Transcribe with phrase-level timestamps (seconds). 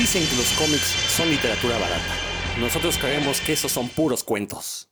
[0.00, 2.14] Dicen que los cómics son literatura barata.
[2.58, 4.88] Nosotros creemos que esos son puros cuentos.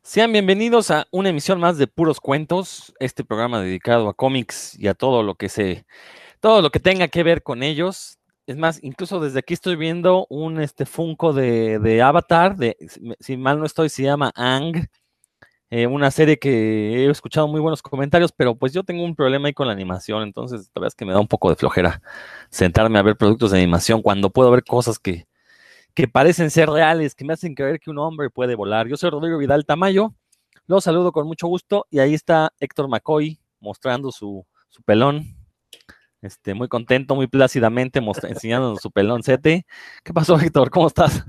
[0.00, 4.88] Sean bienvenidos a una emisión más de Puros Cuentos, este programa dedicado a cómics y
[4.88, 5.84] a todo lo que se,
[6.40, 8.16] todo lo que tenga que ver con ellos.
[8.46, 12.78] Es más, incluso desde aquí estoy viendo un este Funko de, Avatar, de,
[13.20, 14.88] si mal no estoy, se llama Ang,
[15.74, 19.48] eh, una serie que he escuchado muy buenos comentarios, pero pues yo tengo un problema
[19.48, 22.02] ahí con la animación, entonces la es que me da un poco de flojera
[22.50, 25.26] sentarme a ver productos de animación cuando puedo ver cosas que,
[25.94, 28.86] que parecen ser reales, que me hacen creer que un hombre puede volar.
[28.86, 30.12] Yo soy Rodrigo Vidal Tamayo,
[30.66, 35.24] los saludo con mucho gusto y ahí está Héctor McCoy mostrando su, su pelón.
[36.20, 39.64] Este, muy contento, muy plácidamente enseñando su pelón sete.
[40.04, 40.68] ¿Qué pasó, Héctor?
[40.68, 41.24] ¿Cómo estás?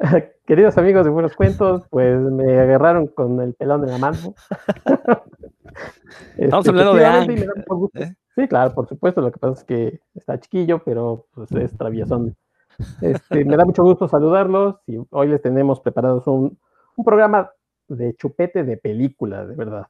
[0.46, 4.34] Queridos amigos de Buenos Cuentos, pues me agarraron con el pelón de la mano.
[6.36, 7.48] Estamos hablando de
[7.94, 8.14] ¿Eh?
[8.36, 9.22] Sí, claro, por supuesto.
[9.22, 12.36] Lo que pasa es que está chiquillo, pero pues es traviesón.
[13.00, 16.58] Este, me da mucho gusto saludarlos y hoy les tenemos preparados un,
[17.02, 17.50] programa
[17.88, 19.86] de chupete de película, de verdad.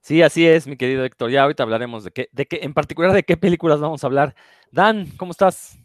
[0.00, 1.30] Sí, así es, mi querido Héctor.
[1.30, 4.34] Ya ahorita hablaremos de qué, de qué, en particular de qué películas vamos a hablar.
[4.72, 5.78] Dan, ¿cómo estás?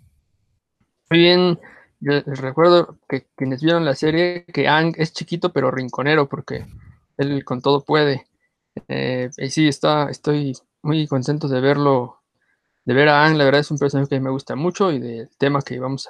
[1.11, 1.59] Muy bien.
[1.99, 6.65] Yo les recuerdo que quienes vieron la serie, que Ang es chiquito pero rinconero, porque
[7.17, 8.27] él con todo puede.
[8.87, 12.17] Eh, y sí, está, estoy muy contento de verlo
[12.85, 15.29] de ver a Ang, la verdad es un personaje que me gusta mucho y del
[15.37, 16.07] tema que vamos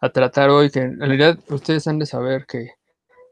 [0.00, 2.72] a, tratar hoy, que en realidad ustedes han de saber que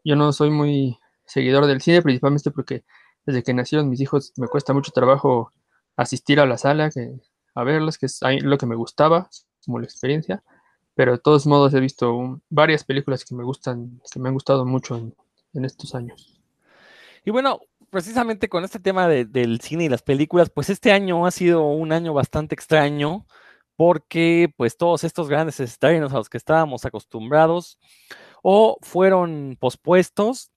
[0.04, 2.84] yo no soy muy seguidor del cine, principalmente porque
[3.26, 5.50] desde que nacieron mis hijos me cuesta mucho trabajo
[5.96, 7.18] asistir a la sala, que,
[7.54, 9.28] a verlas, que es lo que me gustaba,
[9.64, 10.44] como la experiencia,
[10.98, 14.66] pero de todos modos he visto varias películas que me gustan, que me han gustado
[14.66, 15.14] mucho en,
[15.54, 16.40] en estos años.
[17.24, 21.30] Y bueno, precisamente con este tema del cine y las películas, pues este año ha
[21.30, 23.26] sido un año bastante extraño
[23.76, 27.78] porque pues todos estos grandes estrenos a los que estábamos acostumbrados
[28.42, 30.50] o fueron pospuestos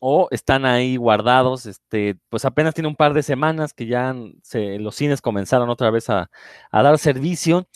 [0.00, 4.94] o están ahí guardados, este, pues apenas tiene un par de semanas que ya los
[4.94, 6.30] cines comenzaron otra vez a,
[6.70, 7.66] dar servicio.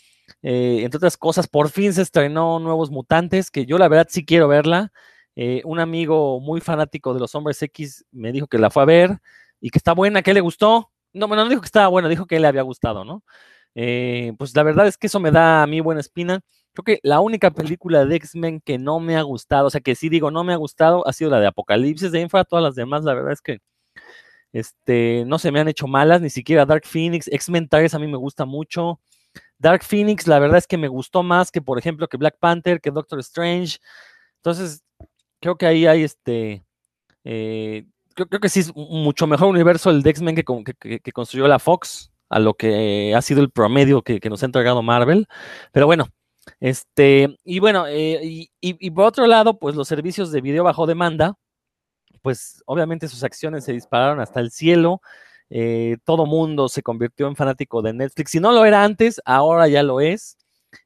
[0.41, 4.25] Eh, entre otras cosas, por fin se estrenó Nuevos Mutantes, que yo la verdad sí
[4.25, 4.91] quiero verla.
[5.35, 8.85] Eh, un amigo muy fanático de los hombres X me dijo que la fue a
[8.85, 9.19] ver
[9.59, 10.91] y que está buena, que le gustó.
[11.13, 13.23] No, no dijo que estaba buena, dijo que le había gustado, ¿no?
[13.75, 16.41] Eh, pues la verdad es que eso me da a mí buena espina.
[16.73, 19.95] Creo que la única película de X-Men que no me ha gustado, o sea, que
[19.95, 22.11] sí digo no me ha gustado, ha sido la de Apocalipsis.
[22.11, 23.59] De ahí todas las demás, la verdad es que
[24.53, 27.27] este, no se me han hecho malas, ni siquiera Dark Phoenix.
[27.27, 28.99] X-Men 3 a mí me gusta mucho.
[29.57, 32.81] Dark Phoenix, la verdad es que me gustó más que, por ejemplo, que Black Panther,
[32.81, 33.77] que Doctor Strange.
[34.37, 34.83] Entonces,
[35.39, 36.65] creo que ahí hay este.
[37.23, 42.11] Eh, creo, que sí es mucho mejor universo el de X-Men que, construyó la Fox
[42.29, 45.27] a lo que ha sido el promedio que, nos ha entregado Marvel.
[45.71, 46.07] Pero bueno,
[46.59, 51.35] este, y bueno, eh, y, por otro lado, pues los servicios de video bajo demanda,
[52.21, 55.01] pues obviamente sus acciones se dispararon hasta el cielo.
[55.55, 58.31] Eh, todo mundo se convirtió en fanático de Netflix.
[58.31, 60.37] Si no lo era antes, ahora ya lo es.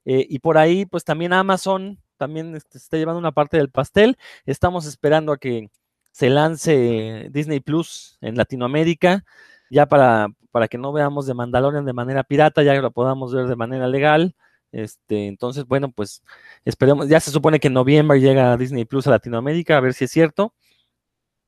[0.06, 4.18] y por ahí, pues también Amazon también este, está llevando una parte del pastel.
[4.46, 5.70] Estamos esperando a que
[6.12, 9.24] se lance Disney Plus en Latinoamérica,
[9.70, 13.34] ya para, para que no veamos de Mandalorian de manera pirata, ya que lo podamos
[13.34, 14.36] ver de manera legal.
[14.72, 16.24] Este, entonces, bueno, pues
[16.66, 20.06] esperemos, ya se supone que en noviembre llega Disney Plus a Latinoamérica, a ver si
[20.06, 20.54] es cierto.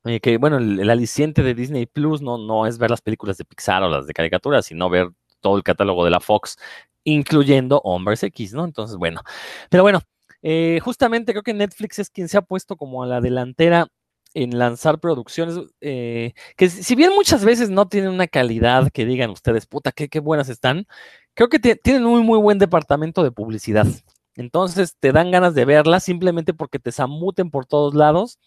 [0.06, 3.46] Eh, que bueno, el, aliciente de Disney Plus no, no es ver las películas de
[3.46, 5.10] Pixar o las de caricaturas, sino ver
[5.42, 6.58] todo el catálogo de la Fox,
[7.04, 8.66] incluyendo Hombres X, ¿no?
[8.66, 9.22] Entonces, bueno,
[9.70, 10.02] pero bueno,
[10.42, 13.88] eh, justamente creo que Netflix es quien se ha puesto como a la delantera
[14.34, 19.31] en lanzar producciones eh, que si bien muchas veces no tienen una calidad que digan
[19.31, 20.86] ustedes, puta, qué, qué buenas están,
[21.34, 23.88] creo que tienen un muy buen departamento de publicidad.
[24.36, 28.40] Entonces te dan ganas de verla simplemente porque te zamuten por todos lados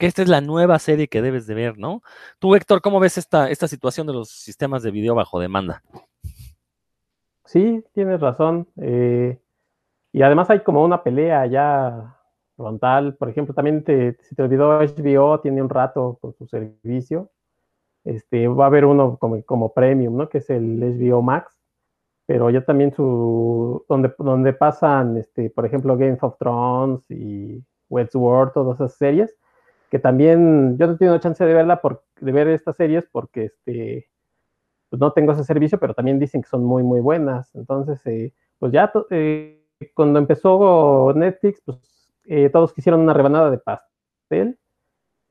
[0.00, 2.02] que esta es la nueva serie que debes de ver, ¿no?
[2.38, 5.82] Tú, Héctor, ¿cómo ves esta, esta situación de los sistemas de video bajo demanda?
[7.44, 8.66] Sí, tienes razón.
[8.80, 9.38] Eh,
[10.10, 12.16] y además hay como una pelea ya
[12.56, 13.14] frontal.
[13.16, 17.30] Por ejemplo, también te, si te olvidó HBO, tiene un rato con su servicio.
[18.02, 20.30] Este, va a haber uno como, como premium, ¿no?
[20.30, 21.54] Que es el HBO Max.
[22.24, 28.54] Pero ya también su, donde, donde pasan, este, por ejemplo, Game of Thrones y Westworld,
[28.54, 29.36] todas esas series,
[29.90, 33.46] que también yo no he tenido chance de verla, por, de ver estas series porque
[33.46, 34.08] este,
[34.88, 37.54] pues no tengo ese servicio, pero también dicen que son muy, muy buenas.
[37.54, 39.62] Entonces, eh, pues ya eh,
[39.94, 41.78] cuando empezó Netflix, pues
[42.26, 44.58] eh, todos quisieron una rebanada de pastel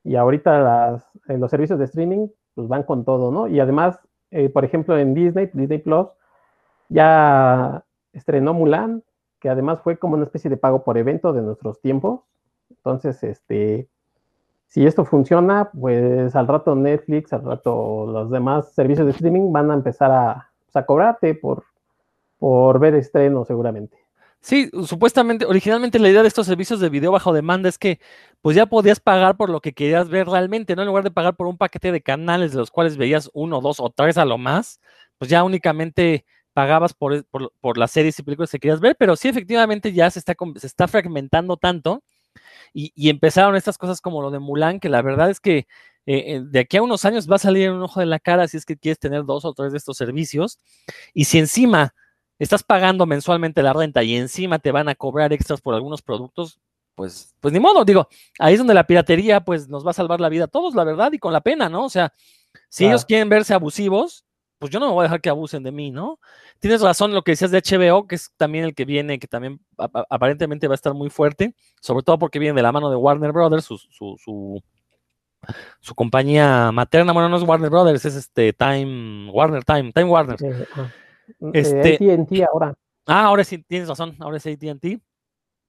[0.03, 3.47] y ahorita las, eh, los servicios de streaming pues van con todo, ¿no?
[3.47, 3.99] Y además
[4.31, 6.07] eh, por ejemplo, en Disney, Disney Plus,
[6.89, 7.83] ya
[8.13, 9.03] estrenó Mulan,
[9.39, 12.21] que además fue como una especie de pago por evento de nuestros tiempos.
[12.69, 13.89] Entonces, este,
[14.69, 19.71] si esto funciona, pues al rato Netflix, al rato los demás servicios de streaming van
[19.71, 21.65] a empezar a, pues, a cobrarte por,
[22.37, 23.97] por ver estrenos seguramente.
[24.41, 27.99] Sí, supuestamente, originalmente la idea de estos servicios de video bajo demanda es que
[28.41, 30.73] pues ya podías pagar por lo que querías ver realmente.
[30.73, 33.79] En lugar de pagar por un paquete de canales de los cuales veías uno, dos
[33.79, 34.79] o tres a lo más,
[35.17, 39.27] pues ya únicamente pagabas por, por, las series y películas que querías ver, pero sí
[39.27, 42.03] efectivamente ya se está, se está fragmentando tanto
[42.73, 45.67] y, empezaron estas cosas como lo de Mulan, que la verdad es que
[46.05, 48.47] eh, eh, de aquí a unos años va a salir un ojo de la cara
[48.47, 50.57] si es que quieres tener dos o tres de estos servicios.
[51.13, 51.93] Y si encima
[52.39, 56.59] estás pagando mensualmente la renta y encima te van a cobrar extras por algunos productos,
[56.95, 58.07] pues, pues ni modo, digo,
[58.39, 60.83] ahí es donde la piratería pues nos va a salvar la vida a todos, la
[60.83, 61.85] verdad, y con la pena, ¿no?
[61.85, 62.11] O sea,
[62.69, 64.25] si ellos quieren verse abusivos,
[64.59, 66.19] pues yo no me voy a dejar que abusen de mí, ¿no?
[66.59, 69.61] Tienes razón lo que decías de HBO, que es también el que viene, que también
[69.77, 73.31] aparentemente va a estar muy fuerte, sobre todo porque viene de la mano de Warner
[73.31, 74.61] Brothers, su, su,
[75.79, 80.37] su, compañía materna, bueno, no es Warner Brothers, es este Time, Warner Time, Time Warner.
[80.75, 80.91] Ah,
[81.53, 82.75] este, ATT ahora.
[83.05, 85.01] Ah, ahora sí, tienes razón, ahora es ATT.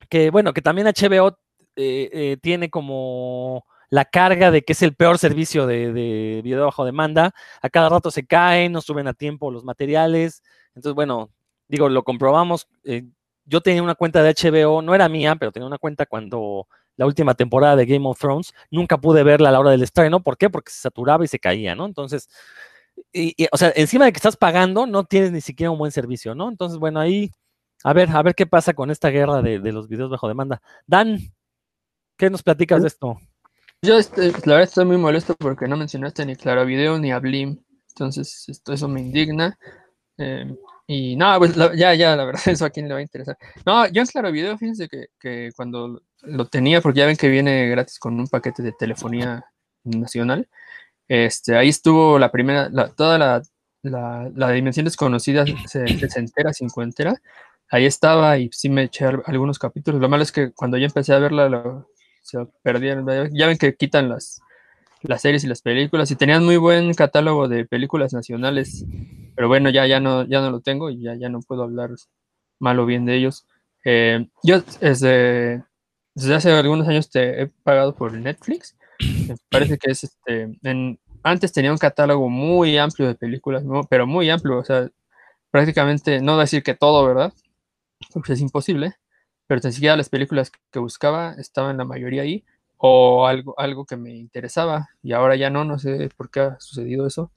[0.08, 1.38] Que bueno, que también HBO
[1.76, 6.84] eh, eh, tiene como la carga de que es el peor servicio de, video bajo
[6.84, 7.32] demanda.
[7.60, 10.42] A cada rato se caen, no suben a tiempo los materiales.
[10.74, 11.30] Entonces, bueno,
[11.68, 12.68] digo, lo comprobamos.
[12.84, 13.04] Eh,
[13.44, 17.06] yo tenía una cuenta de HBO, no era mía, pero tenía una cuenta cuando la
[17.06, 18.54] última temporada de Game of Thrones.
[18.70, 20.22] Nunca pude verla a la hora del estreno.
[20.22, 20.48] ¿Por qué?
[20.50, 21.84] Porque se saturaba y se caía, ¿no?
[21.86, 22.28] Entonces,
[23.52, 26.48] o sea, encima de que estás pagando, no tienes ni siquiera un buen servicio, ¿no?
[26.48, 27.32] Entonces, bueno, ahí,
[27.84, 30.62] a ver, a ver qué pasa con esta guerra de, de los videos bajo demanda.
[30.86, 31.18] Dan,
[32.16, 33.18] ¿qué nos platicas de esto?
[33.82, 37.18] Yo, este, la verdad, estoy muy molesto porque no mencionaste ni Claro Video ni a
[37.18, 37.58] Blim.
[37.88, 39.58] Entonces, esto, eso me indigna.
[40.18, 40.54] Em,
[40.86, 43.38] y no, pues ya, ya, la verdad, eso a quién le va a interesar.
[43.64, 47.28] No, yo en Claro Video, fíjense que, que, cuando lo tenía, porque ya ven que
[47.30, 49.46] viene gratis con un paquete de telefonía
[49.84, 50.48] nacional,
[51.08, 53.42] este, ahí estuvo la primera, toda la,
[53.82, 57.14] la, la, dimensión desconocida, se, se entera, cincuentera.
[57.70, 60.00] Ahí estaba y sí me eché algunos capítulos.
[60.00, 61.88] Lo malo es que cuando yo empecé a verla, lo,
[62.62, 63.06] perdieron.
[63.32, 64.40] Ya ven que quitan las,
[65.02, 68.84] las series y las películas y tenían muy buen catálogo de películas nacionales,
[69.34, 71.90] pero bueno, ya, ya, no, ya no lo tengo y ya, ya no puedo hablar
[72.58, 73.46] mal o bien de ellos.
[73.84, 75.64] Eh, yo desde,
[76.14, 78.76] desde hace algunos años te he pagado por Netflix.
[79.28, 80.58] Me parece que es este.
[80.62, 84.88] En, antes tenía un catálogo muy amplio de películas, pero muy amplio, o sea,
[85.50, 87.32] prácticamente, no decir que todo, ¿verdad?
[88.12, 88.94] Porque es imposible,
[89.50, 92.44] pero siquiera las películas que buscaba estaban la mayoría ahí,
[92.76, 96.60] o algo, algo que me interesaba, y ahora ya no, no sé por qué ha
[96.60, 97.32] sucedido eso.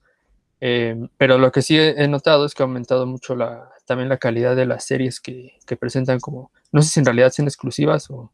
[0.60, 4.18] Em, pero lo que sí he, notado es que ha aumentado mucho la, también la
[4.18, 8.08] calidad de las series que, que presentan como, no sé si en realidad son exclusivas
[8.10, 8.30] o,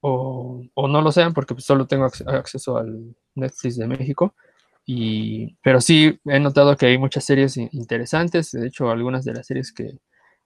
[0.00, 4.34] o, o no lo sean, porque pues solo tengo acceso al Netflix de México.
[4.86, 9.46] Y, pero sí he notado que hay muchas series interesantes, de hecho algunas de las
[9.48, 9.98] series que,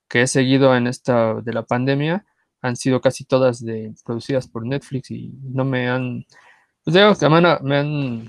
[0.09, 2.27] que he seguido en esta de la pandemia
[2.63, 6.27] han sido casi todas de, producidas por Netflix y no me han,
[6.85, 8.29] pues que me han,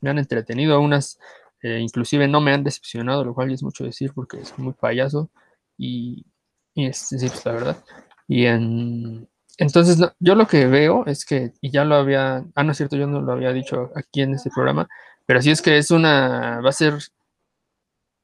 [0.00, 1.18] me han entretenido, unas
[1.64, 5.30] eh, inclusive no me han decepcionado, lo cual es mucho decir porque es muy payaso
[5.78, 6.26] y,
[6.74, 7.84] y es decir, pues, la verdad.
[8.28, 9.26] Y en,
[9.56, 12.96] entonces yo lo que veo es que, y ya lo había, ah, no es cierto,
[12.96, 14.86] yo no lo había dicho aquí en este programa,
[15.24, 16.98] pero sí es que es una, va a ser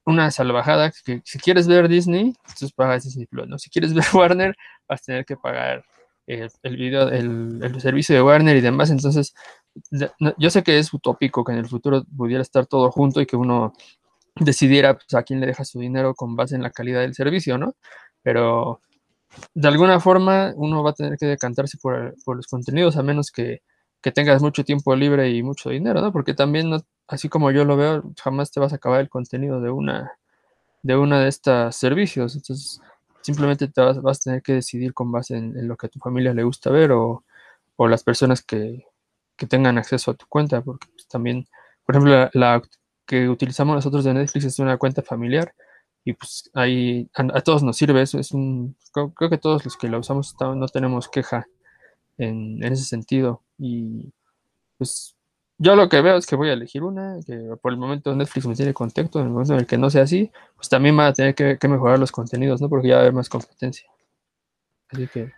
[0.05, 3.59] una salvajada que si quieres ver Disney, entonces pagas Disney Plus, ¿no?
[3.59, 4.55] Si quieres ver Warner,
[4.91, 5.85] vas a tener que pagar
[6.27, 8.91] el, video, el, servicio de Warner y demás.
[8.91, 9.35] Entonces,
[10.39, 13.37] yo sé que es utópico que en el futuro pudiera estar todo junto y que
[13.37, 13.73] uno
[14.37, 17.59] decidiera pues, a quién le deja su dinero con base en la calidad del servicio,
[17.59, 17.75] ¿no?
[18.23, 18.81] Pero
[19.55, 23.31] de alguna forma uno va a tener que decantarse por, por los contenidos, a menos
[23.31, 23.63] que,
[24.01, 26.13] que, tengas mucho tiempo libre y mucho dinero, ¿no?
[26.13, 26.73] Porque también
[27.09, 30.13] así como yo lo veo, jamás te vas a acabar el contenido de una
[30.83, 32.35] de una de estos servicios.
[32.37, 32.81] Entonces,
[33.23, 36.35] simplemente te vas, a tener que decidir con base en, lo que a tu familia
[36.35, 37.25] le gusta ver o,
[37.79, 38.85] las personas que,
[39.49, 41.47] tengan acceso a tu cuenta, porque pues, también,
[41.87, 42.63] por ejemplo, la,
[43.07, 45.55] que utilizamos nosotros de Netflix es una cuenta familiar
[46.05, 48.19] y pues ahí a, todos nos sirve eso.
[48.19, 51.47] Es un, creo, que todos los que la usamos no tenemos queja
[52.19, 54.13] en, en ese sentido y
[54.79, 55.17] pues
[55.63, 58.47] yo lo que veo es que voy a elegir una, que por el momento Netflix
[58.47, 61.09] me tiene contacto, en el momento en el que no sea así, pues también va
[61.09, 62.71] a tener que, mejorar los contenidos, ¿no?
[62.71, 63.87] Porque ya va a haber más competencia.
[64.89, 65.31] Así que...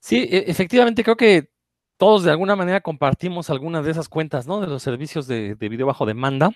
[0.00, 1.50] Sí, e, efectivamente creo que
[1.98, 4.58] todos de alguna manera compartimos algunas de esas cuentas, ¿no?
[4.62, 6.50] De los servicios de, video bajo demanda.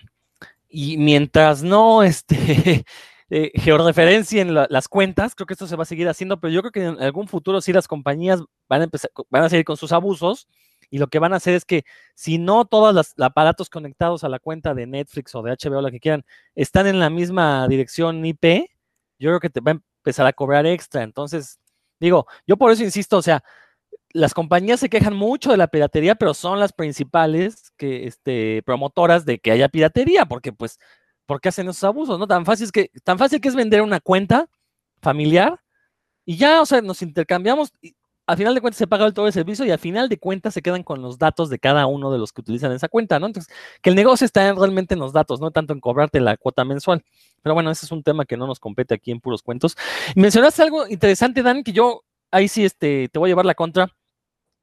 [0.67, 2.83] Y mientras no este,
[3.29, 6.71] eh, georreferencien las cuentas, creo que esto se va a seguir haciendo, pero yo creo
[6.71, 9.91] que en algún futuro sí las compañías van a empezar, van a seguir con sus
[9.91, 10.47] abusos
[10.95, 11.83] y lo que van a hacer es que
[12.13, 15.91] si no todos los aparatos conectados a la cuenta de Netflix o de HBO, la
[15.91, 16.23] que quieran,
[16.55, 18.69] están en la misma dirección IP,
[19.19, 21.03] yo creo que te va a empezar a cobrar extra.
[21.03, 21.59] Entonces,
[21.99, 23.43] digo, yo por eso insisto, o sea,
[24.13, 29.25] las compañías se quejan mucho de la piratería, pero son las principales que, este, promotoras
[29.25, 30.79] de que haya piratería, porque pues,
[31.25, 32.17] ¿por qué hacen esos abusos?
[32.17, 32.25] ¿No?
[32.25, 34.47] Tan fácil, es que, tan fácil que es vender una cuenta
[35.01, 35.59] familiar
[36.23, 37.73] y ya, o sea, nos intercambiamos,
[38.27, 40.61] al final de cuentas se paga todo el servicio y al final de cuentas se
[40.61, 43.27] quedan con los datos de cada uno de los que utilizan esa cuenta, ¿no?
[43.27, 46.65] Entonces, que el negocio está realmente en los datos, no tanto en cobrarte la cuota
[46.65, 47.03] mensual.
[47.41, 49.77] Pero bueno, ese es un tema que no nos compete aquí en puros cuentos.
[50.15, 53.89] mencionaste algo interesante, Dan, que yo ahí sí este, te voy a llevar la contra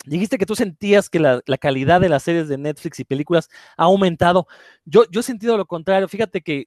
[0.04, 3.84] Dijiste que tú sentías que la, calidad de las series de Netflix y películas ha
[3.84, 4.48] aumentado.
[4.84, 6.08] Yo, yo he sentido lo contrario.
[6.08, 6.66] Fíjate que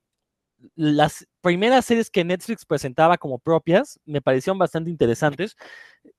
[0.75, 5.55] las primeras series que Netflix presentaba como propias me parecieron bastante interesantes.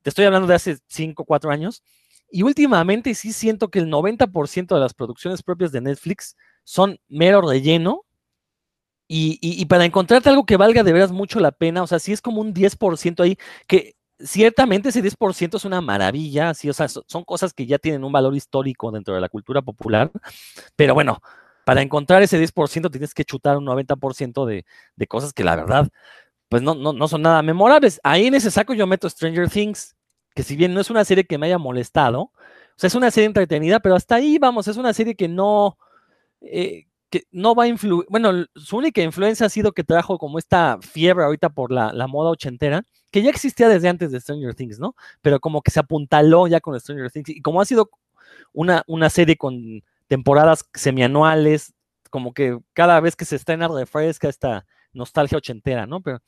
[0.02, 1.82] Te estoy hablando de hace 5 o 4 años.
[2.30, 7.40] Y últimamente sí siento que el 90% de las producciones propias de Netflix son mero
[7.40, 8.02] relleno.
[9.08, 12.00] Y, y, y, para encontrarte algo que valga de veras mucho la pena, o sea,
[12.00, 13.38] sí es como un 10% ahí,
[13.68, 18.04] que ciertamente ese 10% es una maravilla, sí, o sea, son cosas que ya tienen
[18.04, 20.10] un valor histórico dentro de la cultura popular,
[20.74, 21.20] pero bueno,
[21.66, 25.88] para encontrar ese 10% tienes que chutar un 90% de, de cosas que la verdad,
[26.48, 27.98] pues no, no, no son nada memorables.
[28.04, 29.96] Ahí en ese saco yo meto Stranger Things,
[30.36, 32.32] que si bien no es una serie que me haya molestado, o
[32.76, 35.76] sea, es una serie entretenida, pero hasta ahí vamos, es una serie que no,
[36.40, 40.38] eh, que no va a influir, bueno, su única influencia ha sido que trajo como
[40.38, 44.54] esta fiebre ahorita por la, la moda ochentera, que ya existía desde antes de Stranger
[44.54, 44.94] Things, ¿no?
[45.20, 47.30] Pero como que se apuntaló ya con Stranger Things.
[47.30, 47.90] Y como ha sido
[48.52, 51.74] una, una serie con temporadas semianuales,
[52.10, 56.00] como que cada vez que se estrena refresca esta nostalgia ochentera, ¿no?
[56.00, 56.20] Pero,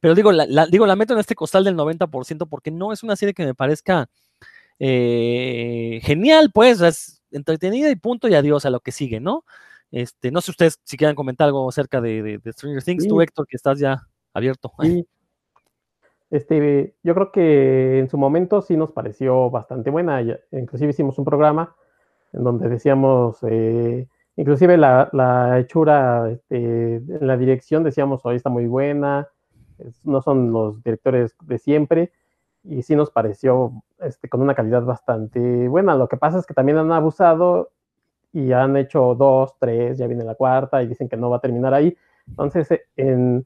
[0.00, 3.16] pero digo, la, digo, la meto en este costal del 90% porque no es una
[3.16, 4.08] serie que me parezca
[4.78, 9.44] eh, genial, pues, es entretenida y punto y adiós a lo que sigue, ¿no?
[9.90, 13.56] Este, no sé ustedes si quieran comentar algo acerca de, Stranger Things, tú Héctor, que
[13.56, 14.72] estás ya abierto.
[14.80, 15.06] Sí,
[16.30, 20.22] este, yo creo que en su momento sí nos pareció bastante buena.
[20.50, 21.76] Inclusive hicimos un programa
[22.32, 28.66] en donde decíamos, eh, inclusive la, hechura este, en la dirección, decíamos, hoy está muy
[28.66, 29.28] buena,
[30.04, 32.12] no son los directores de siempre,
[32.64, 35.96] y sí nos pareció este, con una calidad bastante buena.
[35.96, 37.70] Lo que pasa es que también han abusado
[38.32, 41.40] y han hecho dos, tres, ya viene la cuarta y dicen que no va a
[41.40, 41.96] terminar ahí.
[42.28, 43.44] Entonces, en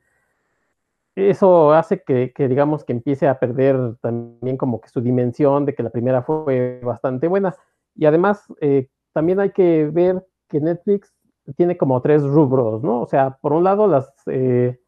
[1.16, 5.82] eso hace que, digamos, que empiece a perder también como que su dimensión de que
[5.82, 7.56] la primera fue bastante buena.
[7.96, 11.12] Y además, eh, también hay que ver que Netflix
[11.56, 13.00] tiene como tres rubros, ¿no?
[13.00, 14.78] O sea, por un lado, las eh,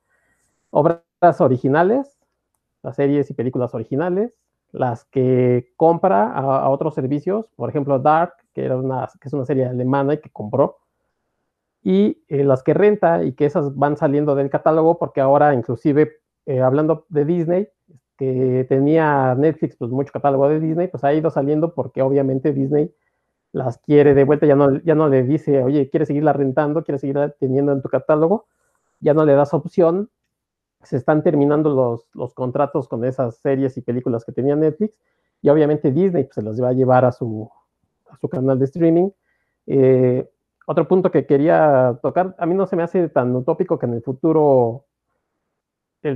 [0.71, 1.03] obras
[1.41, 2.19] originales,
[2.83, 4.35] las series y películas originales,
[4.71, 9.47] las que compra a, otros servicios, por ejemplo, Dark, que, era una, que es una
[9.47, 10.79] serie alemana y que compró,
[11.83, 16.21] y eh, las que renta y que esas van saliendo del catálogo porque ahora inclusive
[16.47, 17.69] eh, hablando de Disney,
[18.19, 22.93] que tenía Netflix pues mucho catálogo de Disney, pues ha ido saliendo porque obviamente Disney
[23.53, 26.85] las quiere de vuelta, ya no, ya no le dice, oye, ¿quieres seguirla rentando?
[26.85, 28.47] ¿Quieres seguirla teniendo en tu catálogo?
[29.01, 30.11] Ya no le das opción.
[30.83, 34.99] Se están terminando los, los contratos con esas series y películas que tenía Netflix
[35.41, 37.49] y obviamente Disney pues, se los va a llevar a su,
[38.11, 39.11] a su canal de streaming.
[39.67, 40.29] Eh,
[40.67, 43.95] otro punto que quería tocar, a mí no se me hace tan utópico que en
[43.95, 44.85] el futuro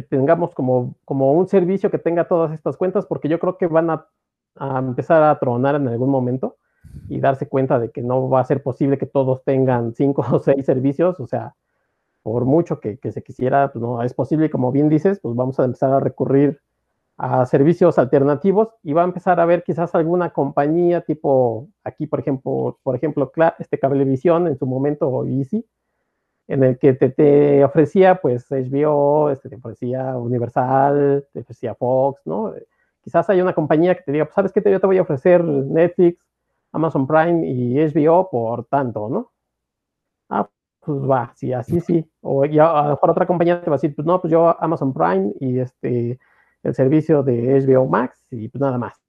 [0.09, 3.91] tengamos como, como un servicio que tenga todas estas cuentas, porque yo creo que van
[3.91, 4.07] a,
[4.79, 6.57] empezar a tronar en algún momento
[7.09, 10.41] y darse cuenta de que no va a ser posible que todos tengan cinco o
[10.41, 11.55] seis servicios, o sea,
[12.23, 15.59] por mucho que, que se quisiera, pues no es posible, como bien dices, pues vamos
[15.59, 16.61] a empezar a recurrir
[17.17, 22.21] a servicios alternativos y va a empezar a ver quizás alguna compañía tipo aquí, por
[22.21, 25.65] ejemplo, por ejemplo, este Cablevisión en su momento Easy,
[26.49, 32.55] en el que te, ofrecía pues HBO, este, te ofrecía Universal, te ofrecía Fox, ¿no?
[33.03, 35.45] Quizás hay una compañía que te diga, pues sabes qué, yo te voy a ofrecer
[35.45, 36.25] Netflix,
[36.73, 39.33] Amazon Prime y HBO por tanto, ¿no?
[40.29, 40.49] Ah,
[40.81, 42.09] pues va, sí, así sí.
[42.21, 44.57] O ya, a lo mejor otra compañía te va a decir, pues no, pues yo
[44.61, 46.19] Amazon Prime y este
[46.63, 49.01] el servicio de HBO Max y pues nada más.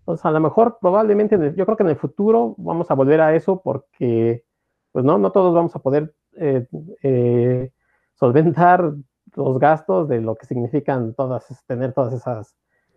[0.00, 3.34] Entonces, a lo mejor, probablemente, yo creo que en el futuro vamos a volver a
[3.34, 4.44] eso porque,
[4.92, 6.66] pues no, no todos vamos a poder eh,
[7.02, 7.70] eh,
[8.14, 8.92] solventar
[9.34, 12.54] los gastos de lo que significan todas, tener todas esas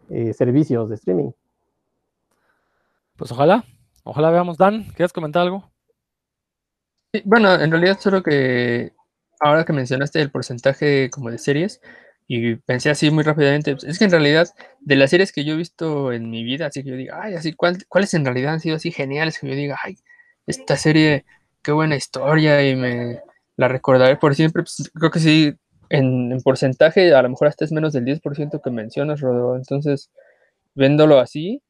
[0.10, 1.32] eh, servicios de streaming.
[3.18, 3.64] Pues ojalá,
[4.04, 4.58] ojalá veamos.
[4.58, 5.70] Dan, ¿quieres comentar algo?
[7.26, 8.94] bueno, en realidad solo que
[9.42, 11.82] ahora que mencionaste el porcentaje como de series,
[12.34, 14.48] y pensé así muy rápidamente, pues, es que en realidad
[14.80, 17.34] de las series que yo he visto en mi vida, así que yo diga, ay,
[17.36, 19.38] así, ¿cuáles en realidad han sido así geniales?
[19.38, 19.98] Que yo diga, ay,
[20.48, 21.26] esta serie,
[21.64, 23.22] qué buena historia y me
[23.58, 24.64] la recordaré por siempre.
[24.64, 25.54] Pues, creo que sí,
[25.90, 29.56] en, porcentaje, a lo mejor hasta es menos del 10% que mencionas, Rodrigo.
[29.56, 30.12] Entonces,
[30.76, 31.62] viéndolo así,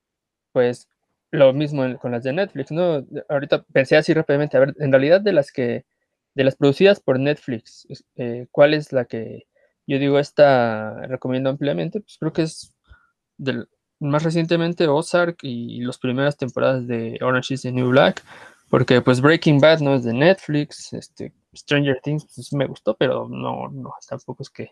[0.53, 0.87] pues
[1.31, 3.05] lo mismo con las de Netflix, ¿no?
[3.29, 5.85] Ahorita pensé así rápidamente, a ver, en realidad de las que,
[6.35, 9.47] de las producidas por Netflix, eh, ¿cuál es la que
[9.87, 12.01] yo digo esta recomiendo ampliamente?
[12.01, 12.73] Pues creo que es
[13.37, 13.69] del,
[14.01, 18.23] más recientemente Ozark y las primeras temporadas de Orange is the New Black,
[18.71, 23.29] porque pues Breaking Bad no es de Netflix, este, Stranger Things pues, me gustó, pero
[23.29, 24.71] no, no, tampoco es que...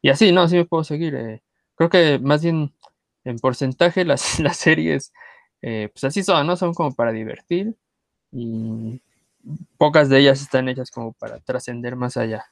[0.00, 1.14] Y así, no, así me puedo seguir.
[1.14, 1.42] Eh,
[1.74, 2.72] creo que más bien
[3.24, 5.12] en porcentaje las, las series
[5.66, 6.56] eh, pues así son, ¿no?
[6.56, 7.74] Son como para divertir
[8.30, 9.00] y
[9.78, 12.44] pocas de ellas están hechas como para trascender más allá.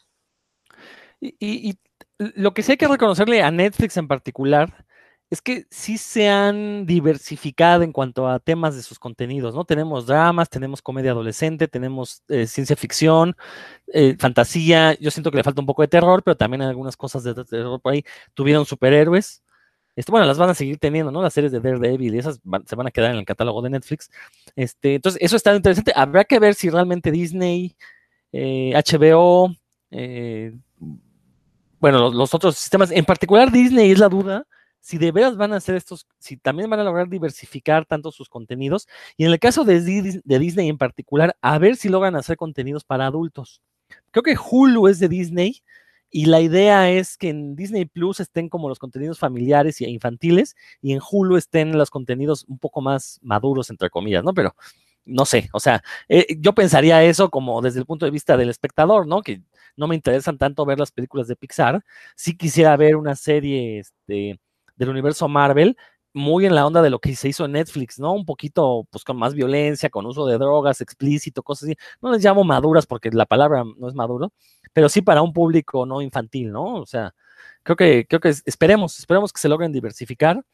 [1.20, 1.78] Y,
[2.18, 4.86] lo que sí hay que reconocerle a Netflix en particular
[5.32, 9.64] es que sí se han diversificado en cuanto a temas de sus contenidos, ¿no?
[9.64, 13.34] Tenemos dramas, tenemos comedia adolescente, tenemos eh, ciencia ficción,
[13.94, 16.98] eh, fantasía, yo siento que le falta un poco de terror, pero también hay algunas
[16.98, 18.04] cosas de terror por ahí.
[18.34, 19.42] Tuvieron superhéroes,
[19.96, 21.22] este, bueno, las van a seguir teniendo, ¿no?
[21.22, 24.10] Las series de Daredevil y esas se van a quedar en el catálogo de Netflix.
[24.54, 25.94] Este, entonces, eso está interesante.
[25.96, 27.74] Habrá que ver si realmente Disney,
[28.34, 29.56] HBO,
[29.90, 30.52] eh,
[31.80, 34.46] bueno, los, otros sistemas, en particular Disney es la duda,
[34.82, 38.28] si de veras van a hacer estos, si también van a lograr diversificar tanto sus
[38.28, 38.88] contenidos.
[39.16, 39.80] Y en el caso de,
[40.24, 43.62] de Disney en particular, a ver si logran hacer contenidos para adultos.
[44.10, 45.62] Creo que Hulu es de Disney
[46.10, 50.56] y la idea es que en Disney Plus estén como los contenidos familiares e infantiles
[50.82, 54.34] y en Hulu estén los contenidos un poco más maduros, entre comillas, ¿no?
[54.34, 54.54] Pero
[55.04, 58.50] no sé, o sea, eh, yo pensaría eso como desde el punto de vista del
[58.50, 59.22] espectador, ¿no?
[59.22, 59.42] Que
[59.76, 61.84] no me interesan tanto ver las películas de Pixar.
[62.16, 64.38] Sí quisiera ver una serie este,
[64.76, 65.76] del universo Marvel,
[66.14, 68.12] muy en la onda de lo que se hizo en Netflix, ¿no?
[68.12, 71.76] Un poquito, pues con más violencia, con uso de drogas, explícito, cosas así.
[72.00, 74.32] No les llamo maduras porque la palabra no es maduro,
[74.72, 76.74] pero sí para un público no infantil, ¿no?
[76.74, 77.14] O sea,
[77.62, 80.44] creo que, creo que esperemos, esperemos que se logren diversificar.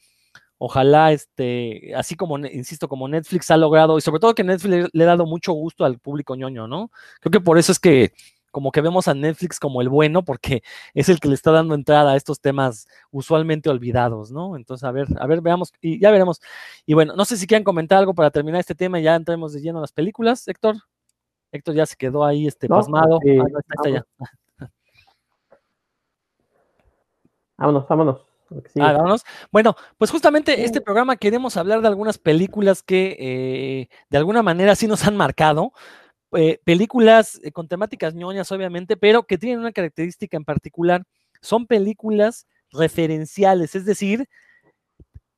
[0.59, 5.04] Ojalá, este, así como, insisto, como Netflix ha logrado, y sobre todo que Netflix le
[5.04, 6.90] ha dado mucho gusto al público ñoño, ¿no?
[7.20, 8.12] Creo que por eso es que
[8.59, 11.77] como que vemos a Netflix como el bueno, porque es el que le está dando
[11.77, 14.57] entrada a estos temas usualmente olvidados, ¿no?
[14.57, 16.40] Entonces, a ver, a ver, veamos, y ya veremos.
[16.85, 19.53] Y bueno, no sé si quieren comentar algo para terminar este tema y ya entremos
[19.53, 20.75] de lleno a las películas, Héctor.
[21.53, 23.21] Héctor ya se quedó ahí este, pasmado.
[23.25, 23.38] Eh,
[27.57, 28.21] vámonos, vámonos.
[28.81, 29.25] Ah, vámonos.
[29.53, 34.75] Bueno, pues justamente este programa queremos hablar de algunas películas que eh, de alguna manera
[34.75, 35.73] sí nos han marcado.
[36.37, 41.05] Eh, películas eh, con temáticas ñoñas, obviamente, pero que tienen una característica en particular.
[41.41, 44.29] Son películas referenciales, es decir,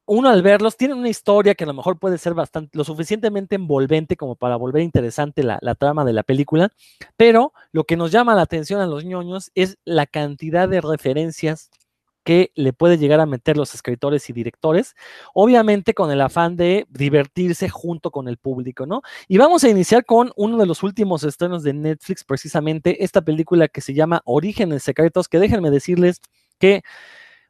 [0.07, 3.55] uno al verlos tiene una historia que a lo mejor puede ser bastante, lo suficientemente
[3.55, 6.73] envolvente como para volver interesante la, la, trama de la película,
[7.17, 11.71] pero lo que nos llama la atención a los ñoños es la cantidad de referencias
[12.25, 14.95] que le puede llegar a meter los escritores y directores,
[15.35, 19.03] obviamente con el afán de divertirse junto con el público, ¿no?
[19.29, 23.69] Y vamos a iniciar con uno de los últimos estrenos de Netflix, precisamente esta película
[23.69, 26.21] que se llama Orígenes Secretos, que déjenme decirles
[26.59, 26.83] que,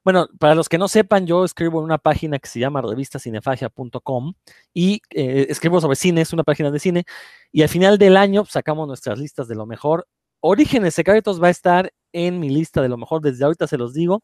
[0.05, 4.35] bueno, para los que no sepan, yo escribo en una página que se llama revistacinefagia.com
[4.73, 7.05] y eh, escribo sobre cine, es una página de cine,
[7.53, 10.07] y al final del año sacamos nuestras listas de lo mejor.
[10.41, 13.95] Orígenes Secretos va a estar en mi lista de lo mejor, desde ahorita se los
[13.95, 14.23] digo.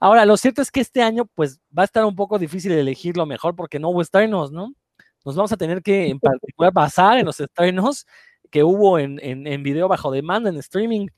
[0.00, 3.16] Ahora, lo cierto es que este año, pues, va a estar un poco difícil elegir
[3.16, 4.74] lo mejor porque no hubo estrenos, ¿no?
[5.24, 8.06] Nos vamos a tener que, en particular, basar en los estrenos
[8.50, 11.08] que hubo en, en, video bajo demanda, en streaming,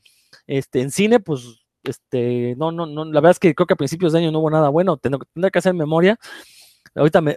[0.47, 3.77] este, en cine, pues, este, no, no, no, la verdad es que creo que a
[3.77, 6.19] principios de año no hubo nada bueno, tendré que hacer memoria.
[6.95, 7.37] Ahorita me,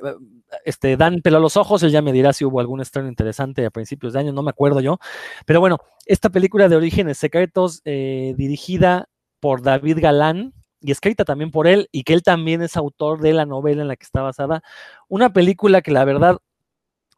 [0.65, 3.65] este, dan pelo a los ojos, él ya me dirá si hubo algún estreno interesante
[3.65, 4.99] a principios de año, no me acuerdo yo.
[5.45, 9.09] Pero bueno, esta película de Orígenes Secretos, eh, dirigida
[9.39, 13.33] por David Galán y escrita también por él, y que él también es autor de
[13.33, 14.63] la novela en la que está basada,
[15.07, 16.39] una película que la verdad,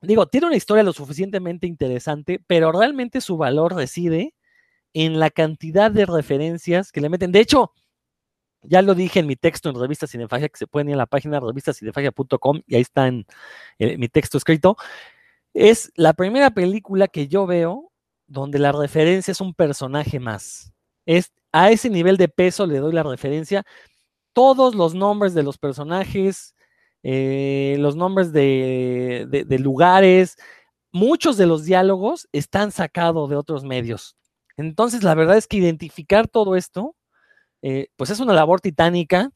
[0.02, 4.34] digo, tiene una historia lo suficientemente interesante, pero realmente su valor reside
[4.94, 7.32] en la cantidad de referencias que le meten.
[7.32, 7.72] De hecho,
[8.64, 11.06] ya lo dije en mi texto en Revista Cinefagia, que se pueden ir a la
[11.06, 13.26] página revistacinefagia.com y ahí está en,
[13.80, 14.78] eh, mi texto escrito.
[15.54, 17.92] Es la primera película que yo veo
[18.28, 20.74] donde la referencia es un personaje más.
[21.06, 23.64] Es, a ese nivel de peso le doy la referencia.
[24.34, 26.56] Todos los nombres de los personajes,
[27.04, 30.38] eh, los nombres de, lugares,
[30.92, 34.16] muchos de los diálogos están sacados de otros medios.
[34.58, 36.96] Entonces, la verdad es que identificar todo esto,
[37.64, 39.32] eh, pues es una labor titánica,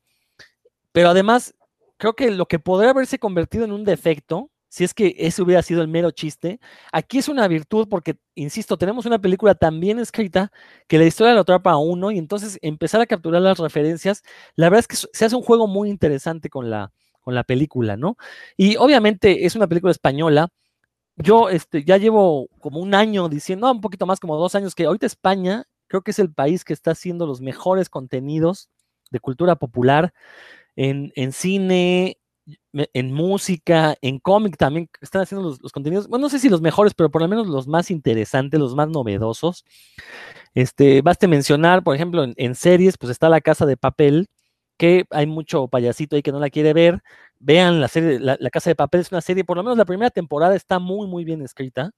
[0.92, 1.56] pero además
[1.98, 5.62] creo que lo que podría haberse convertido en un defecto, si es que ese hubiera
[5.62, 6.60] sido el mero chiste,
[6.92, 10.52] aquí es una virtud porque, insisto, tenemos una película tan bien escrita
[10.88, 14.24] que la historia lo atrapa a uno y entonces empezar a capturar las referencias,
[14.56, 17.96] la verdad es que se hace un juego muy interesante con la, con la película,
[17.96, 18.18] ¿no?
[18.58, 20.50] Y obviamente es una película española.
[21.16, 24.86] Yo este, ya llevo como un año diciendo, un poquito más, como dos años, que
[24.86, 28.70] ahorita España creo que es el país que está haciendo los mejores contenidos
[29.12, 30.14] de cultura popular
[30.76, 32.18] en, en cine,
[32.94, 36.94] en música, en cómic también están haciendo los, contenidos, bueno, no sé si los mejores,
[36.94, 39.66] pero por lo menos los más interesantes, los más novedosos.
[40.54, 44.28] Este, baste mencionar, por ejemplo, en, series, pues está La Casa de Papel,
[44.78, 47.02] que hay mucho payasito ahí que no la quiere ver.
[47.40, 50.10] Vean la serie, la, Casa de Papel es una serie, por lo menos la primera
[50.10, 51.92] temporada está muy, muy bien escrita.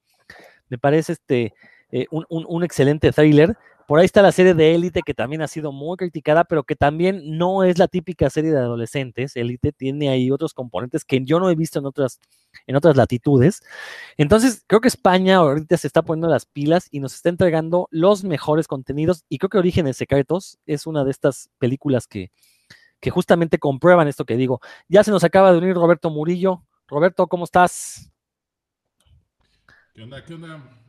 [0.70, 1.54] Me parece este,
[1.92, 3.58] eh, un, un, excelente thriller.
[3.90, 6.76] Por ahí está la serie de Élite, que también ha sido muy criticada, pero que
[6.76, 9.36] también no es la típica serie de adolescentes.
[9.36, 12.20] Élite tiene ahí otros componentes que yo no he visto en otras,
[12.68, 13.64] en otras latitudes.
[14.16, 18.24] Entonces, creo que España ahorita se está poniendo las pilas y nos está entregando los
[18.24, 19.26] mejores contenidos.
[19.28, 22.32] Y creo que Orígenes Secretos es una de estas películas que,
[23.00, 24.62] que justamente comprueban esto que digo.
[24.88, 26.62] Ya se nos acaba de unir Roberto Murillo.
[26.88, 28.12] Roberto, ¿cómo estás?
[29.96, 30.24] ¿Qué onda?
[30.24, 30.80] ¿Qué onda?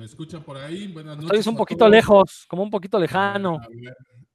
[0.00, 0.86] ¿Me escuchan por ahí?
[0.86, 1.40] Buenas noches.
[1.40, 3.60] Estoy un poquito lejos, como un poquito lejano.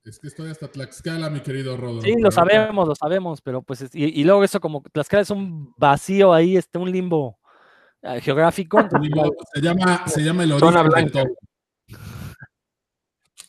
[0.04, 2.06] Es que estoy hasta Tlaxcala, mi querido Rodolfo.
[2.06, 6.34] Sí, lo sabemos, lo sabemos, pero pues, y, luego eso como Tlaxcala es un vacío
[6.34, 7.40] ahí, este, un limbo
[8.04, 8.78] eh, geográfico.
[9.56, 11.26] se, llama, se llama el origen de todo.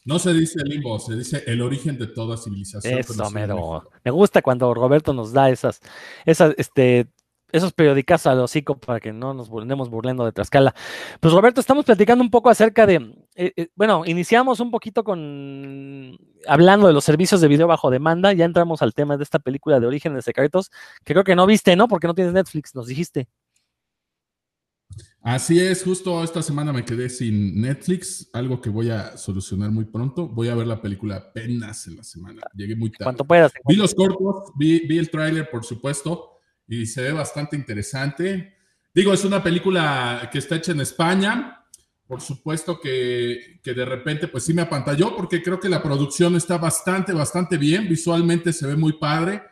[0.07, 2.99] No se dice limbo, se dice el origen de toda civilización.
[2.99, 3.91] Eso, mero.
[4.03, 5.81] Me gusta cuando Roberto nos da esas,
[6.25, 7.09] esas, este,
[7.53, 10.75] esos periódicos al hocico para que no nos andemos burlando de Tlaxcala.
[11.21, 12.97] Pues Roberto, estamos platicando un poco acerca de,
[13.35, 18.33] eh, eh, bueno, iniciamos un poquito con, hablando de los servicios de video bajo demanda,
[18.33, 20.71] ya entramos al tema de esta película de Orígenes Secretos,
[21.05, 21.89] que creo que no viste, ¿no?
[21.89, 23.29] Porque no tienes Netflix, nos dijiste.
[25.21, 29.85] Así es, justo esta semana me quedé sin Netflix, algo que voy a solucionar muy
[29.85, 30.29] pronto.
[30.29, 32.43] Voy a ver la película apenas en la semana.
[32.55, 33.05] Llegué muy tarde.
[33.07, 33.53] Cuanto puedas.
[33.67, 36.36] Vi los cortos, vi, vi el tráiler, por supuesto
[36.69, 38.57] y se ve bastante interesante.
[38.95, 41.65] Digo, es una película que está hecha en España.
[42.07, 46.37] Por supuesto que, que, de repente, pues sí me apantalló porque creo que la producción
[46.37, 47.89] está bastante, bastante bien.
[47.89, 49.43] Visualmente se ve muy padre.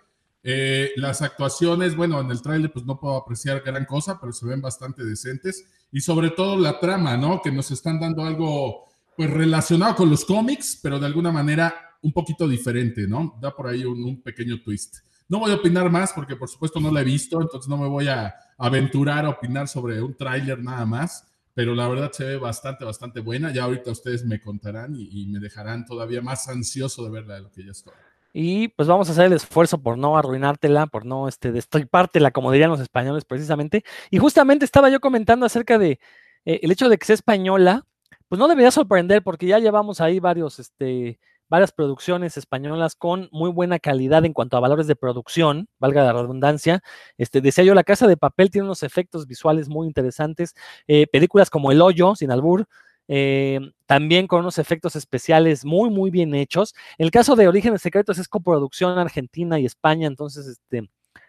[0.47, 4.47] Eh, las actuaciones, bueno, en el tráiler pues no puedo apreciar gran cosa, pero se
[4.47, 5.67] ven bastante decentes.
[5.91, 7.41] Y sobre todo la trama, ¿no?
[7.43, 8.85] Que nos están dando algo
[9.17, 13.39] pues relacionado con los cómics, pero de alguna manera un poquito diferente, ¿no?
[13.41, 14.97] Da por ahí un, un pequeño twist.
[15.29, 17.89] No voy a opinar más porque por supuesto no la he visto, entonces no me
[17.89, 22.37] voy a aventurar a opinar sobre un tráiler nada más, pero la verdad se ve
[22.37, 23.53] bastante, bastante buena.
[23.53, 27.51] Ya ahorita ustedes me contarán y, me dejarán todavía más ansioso de verla de lo
[27.51, 27.95] que ya estoy.
[28.33, 32.51] Y pues vamos a hacer el esfuerzo por no arruinártela, por no este, destripártela, como
[32.51, 33.85] dirían los españoles precisamente.
[34.11, 36.01] Y justamente estaba yo comentando acerca de
[36.45, 37.87] eh, el hecho de que sea española,
[38.29, 43.51] pues no debería sorprender porque ya llevamos ahí varios, este, varias producciones españolas con muy
[43.51, 46.83] buena calidad en cuanto a valores de producción, valga la redundancia.
[47.19, 50.55] Este, decía yo, La Casa de Papel tiene unos efectos visuales muy interesantes.
[50.87, 52.67] Eh, películas como El Hoyo, sin albur,
[53.09, 56.75] eh, también con unos efectos especiales muy, muy bien hechos.
[56.99, 60.89] El caso de Orígenes Secretos es coproducción Argentina y España, entonces, este,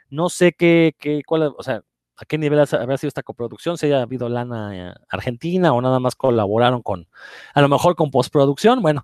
[0.10, 1.84] no sé qué, qué cuál, o sea,
[2.18, 6.00] a qué nivel habrá sido esta coproducción, si haya habido lana eh, argentina o nada
[6.00, 7.08] más colaboraron con,
[7.54, 9.04] a lo mejor con postproducción, bueno,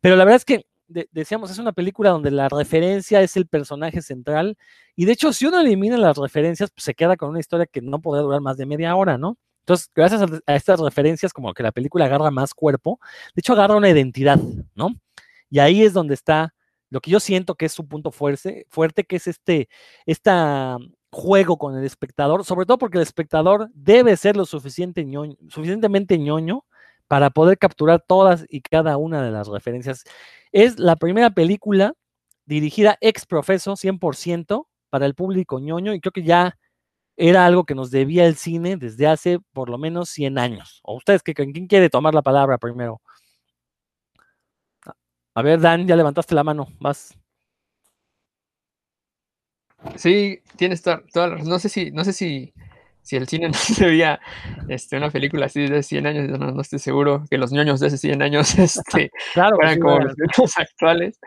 [0.00, 0.66] pero la verdad es que
[1.10, 4.56] decíamos, es una película donde la referencia es el personaje central
[4.94, 7.80] y de hecho si uno elimina las referencias, pues se queda con una historia que
[7.80, 9.38] no podría durar más de media hora, ¿no?
[9.62, 12.98] Entonces, gracias a, estas referencias, como que la película agarra más cuerpo,
[13.34, 14.38] de hecho agarra una identidad,
[14.74, 14.88] ¿no?
[15.50, 16.54] Y ahí es donde está
[16.90, 19.68] lo que yo siento que es su punto fuerte, fuerte que es este,
[20.04, 20.78] esta
[21.12, 25.06] juego con el espectador, sobre todo porque el espectador debe ser lo suficiente
[25.48, 26.64] suficientemente ñoño
[27.06, 30.04] para poder capturar todas y cada una de las referencias.
[30.52, 31.92] Es la primera película
[32.46, 36.58] dirigida ex profeso 100% para el público ñoño y creo que ya
[37.16, 40.80] era algo que nos debía el cine desde hace por lo menos 100 años.
[40.82, 43.02] ¿O ustedes quién quiere tomar la palabra primero?
[45.34, 47.14] A ver, Dan, ya levantaste la mano, vas.
[49.96, 52.52] Sí, tienes toda, la No sé si, no sé si,
[53.02, 54.20] si el cine no se veía
[54.68, 57.98] este, una película así de 100 años, no, estoy seguro que los ñoños de hace
[57.98, 61.18] 100 años este, claro, fueran como los ñoños actuales.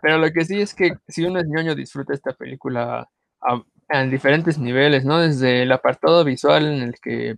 [0.00, 3.08] Pero lo que sí es que si uno es ñoño, disfruta esta película
[3.40, 3.62] a,
[4.10, 5.18] diferentes niveles, ¿no?
[5.18, 7.36] Desde el apartado visual en el que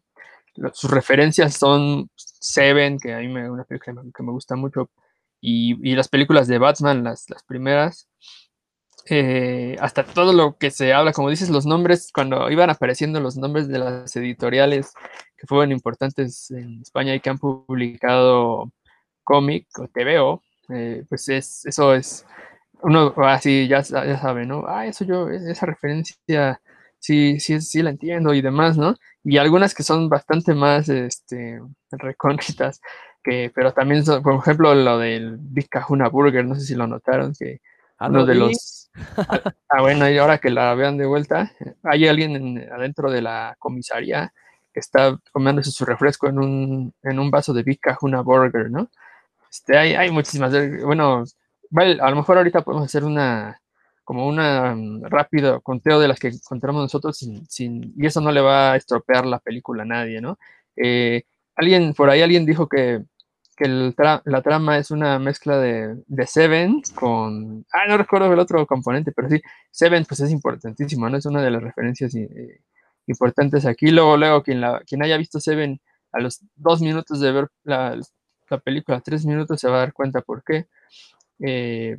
[0.73, 4.91] sus referencias son Seven, que a mí me, una película que me gusta mucho,
[5.41, 8.09] y, las películas de Batman, las, las primeras,
[9.09, 13.37] eh, hasta todo lo que se habla, como dices, los nombres, cuando iban apareciendo los
[13.37, 14.93] nombres de las editoriales
[15.37, 18.73] que fueron importantes en España y que han publicado
[19.25, 22.27] cómic o TVO, eh, pues es, eso es,
[22.83, 24.65] uno así ya, ya sabe, ¿no?
[24.69, 26.61] Ah, eso yo, esa referencia,
[26.99, 28.97] sí, sí, sí la entiendo y demás, ¿no?
[29.25, 31.61] Y algunas que son bastante más, este,
[31.93, 32.81] recónditas,
[33.23, 36.87] que, pero también, son, por ejemplo, lo del Big Kahuna Burger, no sé si lo
[36.87, 37.61] notaron, que
[37.99, 38.76] Ah, uno de los...
[39.69, 43.57] Ah, bueno, y ahora que la vean de vuelta, hay alguien en- adentro de la
[43.59, 44.33] comisaría
[44.73, 48.89] que está comiéndose su refresco en un, en un vaso de Big Kahuna Burger, ¿no?
[49.51, 50.55] Este, hay, hay muchísimas.
[50.55, 51.25] eh, Bueno,
[52.01, 53.61] a lo mejor ahorita podemos hacer una
[54.05, 58.33] como una mm, rápido conteo de las que encontramos nosotros sin, sin- y eso no
[58.33, 60.39] le va a estropear la película a nadie, ¿no?
[60.77, 61.25] Eh,
[61.57, 63.03] alguien, por ahí alguien dijo que,
[63.57, 68.39] que el tra- la trama es una mezcla de, Seven con, ah, no recuerdo el
[68.39, 69.41] otro componente, pero sí,
[69.71, 71.17] Seven pues es importantísimo, ¿no?
[71.17, 72.61] Es una de las referencias eh,
[73.07, 73.91] importantes aquí.
[73.91, 75.81] Luego, luego, quien, quien haya visto Seven
[76.13, 77.99] a los dos minutos de ver la,
[78.51, 80.67] la película, tres minutos, se va a dar cuenta por qué.
[81.41, 81.97] Eh,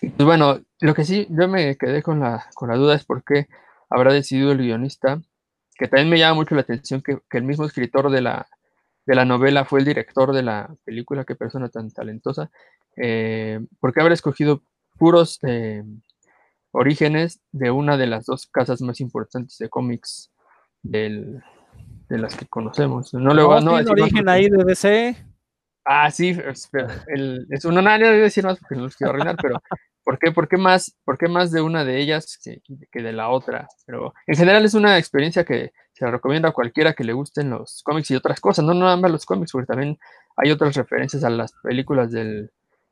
[0.00, 3.24] pues bueno, lo que sí, yo me quedé con la, con la duda es por
[3.24, 3.48] qué
[3.90, 5.20] habrá decidido el guionista,
[5.76, 8.46] que también me llama mucho la atención que, que el mismo escritor de la,
[9.08, 12.50] de la novela fue el director de la película, qué persona tan talentosa,
[12.94, 14.62] eh, ¿por qué habrá escogido
[14.98, 15.82] puros eh,
[16.72, 20.30] orígenes de una de las dos casas más importantes de cómics
[20.82, 21.42] del-
[22.10, 23.14] de las que conocemos?
[23.14, 25.16] No le voy a- No, a decir origen porque- ahí de DC.
[25.86, 26.36] Ah, sí,
[27.06, 29.62] el, es una, no, no decir más porque no los quiero arruinar, pero
[30.04, 32.60] ¿por qué, por qué más, por qué más de una de ellas que,
[32.92, 33.66] que de la otra?
[33.86, 37.50] Pero en general es una experiencia que se la recomiendo a cualquiera que le gusten
[37.50, 39.98] los cómics y otras cosas, no nada más los cómics, porque también
[40.36, 42.50] hay otras referencias a las películas del,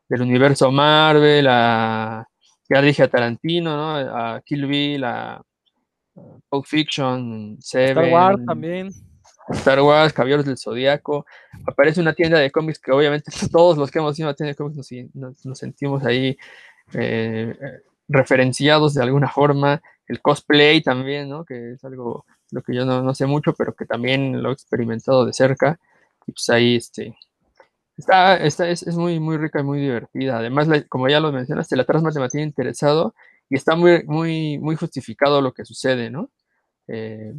[0.08, 2.26] del universo Marvel, a,
[2.68, 3.94] ya dije a Tarantino, ¿no?
[3.96, 5.40] A Kill Bill, a,
[6.48, 8.90] Pulp Fiction, Seven, Star Wars también.
[9.50, 11.24] Star Wars, Caballeros del Zodíaco,
[11.68, 14.50] aparece una tienda de cómics que obviamente todos los que hemos ido a una tienda
[14.50, 16.36] de cómics nos, nos- nos sentimos ahí
[16.94, 21.44] eh, eh, referenciados de alguna forma, el cosplay también, ¿no?
[21.44, 24.52] Que es algo lo que yo no, no sé mucho, pero que también lo he
[24.52, 25.78] experimentado de cerca,
[26.26, 27.16] y pues ahí este,
[27.96, 31.32] está, está es, es muy, muy rica y muy divertida, además, la- como ya lo
[31.32, 33.14] mencionaste, la trama te mantiene interesado
[33.48, 36.30] y está muy, muy, muy justificado lo que sucede, ¿no?
[36.88, 37.34] Eh,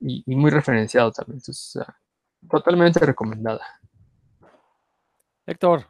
[0.00, 1.38] y, y muy referenciado también.
[1.38, 1.78] Entonces,
[2.50, 3.62] totalmente recomendada.
[5.46, 5.86] Héctor,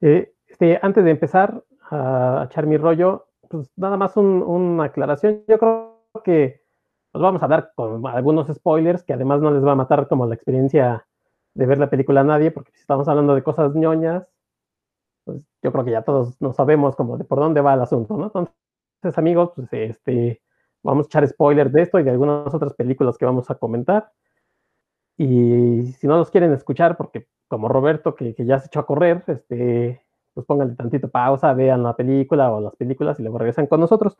[0.00, 5.44] Eh, este, antes de empezar a echar mi rollo, pues nada más un- una aclaración.
[5.48, 6.62] Yo creo que
[7.18, 10.26] nos vamos a dar con algunos spoilers que además no les va a matar como
[10.26, 11.06] la experiencia
[11.54, 14.28] de ver la película a nadie, porque si estamos hablando de cosas ñoñas,
[15.24, 18.16] pues yo creo que ya todos no sabemos como de por dónde va el asunto,
[18.16, 18.26] ¿no?
[18.26, 20.42] Entonces, amigos, pues este,
[20.82, 24.12] vamos a echar spoilers de esto y de algunas otras películas que vamos a comentar.
[25.16, 28.86] Y si no los quieren escuchar, porque como Roberto, que, que ya se echó a
[28.86, 30.00] correr, este,
[30.34, 34.16] pues pónganle tantito pausa, vean la película o las películas y luego regresan con nosotros.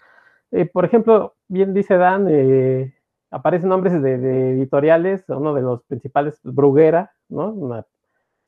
[0.50, 2.94] Eh, por ejemplo, bien dice Dan, eh,
[3.30, 7.50] aparecen nombres de, editoriales, uno de los principales, Bruguera, ¿no?
[7.50, 7.86] Una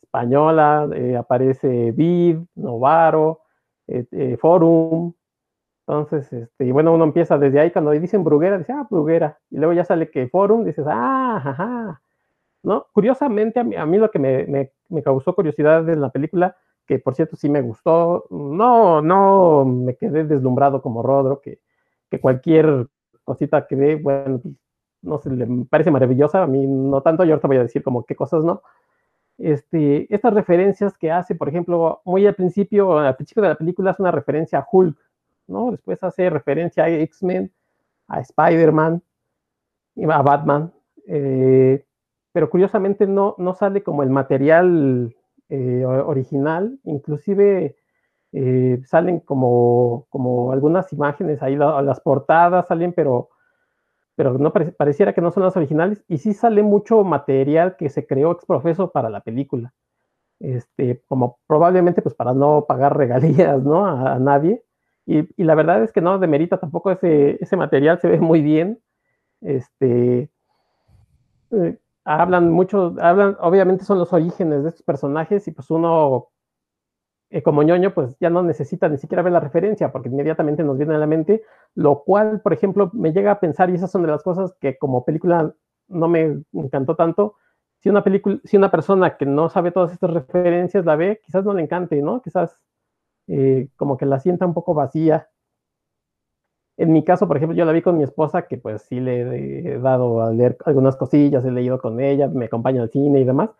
[0.02, 3.42] española, eh, aparece Vid, Novaro,
[4.38, 5.12] Forum.
[5.86, 9.38] Entonces, este, y bueno, uno empieza desde ahí, cuando dicen Bruguera, dice, ah, Bruguera.
[9.50, 12.02] Y luego ya sale que Forum, dices, ah, ajá.
[12.62, 12.86] ¿No?
[12.92, 17.14] Curiosamente, a mí, lo que me, me, me causó curiosidad de la película, que por
[17.14, 21.60] cierto sí me gustó, no, no me quedé deslumbrado como Rodro, que,
[22.10, 22.88] que cualquier
[23.24, 24.54] cosita que ve, bueno, pues,
[25.02, 28.04] no sé, le parece maravillosa, a mí no tanto, yo ahorita voy a decir como
[28.04, 28.62] qué cosas no.
[29.38, 33.92] Este, estas referencias que hace, por ejemplo, muy al principio, al principio de la película
[33.92, 34.98] es una referencia a Hulk,
[35.46, 35.70] ¿no?
[35.70, 37.50] Después hace referencia a X-Men,
[38.08, 39.02] a Spider-Man,
[40.10, 40.72] a Batman,
[41.06, 41.84] eh,
[42.32, 45.14] pero curiosamente no, no sale como el material
[45.48, 47.76] eh, original, inclusive
[48.32, 53.30] eh, salen como, como algunas imágenes ahí, la- las portadas salen, pero,
[54.16, 57.88] pero no pare- pareciera que no son las originales, y sí sale mucho material que
[57.90, 59.72] se creó ex profeso para la película,
[60.40, 63.86] este, como probablemente pues para no pagar regalías, ¿no?
[63.86, 64.64] A, a nadie,
[65.06, 68.42] y, y la verdad es que no demerita tampoco ese, ese material, se ve muy
[68.42, 68.80] bien,
[69.42, 70.30] este,
[71.52, 76.28] eh, hablan mucho, hablan, obviamente son los orígenes de estos personajes y pues uno
[77.30, 80.76] eh, como ñoño pues ya no necesita ni siquiera ver la referencia porque inmediatamente nos
[80.76, 84.02] viene a la mente, lo cual, por ejemplo, me llega a pensar y esas son
[84.02, 85.54] de las cosas que como película
[85.88, 87.36] no me encantó tanto.
[87.78, 91.44] Si una película, si una persona que no sabe todas estas referencias la ve, quizás
[91.44, 92.20] no le encante, ¿no?
[92.20, 92.58] Quizás
[93.28, 95.28] eh, como que la sienta un poco vacía.
[96.76, 99.74] En mi caso, por ejemplo, yo la vi con mi esposa, que pues sí le
[99.74, 103.24] he dado a leer algunas cosillas, he leído con ella, me acompaña al cine y
[103.24, 103.50] demás.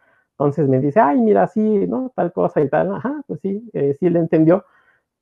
[0.41, 2.13] Entonces me dice, ay, mira, sí, ¿no?
[2.17, 2.95] Tal cosa y tal.
[2.95, 4.65] Ajá, pues sí, eh, sí le entendió.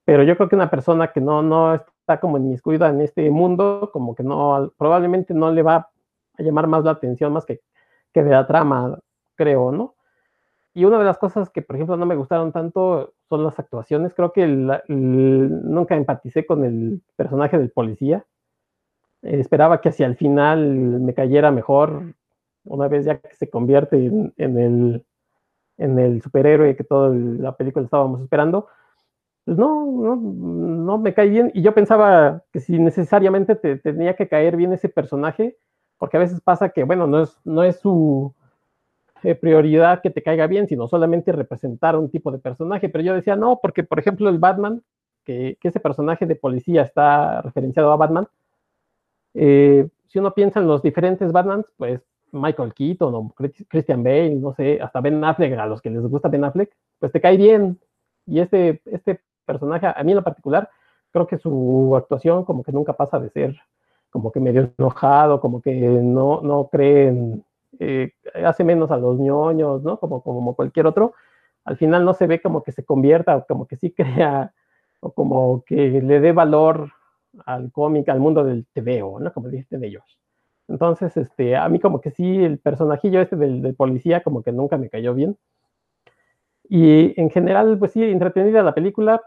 [0.05, 3.91] Pero yo creo que una persona que no, no está como inmiscuida en este mundo,
[3.93, 5.91] como que no, probablemente no le va
[6.39, 7.61] a llamar más la atención, más que,
[8.13, 8.97] que de la trama,
[9.35, 9.97] creo, ¿no?
[10.73, 14.15] Y una de las cosas que, por ejemplo, no me gustaron tanto son las actuaciones.
[14.15, 18.25] Creo que nunca empaticé con el personaje del policía.
[19.23, 20.61] Esperaba que hacia el final
[21.01, 22.15] me cayera mejor,
[22.69, 25.05] una vez ya que se convierte en, el,
[25.79, 28.69] en el superhéroe que toda la película estábamos esperando.
[29.45, 31.51] Pues no, no, no me cae bien.
[31.55, 35.57] Y yo pensaba que si necesariamente te, tenía que caer bien ese personaje,
[35.99, 38.35] porque a veces pasa que, bueno, no es, no es su
[39.23, 42.89] eh, prioridad que te caiga bien, sino solamente representar un tipo de personaje.
[42.89, 44.83] Pero yo decía, no, porque por ejemplo el Batman,
[45.25, 48.29] que, ese personaje de policía está referenciado a Batman,
[49.35, 52.01] eh, si uno piensa en los diferentes Batmans, pues
[52.33, 53.35] Michael Keaton o
[53.69, 57.13] Christian Bale, no sé, hasta Ben Affleck, a los que les gusta Ben Affleck, pues
[57.13, 57.79] te cae bien.
[58.27, 60.71] Y este, este personaje, a mí en lo particular,
[61.11, 63.57] creo que su actuación como que nunca pasa de ser
[64.11, 67.45] como que medio enojado, como que no, no cree en,
[67.79, 68.13] eh,
[68.45, 69.99] hace menos a los ñoños, ¿no?
[69.99, 71.15] Como, como cualquier otro,
[71.65, 74.53] al final no se ve como que se convierta como que sí crea
[75.01, 76.91] o como que le dé valor
[77.47, 79.33] al cómic, al mundo del TVO, ¿no?
[79.33, 80.05] Como dicen ellos.
[80.69, 84.77] Entonces, este, a mí como que sí, el personajillo este del, policía como que nunca
[84.77, 85.37] me cayó bien.
[86.69, 89.23] Y en general, pues sí, entretenida la película,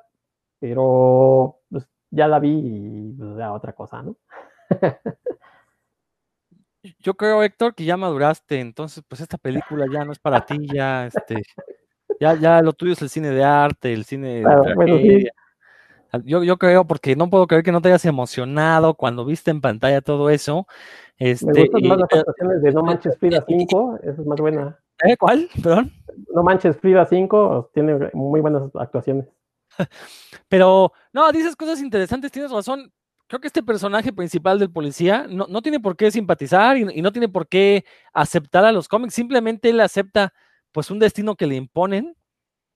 [0.60, 4.15] pero pues, ya la vi y pues, ya otra cosa, ¿no?
[6.99, 10.65] Yo creo, Héctor, que ya maduraste, entonces pues esta película ya no es para ti,
[10.73, 11.43] ya este,
[12.19, 15.32] ya, ya lo tuyo es el cine de arte, el cine de
[16.25, 19.62] yo, yo creo, porque no puedo creer que no te hayas emocionado cuando viste en
[19.62, 20.67] pantalla todo eso.
[21.21, 24.79] Este, Me gustan más las actuaciones de No Manches Frida 5, esa es más buena.
[25.07, 25.15] ¿Eh?
[25.17, 25.47] ¿Cuál?
[25.62, 25.91] Perdón.
[26.34, 29.27] No Manches Frida 5 tiene muy buenas actuaciones.
[30.49, 32.91] Pero, no, dices cosas interesantes, tienes razón
[33.27, 37.12] creo que este personaje principal del policía no, no tiene por qué simpatizar y, no
[37.13, 40.34] tiene por qué aceptar a los cómics, simplemente él acepta
[40.73, 42.17] pues un destino que le imponen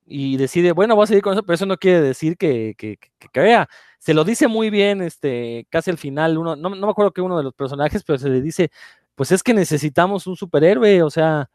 [0.06, 2.98] y decide, bueno, voy a seguir con eso, pero eso no quiere decir que, que,
[3.32, 3.68] crea.
[4.00, 7.22] Se lo dice muy bien, este, casi al final, uno, no, no me acuerdo que
[7.22, 8.72] uno de los personajes, pero se le dice,
[9.15, 11.50] pues es que necesitamos un superhéroe, o sea,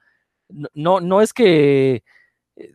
[0.75, 2.03] no, no es que
[2.57, 2.75] eh,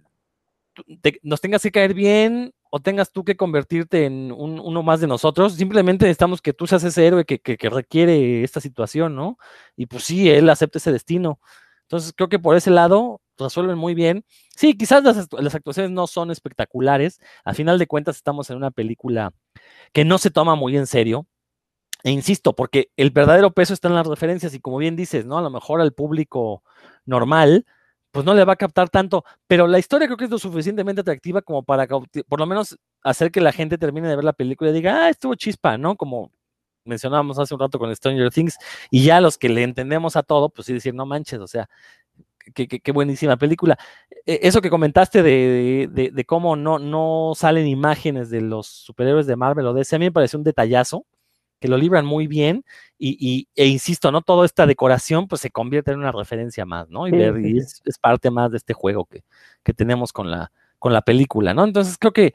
[1.24, 5.54] nos tengas que caer bien o tengas tú que convertirte en uno más de nosotros,
[5.56, 9.38] simplemente necesitamos que tú seas ese héroe que, requiere esta situación, ¿no?
[9.78, 11.40] Y pues sí, él acepta ese destino.
[11.84, 14.26] Entonces creo que por ese lado resuelven muy bien.
[14.56, 17.20] Sí, quizás las, actuaciones no son espectaculares.
[17.44, 19.34] A final de cuentas estamos en una película
[19.94, 21.28] que no se toma muy en serio.
[22.04, 25.40] E insisto, porque el verdadero peso está en las referencias y como bien dices, ¿no?
[25.40, 26.64] A lo mejor al público
[27.06, 27.66] normal,
[28.12, 31.02] pues no le va a captar tanto, pero la historia creo que es lo suficientemente
[31.02, 34.70] atractiva como para por lo menos hacer que la gente termine de ver la película
[34.70, 35.98] y diga, ah, estuvo chispa, ¿no?
[35.98, 36.32] Como
[36.86, 38.58] mencionábamos hace un rato con Stranger Things,
[38.90, 41.70] y ya los que le entendemos a todo, pues sí decir, no manches, o sea,
[42.54, 43.78] qué, buenísima película.
[44.26, 49.36] E, eso que comentaste de, de, cómo no, no salen imágenes de los superhéroes de
[49.36, 51.06] Marvel o ese, a mí me parece un detallazo
[51.60, 52.66] que lo libran muy bien
[52.98, 54.22] y, e insisto, ¿no?
[54.22, 57.08] Toda esta decoración pues se convierte en una referencia más, ¿no?
[57.08, 59.24] Y, es, parte más de este juego que,
[59.64, 61.64] que, tenemos con la, con la película, ¿no?
[61.64, 62.34] Entonces creo que,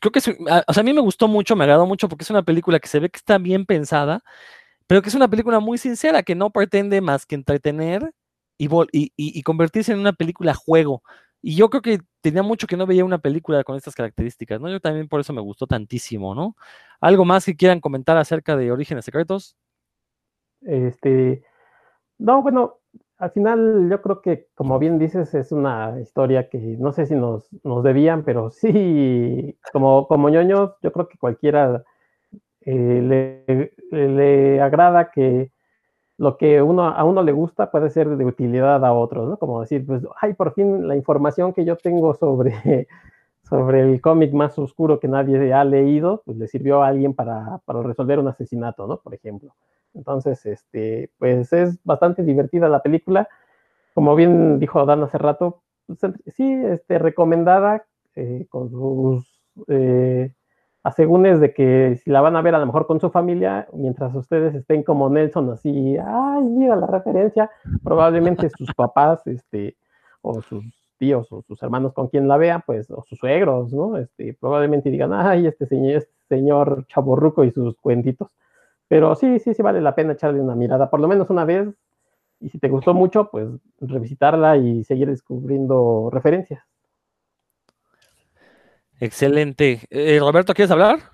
[0.00, 2.42] creo que, o sea, a mí me gustó mucho, me agradó mucho porque es una
[2.42, 4.22] película que se ve que está bien pensada,
[4.86, 8.12] pero que es una película muy sincera, que no pretende más que entretener
[8.60, 11.02] y, y, y convertirse en una película juego.
[11.42, 14.68] Y yo creo que tenía mucho que no veía una película con estas características, ¿no?
[14.68, 16.54] Yo también por eso me gustó tantísimo, ¿no?
[17.00, 19.56] ¿Algo más que quieran comentar acerca de Orígenes Secretos?
[20.60, 21.42] Este,
[22.18, 22.80] no, bueno,
[23.16, 27.14] al final yo creo que, como bien dices, es una historia que no sé si
[27.14, 31.82] nos, nos debían, pero sí, como, como ñoños, yo creo que cualquiera
[32.60, 35.50] eh, le, le agrada que
[36.20, 39.38] lo que uno, a uno le gusta puede ser de utilidad a otros, ¿no?
[39.38, 42.52] Como decir, pues, ay, por fin la información que yo tengo sobre,
[43.42, 47.62] sobre el cómic más oscuro que nadie ha leído, pues le sirvió a alguien para,
[47.64, 48.98] para, resolver un asesinato, ¿no?
[48.98, 49.54] Por ejemplo.
[49.94, 53.26] Entonces, este, pues es bastante divertida la película.
[53.94, 56.00] Como bien dijo Dan hace rato, pues,
[56.36, 59.42] sí, este, recomendada eh, con sus...
[59.68, 60.34] Eh,
[60.82, 64.14] asegúnes de que si la van a ver a lo mejor con su familia, mientras
[64.14, 67.50] ustedes estén como Nelson así, ay, mira la referencia,
[67.82, 69.76] probablemente sus papás, este,
[70.22, 70.64] o sus
[70.98, 73.96] tíos o sus hermanos con quien la vean, pues, o sus suegros, ¿no?
[73.96, 78.36] Este, probablemente digan, ay, este señor, este señor chaborruco y sus cuentitos.
[78.86, 81.68] Pero sí, sí, sí vale la pena echarle una mirada, por lo menos una vez,
[82.40, 83.48] y si te gustó mucho, pues
[83.80, 86.62] revisitarla y seguir descubriendo referencias.
[89.00, 89.80] Excelente.
[89.90, 91.10] Eh, Roberto, ¿quieres hablar?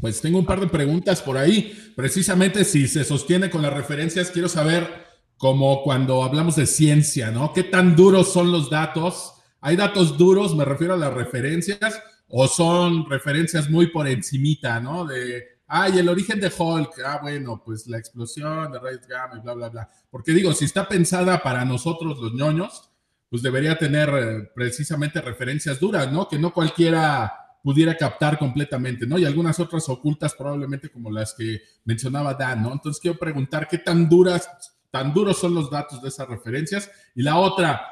[0.00, 1.92] Pues tengo un par de preguntas por ahí.
[1.94, 4.88] Precisamente si se sostiene con las referencias, quiero saber,
[5.36, 7.52] como cuando hablamos de ciencia, ¿no?
[7.52, 9.34] ¿Qué tan duros son los datos?
[9.60, 15.04] ¿Hay datos duros, me refiero a las referencias, o son referencias muy por encimita, ¿no?
[15.04, 19.40] De, ay, el origen de Hulk, ah, bueno, pues la explosión de rayos gamma y
[19.40, 19.90] bla, bla, bla.
[20.10, 22.90] Porque digo, si está pensada para nosotros los ñoños,
[23.34, 26.28] pues debería tener eh, precisamente referencias duras, ¿no?
[26.28, 27.32] Que no cualquiera
[27.64, 29.18] pudiera captar completamente, ¿no?
[29.18, 32.72] Y algunas otras ocultas probablemente como las que mencionaba Dan, ¿no?
[32.72, 34.48] Entonces quiero preguntar qué tan duras,
[34.88, 36.88] tan duros son los datos de esas referencias.
[37.16, 37.82] Y la otra,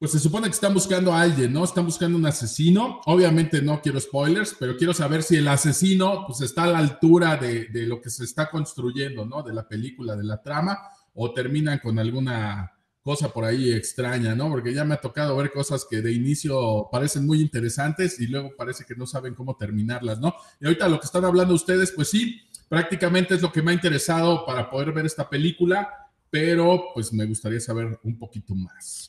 [0.00, 1.62] pues se supone que están buscando a alguien, ¿no?
[1.62, 3.02] Están buscando un asesino.
[3.06, 7.36] Obviamente no quiero spoilers, pero quiero saber si el asesino pues está a la altura
[7.36, 9.44] de, de lo que se está construyendo, ¿no?
[9.44, 10.76] De la película, de la trama,
[11.14, 12.72] o terminan con alguna
[13.02, 14.48] cosa por ahí extraña, ¿no?
[14.48, 18.54] Porque ya me ha tocado ver cosas que de inicio parecen muy interesantes y luego
[18.56, 20.34] parece que no saben cómo terminarlas, ¿no?
[20.60, 23.74] Y ahorita lo que están hablando ustedes, pues sí, prácticamente es lo que me ha
[23.74, 29.08] interesado para poder ver esta película, pero pues me gustaría saber un poquito más.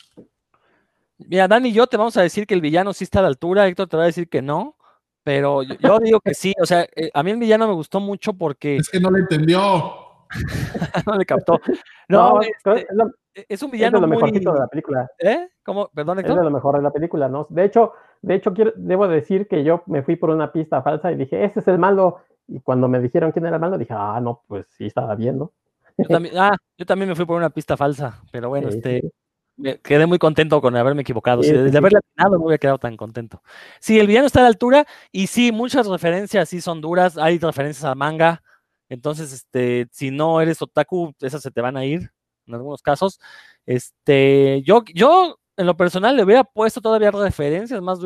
[1.20, 3.28] Mira, Dani y yo te vamos a decir que el villano sí está a la
[3.28, 4.76] altura, Héctor te va a decir que no,
[5.24, 8.00] pero yo, yo digo que sí, o sea, eh, a mí el villano me gustó
[8.00, 8.78] mucho porque...
[8.78, 10.03] Es que no lo entendió.
[11.08, 11.60] no le captó.
[12.08, 12.88] No, No, este,
[13.50, 14.18] es, un es villano de lo muy...
[14.18, 15.10] mejorcito de la película.
[15.20, 15.50] ¿Eh?
[15.64, 15.90] ¿Cómo?
[15.94, 17.48] Perdón, Es de lo mejor de la película, ¿no?
[17.50, 21.12] De hecho, de hecho quiero, debo decir que yo me fui por una pista falsa
[21.12, 22.22] y dije, ese es el malo.
[22.48, 25.40] Y cuando me dijeron quién era el malo, dije, ah, no, pues sí estaba bien,
[25.40, 25.52] ¿no?
[25.98, 29.02] Yo también, ah, yo también me fui por una pista falsa, pero bueno, Sí, este,
[29.02, 29.12] sí.
[29.58, 31.44] me quedé muy contento con haberme equivocado.
[31.44, 33.42] Sí, sí, de, haberle atinado no hubiera quedado tan contento.
[33.80, 37.18] Sí, el villano está a la altura y sí, muchas referencias sí son duras.
[37.18, 38.44] Hay referencias a manga.
[38.94, 42.12] Entonces, este, si no eres otaku, esas se te van a ir
[42.48, 43.20] en algunos casos.
[43.66, 48.00] Este, yo, yo en lo personal le hubiera puesto todavía referencias más.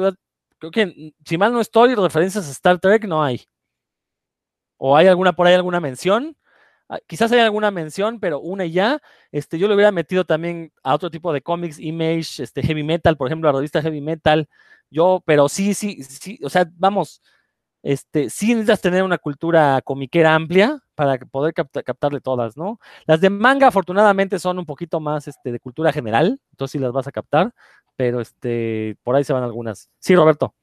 [0.60, 3.42] Creo que, mm, si mal no estoy, referencias a Star Trek no hay.
[4.78, 6.38] O hay alguna por ahí, alguna mención.
[6.90, 9.02] Ah, Quizás hay alguna mención, pero una y ya.
[9.32, 13.18] Este, yo le hubiera metido también a otro tipo de cómics, Image, este, Heavy Metal,
[13.18, 14.48] por ejemplo, la revista Heavy Metal.
[14.90, 17.22] Yo, pero sí, sí, sí, o sea, vamos,
[17.84, 22.80] este, sí tener una cultura comiquera amplia para poder capta- captarle todas, ¿no?
[23.06, 26.92] Las de manga, afortunadamente, son un poquito más este, de cultura general, entonces sí las
[26.92, 27.54] vas a captar,
[27.96, 29.90] pero este, por ahí se van algunas.
[30.00, 30.56] Sí, Roberto.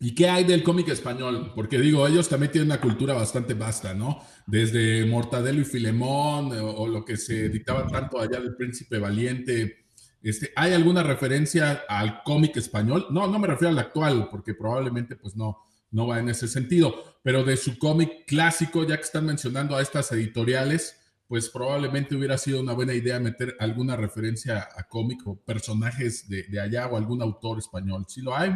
[0.00, 1.52] ¿Y qué hay del cómic español?
[1.54, 4.20] Porque digo, ellos también tienen una cultura bastante vasta, ¿no?
[4.46, 9.86] Desde Mortadelo y Filemón, o, o lo que se dictaba tanto allá del Príncipe Valiente.
[10.20, 13.06] Este, ¿Hay alguna referencia al cómic español?
[13.10, 15.64] No, no me refiero al actual, porque probablemente pues no,
[15.94, 16.92] no va en ese sentido,
[17.22, 22.36] pero de su cómic clásico, ya que están mencionando a estas editoriales, pues probablemente hubiera
[22.36, 27.22] sido una buena idea meter alguna referencia a cómic o personajes de, allá o algún
[27.22, 28.04] autor español.
[28.08, 28.52] ¿Sí lo hay?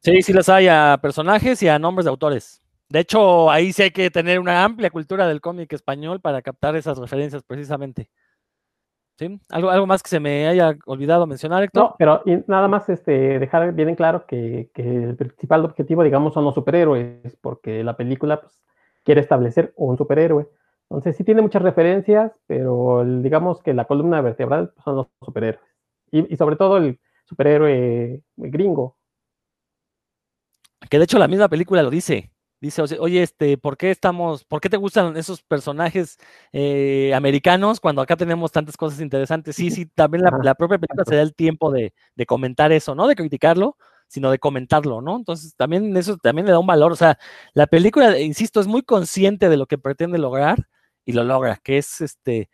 [0.00, 2.62] Sí, sí las hay a personajes y a nombres de autores.
[2.90, 6.76] De hecho, ahí sí hay que tener una amplia cultura del cómic español para captar
[6.76, 8.10] esas referencias precisamente.
[9.18, 9.40] ¿Sí?
[9.50, 11.82] ¿Algo, algo más que se me haya olvidado mencionar, Héctor?
[11.82, 16.34] No, pero nada más este, dejar bien en claro que, que el principal objetivo, digamos,
[16.34, 18.58] son los superhéroes, porque la película pues,
[19.04, 20.48] quiere establecer un superhéroe.
[20.88, 25.64] Entonces sí tiene muchas referencias, pero digamos que la columna vertebral pues, son los superhéroes.
[26.10, 28.96] Y, y sobre todo el superhéroe gringo.
[30.90, 32.31] Que de hecho la misma película lo dice.
[32.62, 36.16] Dice, oye, este, ¿por qué estamos, por qué te gustan esos personajes
[36.52, 39.56] eh, americanos cuando acá tenemos tantas cosas interesantes?
[39.56, 43.08] Sí, sí, también la propia película se da el tiempo de, de comentar eso, no
[43.08, 45.16] de criticarlo, sino de comentarlo, ¿no?
[45.16, 46.92] Entonces también eso también le da un valor.
[46.92, 47.18] O sea,
[47.52, 50.68] la película, insisto, es muy consciente de lo que pretende lograr
[51.04, 52.48] y lo logra, que es este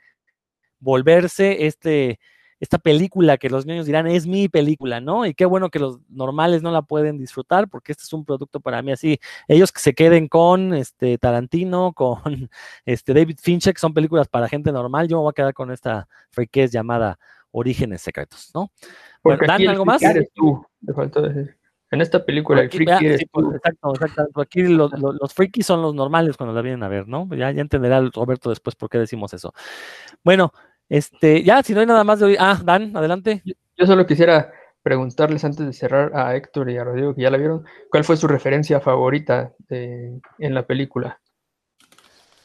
[0.81, 2.19] volverse este
[2.61, 5.27] esta película que los niños dirán es mi película, ¿no?
[5.27, 8.61] Y qué bueno que los normales no la pueden disfrutar porque este es un producto
[8.61, 9.21] para mí así.
[9.47, 12.51] Ellos que se queden con este Tarantino, con
[12.85, 15.71] este David Fincher, que son películas para gente normal, yo me voy a quedar con
[15.71, 17.19] esta freakez llamada
[17.51, 18.71] Orígenes Secretos, ¿no?
[19.23, 20.03] Porque ¿Dan aquí el algo más?
[20.03, 21.57] eres tú, me faltó decir.
[21.91, 23.55] En esta película el Aquí, friki vea, eres sí, pues, tú.
[23.55, 24.41] exacto, exacto.
[24.43, 24.93] Aquí los,
[25.33, 27.27] frikis son los normales cuando la vienen a ver, ¿no?
[27.35, 29.55] Ya, ya entenderá el Roberto después por qué decimos eso.
[30.23, 30.53] Bueno,
[30.89, 32.37] este, ya, si no hay nada más de hoy.
[32.39, 33.43] Ah, Dan, adelante.
[33.77, 34.51] Yo solo quisiera
[34.83, 38.17] preguntarles antes de cerrar a Héctor y a Rodrigo, que ya la vieron, ¿cuál fue
[38.17, 41.21] su referencia favorita de- en la película?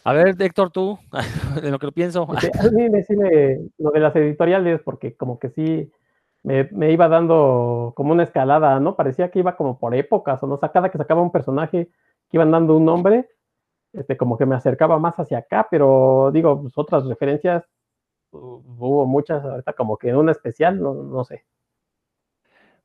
[0.03, 0.99] A ver, Héctor, tú,
[1.61, 2.27] de lo que lo pienso.
[2.33, 5.89] Este, a mí me, sí me- lo de las editoriales, porque como que sí
[6.43, 8.97] me, me iba dando como una escalada, ¿no?
[8.97, 11.85] Parecía que iba como por épocas, o no, o sea, cada que sacaba un personaje
[12.29, 13.29] que iban dando un nombre,
[13.93, 17.63] este, como que me acercaba más hacia acá, pero digo, pues otras referencias,
[18.34, 21.45] hubo muchas, ahorita como que una especial, no, no sé.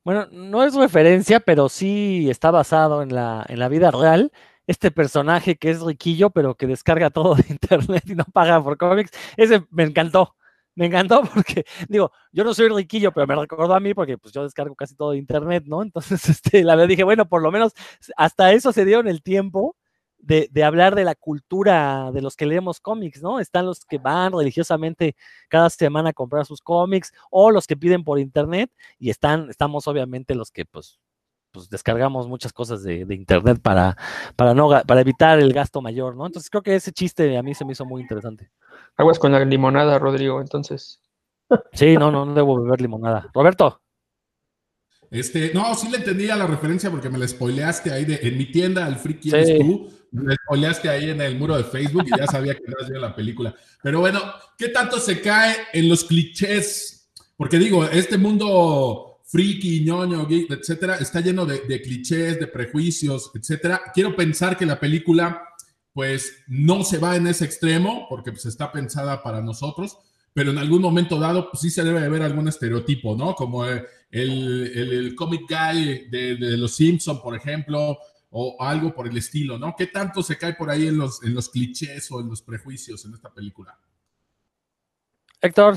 [0.03, 4.31] Bueno, no es referencia, pero sí está basado en la, en la vida real.
[4.65, 8.77] Este personaje que es riquillo, pero que descarga todo de internet y no paga por
[8.77, 10.35] cómics, ese me encantó.
[10.75, 14.33] Me encantó porque, digo, yo no soy riquillo, pero me recordó a mí porque pues
[14.33, 15.81] yo descargo casi todo de internet, ¿no?
[15.81, 17.73] Entonces, este, la verdad dije, bueno, por lo menos
[18.15, 19.75] hasta eso se dieron el tiempo
[20.19, 23.39] de, de hablar de la cultura de los que leemos cómics, ¿no?
[23.39, 25.15] Están los que van religiosamente
[25.47, 29.87] cada semana a comprar sus cómics o los que piden por internet y están, estamos
[29.87, 30.99] obviamente los que pues,
[31.51, 33.97] pues descargamos muchas cosas de, de internet para,
[34.35, 36.25] para, no, para evitar el gasto mayor, ¿no?
[36.25, 38.51] Entonces creo que ese chiste a mí se me hizo muy interesante.
[38.97, 41.01] Aguas con la limonada, Rodrigo, entonces.
[41.73, 43.29] Sí, no, no, no debo beber limonada.
[43.33, 43.81] Roberto,
[45.11, 48.45] Este, no, sí le entendía la referencia porque me la spoileaste ahí de en mi
[48.51, 49.35] tienda, el friki Sí.
[49.35, 49.89] eres tú.
[50.11, 53.15] Me la spoileaste ahí en el muro de Facebook y ya sabía que no la
[53.15, 53.55] película.
[53.81, 54.21] Pero bueno,
[54.57, 57.09] ¿qué tanto se cae en los clichés?
[57.37, 63.31] Porque digo, este mundo friki, ñoño, geek, etcétera, está lleno de, de clichés, de prejuicios,
[63.35, 63.81] etcétera.
[63.93, 65.43] Quiero pensar que la película,
[65.93, 69.97] pues, no se va en ese extremo porque pues, está pensada para nosotros,
[70.39, 73.35] pero en algún momento dado, pues sí se debe de ver algún estereotipo, ¿no?
[73.35, 77.97] Como eh, el, el, el comic guy de, de los Simpson, por ejemplo,
[78.29, 79.75] o algo por el estilo, ¿no?
[79.77, 83.03] ¿Qué tanto se cae por ahí en los, en los clichés o en los prejuicios
[83.03, 83.77] en esta película?
[85.41, 85.75] Héctor,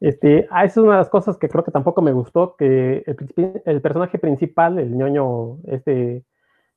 [0.00, 3.04] Este, ah, esa es una de las cosas que creo que tampoco me gustó, que
[3.06, 6.24] el, el personaje principal, el ñoño, este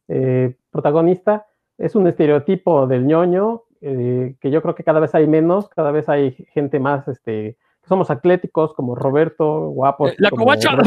[0.09, 1.45] eh, protagonista,
[1.77, 5.91] es un estereotipo del ñoño, eh, que yo creo que cada vez hay menos, cada
[5.91, 10.11] vez hay gente más, este, somos atléticos, como Roberto, guapos.
[10.11, 10.77] eh, la covacha.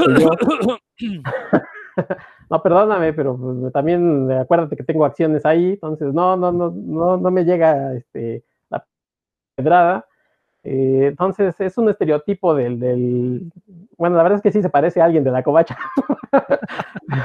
[2.50, 6.70] No, perdóname, pero pues, también eh, acuérdate que tengo acciones ahí, entonces no, no, no,
[6.70, 8.84] no, no me llega este, la
[9.56, 10.06] pedrada.
[10.66, 13.52] Eh, entonces es un estereotipo del, del,
[13.98, 15.76] bueno, la verdad es que sí se parece a alguien de la covacha.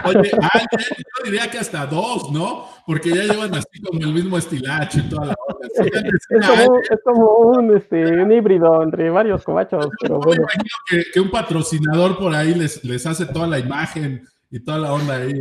[0.06, 2.66] Oye, alguien, yo diría que hasta dos, ¿no?
[2.86, 5.68] Porque ya llevan así como el mismo estilacho y toda la onda.
[5.74, 5.84] Sí,
[6.30, 6.82] Es como, alguien.
[6.90, 11.32] es como un, este, un híbrido entre varios covachos, pero me imagino que, que un
[11.32, 15.40] patrocinador por ahí les, les hace toda la imagen y toda la onda ahí.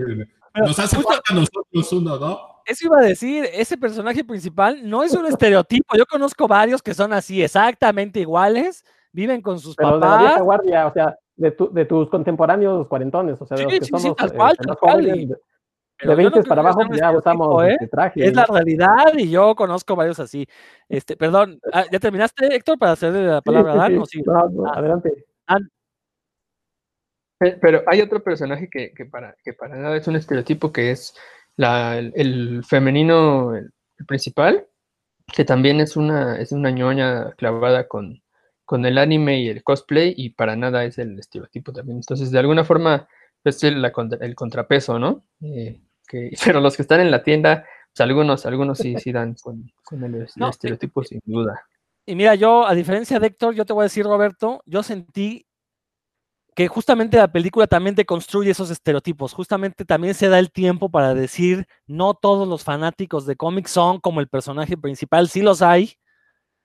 [0.55, 2.48] Nos hace falta a nosotros uno, ¿no?
[2.69, 5.25] Eso iba a decir, ese personaje principal no es un
[5.67, 5.97] estereotipo.
[5.97, 10.31] Yo conozco varios que son así, exactamente iguales, viven con sus Pero de la vieja
[10.35, 10.45] papás.
[10.45, 13.85] guardia, o sea, de, tu- de tus contemporáneos cuarentones, o sea, de los que sí,
[13.87, 15.37] sí, somos tal eh, cual, más tal cual, jóvenes, de,
[15.97, 17.69] pero de yo no 20 creo para abajo, ya usamos ¿eh?
[17.73, 18.27] este traje.
[18.27, 20.47] Es la realidad y yo conozco varios así.
[20.89, 23.93] Este, perdón, ah, ¿ya terminaste, Héctor, para hacerle la Sí, palabra a sí, Dan?
[23.93, 23.99] sí.
[23.99, 24.23] ¿O sí?
[24.27, 24.79] No, no, Ah.
[24.79, 25.25] adelante.
[27.41, 30.91] Eh, Pero hay otro personaje que, que para, que para nada es un estereotipo, que
[30.91, 31.15] es
[31.59, 33.73] la, el, femenino el,
[34.07, 34.67] principal,
[35.27, 38.23] que también es una, es una ñoña clavada con,
[38.65, 41.99] con el anime y el cosplay, y para nada es el estereotipo también.
[41.99, 43.09] Entonces, de alguna forma,
[43.45, 45.25] es el, la el contrapeso, ¿no?
[45.43, 49.35] Eh, que, pero los que están en la tienda, pues algunos, algunos sí, sí dan
[49.35, 51.61] con, con el, el No, estereotipo, sin duda.
[52.07, 55.45] Y mira, yo, a diferencia de Héctor, yo te voy a decir, Roberto, yo sentí
[56.59, 60.91] que justamente la película también te construye esos estereotipos, justamente también se da el tiempo
[60.91, 65.63] para decir, no todos los fanáticos de cómics son como el personaje principal, sí los
[65.63, 65.95] hay,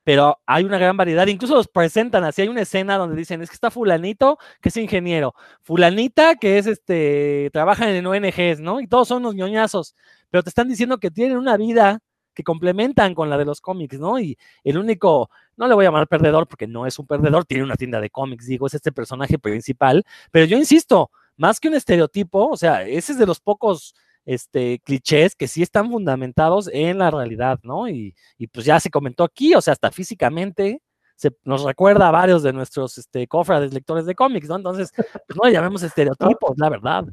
[0.03, 3.51] pero hay una gran variedad, incluso los presentan así, hay una escena donde dicen, es
[3.51, 8.81] que está fulanito, que es ingeniero, fulanita, que es este, trabaja en ONGs, ¿no?
[8.81, 9.95] Y todos son unos ñoñazos,
[10.31, 11.99] pero te están diciendo que tienen una vida
[12.33, 14.19] que complementan con la de los cómics, ¿no?
[14.19, 17.63] Y el único, no le voy a llamar perdedor porque no es un perdedor, tiene
[17.63, 21.75] una tienda de cómics, digo, es este personaje principal, pero yo insisto, más que un
[21.75, 23.95] estereotipo, o sea, ese es de los pocos
[24.25, 27.87] este, clichés que sí están fundamentados en la realidad, ¿no?
[27.87, 30.81] Y, y pues ya se comentó aquí, o sea, hasta físicamente
[31.15, 34.55] se nos recuerda a varios de nuestros este, cofrades lectores de cómics, ¿no?
[34.55, 37.05] Entonces, pues no le llamemos estereotipos, la verdad.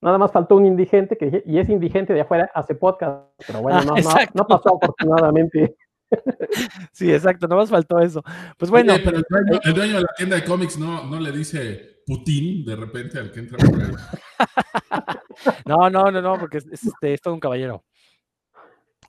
[0.00, 3.78] Nada más faltó un indigente que y es indigente de afuera, hace podcast, pero bueno,
[3.78, 3.94] Ah, no,
[4.34, 5.76] no, pasó afortunadamente.
[6.92, 8.22] Sí, exacto, no más faltó eso.
[8.56, 11.18] Pues bueno, Oye, pero el dueño, el dueño de la tienda de cómics no, no
[11.18, 13.90] le dice Putin de repente al que entra por ahí.
[15.66, 17.84] No, no, no, no, porque es, es, este, es todo un caballero.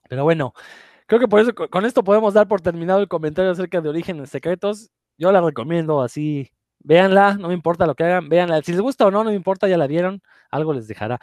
[0.10, 0.54] Pero bueno,
[1.06, 3.90] creo que por eso, co- con esto podemos dar por terminado el comentario acerca de
[3.90, 4.90] Orígenes Secretos.
[5.18, 8.62] Yo la recomiendo así véanla, no me importa lo que hagan, véanla.
[8.64, 10.22] Si les gusta o no, no me importa, ya la vieron,
[10.52, 11.20] algo les dejará.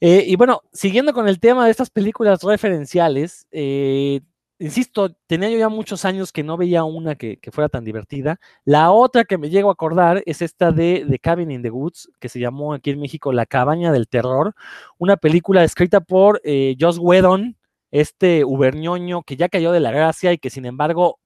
[0.00, 4.20] Eh, y bueno, siguiendo con el tema de estas películas referenciales, eh,
[4.58, 8.40] insisto, tenía yo ya muchos años que no veía una que, fuera tan divertida.
[8.64, 12.10] La otra que me llego a acordar es esta de The Cabin in the Woods,
[12.20, 14.54] que se llamó aquí en México La Cabaña del Terror,
[14.98, 17.56] una película escrita por eh, Joss Whedon,
[17.90, 21.20] este uberñoño que ya cayó de la gracia y que sin embargo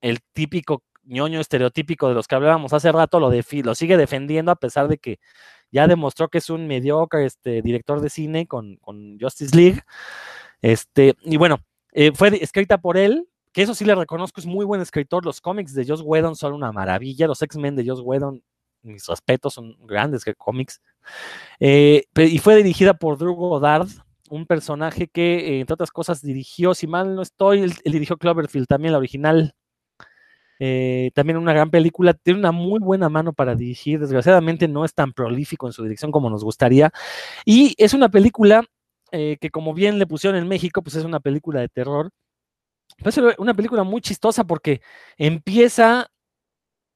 [0.00, 4.56] el típico ñoño estereotípico de los que hablábamos hace rato lo, lo sigue defendiendo a
[4.56, 5.18] pesar de que
[5.70, 9.82] ya demostró que es un mediocre este, director de cine con, con Justice League.
[10.62, 11.58] Este, y bueno,
[12.00, 15.24] eh, fue escrita por él, que eso sí le reconozco, es muy buen escritor.
[15.24, 17.26] Los cómics de Joss Whedon son una maravilla.
[17.26, 18.40] Los X-Men de Joss Whedon,
[18.82, 20.80] mis respetos, son grandes cómics.
[21.58, 23.88] Eh, y fue dirigida por Drew Goddard,
[24.30, 28.68] un personaje que, eh, entre otras cosas, dirigió, si mal no estoy, él, dirigió Cloverfield,
[28.68, 29.56] también la original.
[31.14, 35.12] también una gran película, tiene una muy buena mano para dirigir, desgraciadamente no es tan
[35.12, 36.92] prolífico en su dirección como nos gustaría,
[37.44, 38.64] y es una película
[39.12, 42.10] eh, que como bien le pusieron en México, pues es una película de terror.
[43.04, 44.80] Es una película muy chistosa porque
[45.18, 46.10] empieza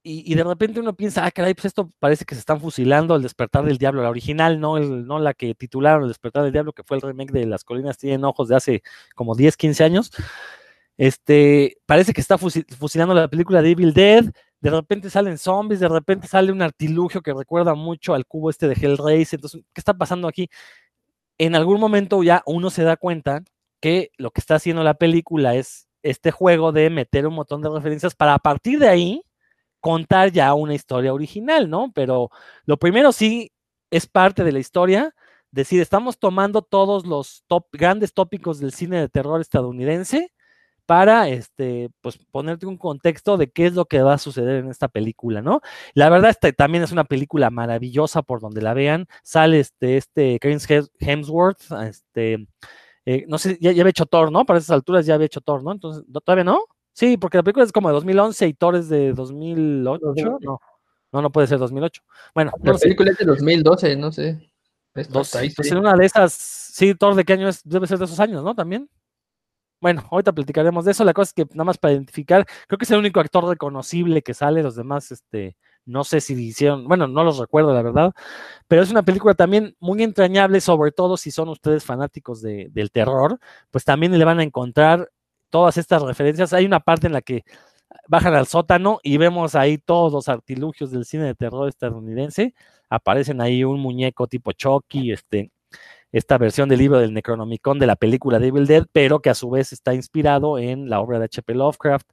[0.05, 3.23] y, de repente uno piensa, ah, caray, pues esto parece que se están fusilando el
[3.23, 6.73] despertar del diablo, la original, no, el, no la que titularon el despertar del diablo,
[6.73, 8.83] que fue el remake de Las colinas tienen ojos de hace
[9.15, 10.11] como 10, 15 años.
[10.97, 14.25] Este, parece que está fusilando la película de Evil Dead,
[14.61, 18.69] de repente salen zombies, de repente sale un artilugio que recuerda mucho al cubo este
[18.69, 20.49] de Hellraiser, entonces, ¿qué está pasando aquí?
[21.39, 23.43] En algún momento ya uno se da cuenta
[23.81, 27.71] que lo que está haciendo la película es este juego de meter un montón de
[27.71, 29.23] referencias para a partir de ahí
[29.81, 31.93] contar ya una historia original, ¿no?
[31.95, 32.31] Pero
[32.65, 33.53] lo primero sí
[33.91, 35.15] es parte de la historia,
[35.51, 40.32] decir, estamos tomando todos los top, grandes tópicos del cine de terror estadounidense
[40.87, 44.71] para este, pues, ponerte un contexto de qué es lo que va a suceder en
[44.71, 45.61] esta película, ¿no?
[45.95, 49.07] La verdad, este, también es una película maravillosa por donde la vean.
[49.23, 50.67] Sale este, este Chris
[51.01, 52.47] Hemsworth, este,
[53.05, 54.45] eh, no sé, ya, había hecho Thor, ¿no?
[54.45, 55.73] Para esas alturas ya había hecho Thor, ¿no?
[55.73, 56.61] Entonces, ¿todavía no?
[56.93, 60.05] Sí, porque la película es como de 2011 y Thor es de 2008,
[60.41, 60.61] ¿no?
[61.13, 62.03] No, no puede ser 2008.
[62.35, 64.53] Bueno, la película es de 2012, no sé.
[65.09, 68.21] Dos, entonces, una de esas, sí, Thor de qué año es, debe ser de esos
[68.21, 68.55] años, ¿no?
[68.55, 68.89] También.
[69.83, 71.05] Bueno, ahorita platicaremos de eso.
[71.05, 74.23] La cosa es que nada más para identificar, creo que es el único actor reconocible
[74.23, 78.13] que sale, los demás, este, no sé si hicieron, bueno, no los recuerdo la verdad,
[78.69, 82.93] pero es una película también muy entrañable, sobre todo si son ustedes fanáticos de, del
[82.93, 83.41] terror,
[83.73, 85.11] pues también le van a encontrar
[85.51, 86.53] todas estas referencias.
[86.53, 87.45] Hay una parte en la que
[88.09, 92.55] bajan al sótano y vemos ahí todos los artilugios del cine de terror estadounidense.
[92.89, 95.51] Aparecen ahí un muñeco tipo Chucky, este,
[96.13, 99.51] esta versión del libro del Necronomicon de la película Devil Dead, pero que a su
[99.51, 101.55] vez está inspirado en la obra de H.P.
[101.55, 102.07] Lovecraft.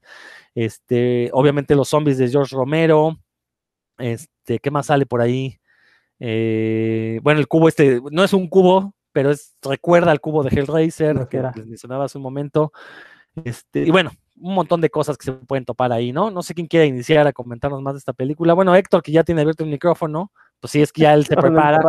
[0.56, 3.20] Este, obviamente los zombies de George Romero.
[3.98, 5.60] Este, ¿qué más sale por ahí?
[6.20, 10.50] Eh, bueno, el cubo este no es un cubo, pero es, recuerda al cubo de
[10.50, 12.72] Hellraiser que les mencionaba hace un momento.
[13.44, 16.32] Este, y bueno, un montón de cosas que se pueden topar ahí, ¿no?
[16.32, 18.54] No sé quién quiere iniciar a comentarnos más de esta película.
[18.54, 21.36] Bueno, Héctor, que ya tiene abierto el micrófono, pues sí, es que ya él se
[21.36, 21.82] prepara.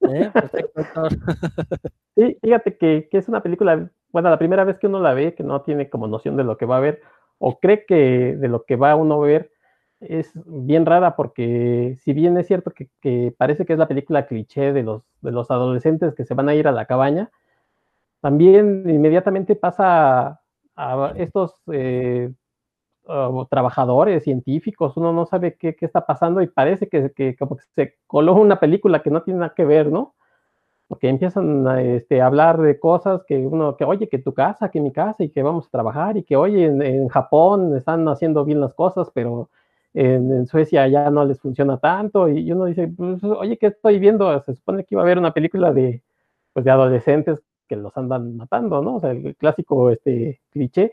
[0.00, 0.30] ¿Eh?
[2.16, 5.42] sí, fíjate que, es una película, bueno, la primera vez que uno la ve, que
[5.42, 7.02] no tiene como noción de lo que va a ver,
[7.38, 9.50] o cree que de lo que va uno a ver,
[10.00, 14.72] es bien rara porque si bien es cierto que, parece que es la película cliché
[14.72, 17.30] de los, de los adolescentes que se van a ir a la cabaña,
[18.20, 20.40] también inmediatamente pasa
[20.76, 22.32] a, estos eh,
[23.50, 27.64] trabajadores, científicos, uno no sabe qué, qué está pasando y parece que, que, como que
[27.74, 30.14] se coló una película que no tiene nada que ver, ¿no?
[30.88, 34.80] Porque empiezan a este, hablar de cosas que uno, que oye, que tu casa, que
[34.80, 38.60] mi casa y que vamos a trabajar y que oye, en, Japón están haciendo bien
[38.60, 39.50] las cosas, pero
[39.94, 44.40] en, Suecia ya no les funciona tanto y uno dice, pues, oye, ¿qué estoy viendo?
[44.42, 46.02] Se supone que iba a haber una película de,
[46.52, 48.96] pues, de adolescentes que los andan matando, ¿no?
[48.96, 50.92] O sea, el clásico este, cliché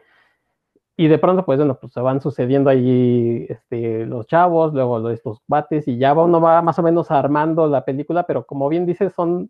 [0.98, 5.42] y de pronto, pues bueno, pues se van sucediendo ahí este, los chavos, luego estos
[5.48, 9.14] bates, y ya uno va más o menos armando la película, pero como bien dices,
[9.14, 9.50] son,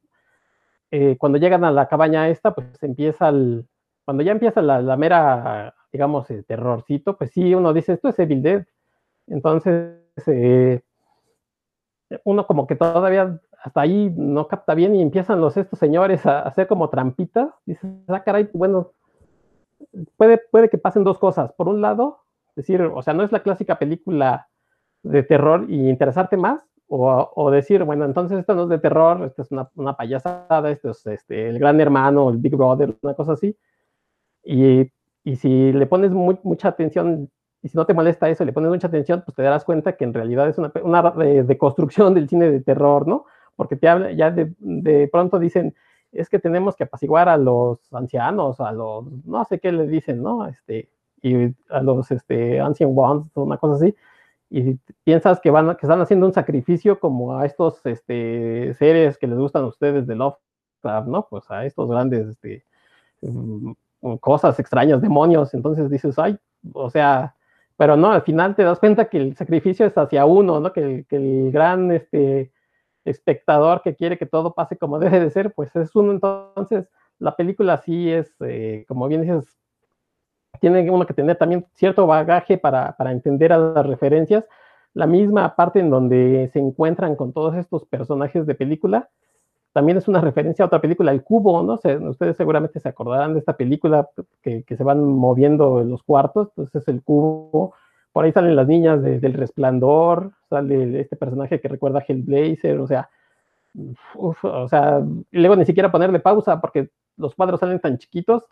[0.92, 3.68] eh, cuando llegan a la cabaña esta, pues empieza el,
[4.06, 8.42] cuando ya empieza la, mera, digamos, el terrorcito, pues sí, uno dice, esto es Evil
[8.42, 8.66] Dead.
[9.28, 10.82] Entonces, eh,
[12.26, 16.42] uno como que todavía hasta ahí no capta bien y empiezan los estos señores a
[16.42, 17.50] hacer como trampitas.
[17.66, 18.92] Dices, ah, caray, bueno,
[20.18, 21.52] puede, puede que pasen dos cosas.
[21.54, 22.20] Por un lado,
[22.56, 24.48] decir, o sea, no es la clásica película
[25.04, 26.64] de terror y interesarte más,
[26.94, 30.90] o, decir, bueno, entonces esto no es de terror, esto es una, una payasada, esto
[30.90, 33.58] es este, el gran hermano, el Big Brother, una cosa así.
[34.44, 34.92] Y,
[35.24, 38.88] y si le pones mucha atención, y si no te molesta eso le pones mucha
[38.88, 42.60] atención, pues te darás cuenta que en realidad es una, una deconstrucción del cine de
[42.60, 43.26] terror, ¿no?
[43.56, 45.74] Porque te ya de, de, pronto dicen,
[46.12, 50.22] es que tenemos que apaciguar a los ancianos, a los, no sé qué le dicen,
[50.22, 50.48] ¿no?
[50.48, 50.90] Este,
[51.22, 53.96] y a los este, Ancient Ones, una cosa así,
[54.50, 59.28] y piensas que, van, que están haciendo un sacrificio como a estos este, seres que
[59.28, 61.28] les gustan a ustedes de Lovecraft, ¿no?
[61.30, 62.66] Pues a estos grandes este,
[63.22, 63.72] mm,
[64.20, 66.38] cosas extrañas, demonios, entonces dices, ay,
[66.74, 67.36] o sea,
[67.78, 70.74] pero no, al final te das cuenta que el sacrificio es hacia uno, ¿no?
[70.74, 72.52] Que, que el gran este,
[73.06, 76.88] espectador que quiere que todo pase como debe de ser, pues es uno, entonces
[77.20, 79.58] la película sí es, eh, como bien dices,
[80.60, 84.46] tiene uno que tener también cierto bagaje para, para, entender a las referencias.
[84.94, 89.10] La misma parte en donde se encuentran con todos estos personajes de película,
[89.74, 91.78] también es una referencia a otra película, El Cubo, ¿no?
[91.78, 94.10] sé ustedes seguramente se acordarán de esta película
[94.42, 97.74] que, que, se van moviendo en los cuartos, entonces es El Cubo.
[98.12, 102.80] Por ahí salen las niñas de, del Resplandor, sale este personaje que recuerda a Hellblazer,
[102.80, 103.10] o sea,
[104.16, 105.02] uf, o sea,
[105.32, 108.46] y luego ni siquiera ponerle pausa porque los cuadros salen tan chiquitos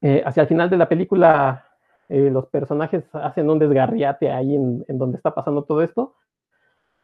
[0.00, 1.64] eh, hacia el final de la película,
[2.08, 6.14] eh, los personajes hacen un desgarriate ahí en, en, donde está pasando todo esto.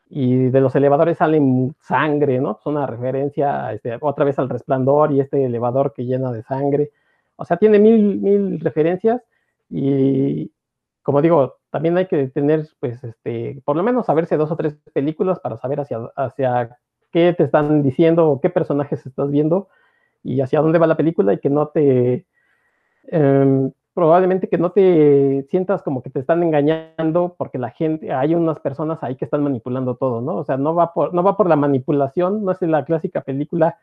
[0.08, 2.58] Y de los elevadores salen sangre, ¿no?
[2.60, 6.90] Es una referencia este, otra vez al resplandor y este elevador que llena de sangre.
[7.36, 9.22] O sea, tiene mil, mil referencias
[9.70, 10.52] y,
[11.02, 14.76] como digo, también hay que tener, pues, este, por lo menos saberse dos o tres
[14.92, 16.78] películas para saber hacia, hacia
[17.10, 19.68] qué te están diciendo o qué personajes estás viendo
[20.22, 22.26] y hacia dónde va la película y que no te
[23.10, 28.34] eh, probablemente que no te sientas como que te están engañando porque la gente, hay
[28.34, 30.36] unas personas ahí que están manipulando todo, ¿no?
[30.36, 33.78] O sea, no va por, no va por la manipulación, no es la clásica película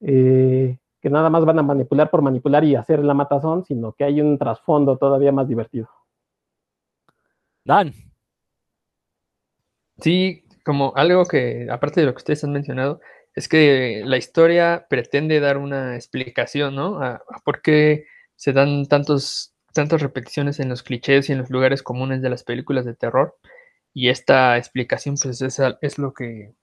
[0.00, 4.04] eh, que nada más van a manipular por manipular y hacer la matazón, sino que
[4.04, 5.88] hay un trasfondo todavía más divertido.
[7.64, 7.94] Dan.
[10.00, 13.00] Sí, como algo que, aparte de lo que ustedes han mencionado,
[13.34, 17.02] es que la historia pretende dar una explicación, ¿no?
[17.02, 18.06] A, por qué
[18.36, 22.44] se dan tantos, tantas repeticiones en los clichés y en los lugares comunes de las
[22.44, 23.38] películas de terror.
[23.94, 26.54] Y esta explicación, pues, es, es lo que,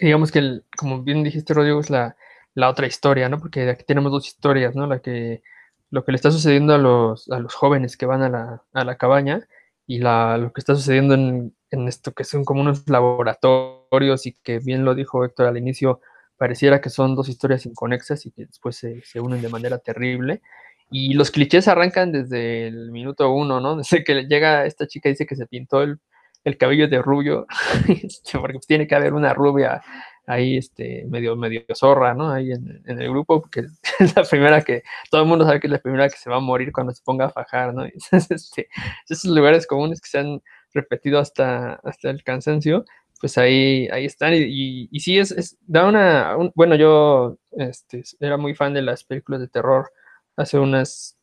[0.00, 2.16] digamos que, el, como bien dijiste, Rodrigo, es la,
[2.54, 3.38] la, otra historia, ¿no?
[3.38, 4.86] Porque aquí tenemos dos historias, ¿no?
[4.86, 5.42] La que,
[5.90, 8.84] lo que le está sucediendo a los, a los jóvenes que van a la, a
[8.84, 9.48] la cabaña
[9.88, 11.54] y la, lo que está sucediendo en,
[11.88, 16.00] esto que son como unos laboratorios y que bien lo dijo Héctor al inicio,
[16.36, 20.42] pareciera que son dos historias inconexas y que después se, se, unen de manera terrible.
[20.90, 23.76] Y los clichés arrancan desde el minuto uno, ¿no?
[23.78, 25.98] Desde que llega esta chica y dice que se pintó el,
[26.44, 27.46] el cabello de rubio,
[27.88, 29.82] este, porque tiene que haber una rubia
[30.26, 32.30] ahí, este, medio, medio zorra, ¿no?
[32.30, 33.66] Ahí en, el grupo, porque
[33.98, 36.36] es la primera que, todo el mundo sabe que es la primera que se va
[36.36, 37.84] a morir cuando se ponga a fajar, ¿no?
[38.12, 38.68] Este,
[39.08, 40.42] esos lugares comunes que se han
[40.74, 42.84] repetido hasta, hasta el cansancio,
[43.20, 44.32] pues ahí, ahí están.
[44.34, 46.36] Y, sí, es, es, da una.
[46.36, 49.90] Un, bueno, yo este, era muy fan de las películas de terror
[50.36, 51.18] hace, unas,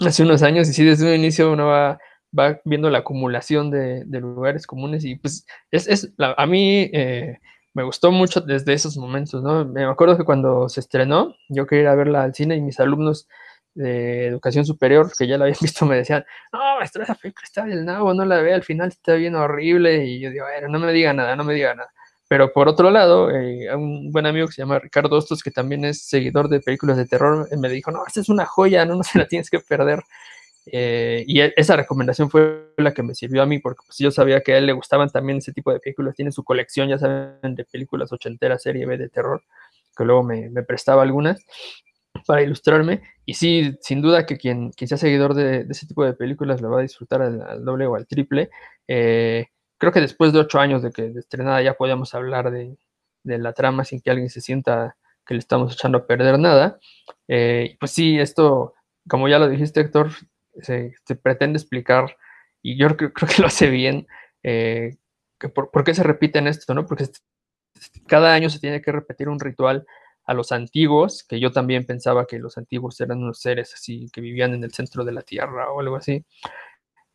[0.00, 1.98] hace unos años, y sí, desde un inicio uno va,
[2.38, 7.38] va viendo la acumulación de, de lugares comunes, y pues es, a mí eh,
[7.74, 9.64] me gustó mucho desde esos momentos, ¿no?
[9.64, 12.80] Me acuerdo que cuando se estrenó, yo quería ir a verla al cine y mis
[12.80, 13.28] alumnos
[13.74, 17.64] de educación superior, que ya la habían visto, me decían, no, maestro, esa película está
[17.64, 20.92] del nabo, no la ve, al final está bien horrible, y yo digo, no me
[20.92, 21.90] diga nada, no me diga nada.
[22.28, 25.84] Pero por otro lado, eh, un buen amigo que se llama Ricardo Ostos, que también
[25.84, 29.02] es seguidor de películas de terror, me dijo, no, esta es una joya, no, no
[29.04, 30.02] se la tienes que perder.
[30.66, 34.10] Eh, y e, esa recomendación fue la que me sirvió a mí, porque pues, yo
[34.10, 36.98] sabía que a él le gustaban también ese tipo de películas, tiene su colección, ya
[36.98, 39.42] saben, de películas ochenteras, serie B de terror,
[39.96, 41.44] que luego me, me prestaba algunas
[42.26, 43.02] para ilustrarme.
[43.24, 46.70] Y sí, sin duda que quien, quien sea seguidor de, ese tipo de películas lo
[46.70, 48.50] va a disfrutar al, al doble o al triple.
[48.88, 49.46] Eh,
[49.78, 52.76] creo que después de ocho años de que de estrenada ya podíamos hablar de,
[53.24, 54.96] de, la trama sin que alguien se sienta
[55.26, 56.78] que le estamos echando a perder nada.
[57.28, 58.74] Eh, pues sí, esto,
[59.08, 60.10] como ya lo dijiste, Héctor,
[60.62, 62.16] se, pretende explicar,
[62.62, 64.06] y yo creo, que lo hace bien,
[64.42, 64.96] eh,
[65.38, 66.86] que por, qué se repite en esto, ¿no?
[66.86, 67.06] Porque
[68.06, 69.86] cada año se tiene que repetir un ritual
[70.24, 74.20] a los antiguos, que yo también pensaba que los antiguos eran unos seres así que
[74.20, 76.24] vivían en el centro de la tierra o algo así.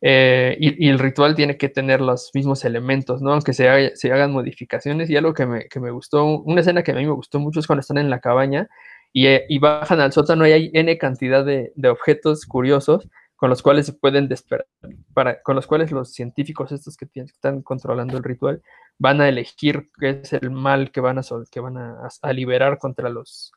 [0.04, 3.32] Eh, y, el ritual tiene que tener los mismos elementos, ¿no?
[3.32, 5.10] Aunque se, haga, se hagan modificaciones.
[5.10, 7.60] Y algo que me, que me, gustó, una escena que a mí me gustó mucho
[7.60, 8.68] es cuando están en la cabaña
[9.12, 13.08] y, eh, bajan al sótano y hay N cantidad de objetos curiosos
[13.42, 14.68] con los cuales se pueden despertar,
[15.12, 18.62] para, con los cuales los científicos estos que, están controlando el ritual
[18.98, 22.78] van a elegir qué es el mal que van a, que van a, a liberar
[22.78, 23.50] contra los,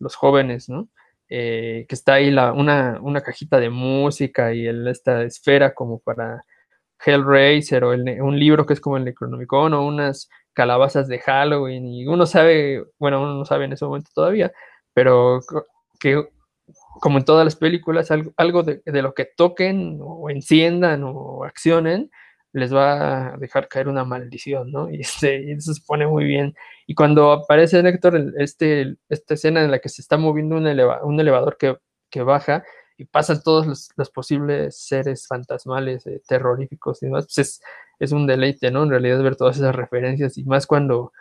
[0.00, 0.88] los jóvenes, ¿no?
[1.28, 6.00] eh, que está ahí la, una, una, cajita de música y el, esta esfera como
[6.00, 6.42] para
[7.06, 12.08] Hellraiser o un libro que es como el Necronomicon o unas calabazas de Halloween y
[12.08, 14.50] uno sabe, bueno, uno no sabe en ese momento todavía,
[14.92, 15.38] pero
[16.00, 16.28] que
[17.00, 22.10] como en todas las películas, algo, de, lo que toquen o enciendan o accionen,
[22.52, 24.90] les va a dejar caer una maldición, ¿no?
[24.90, 26.54] Y, este, eso se pone muy bien.
[26.86, 31.56] Y cuando aparece Héctor, este, esta escena en la que se está moviendo un, elevador
[31.58, 32.64] que, baja
[32.96, 37.62] y pasan todos los, posibles seres fantasmales, eh, terroríficos y demás, pues es,
[38.00, 38.82] es, un deleite, ¿no?
[38.82, 41.12] En realidad ver todas esas referencias y más cuando,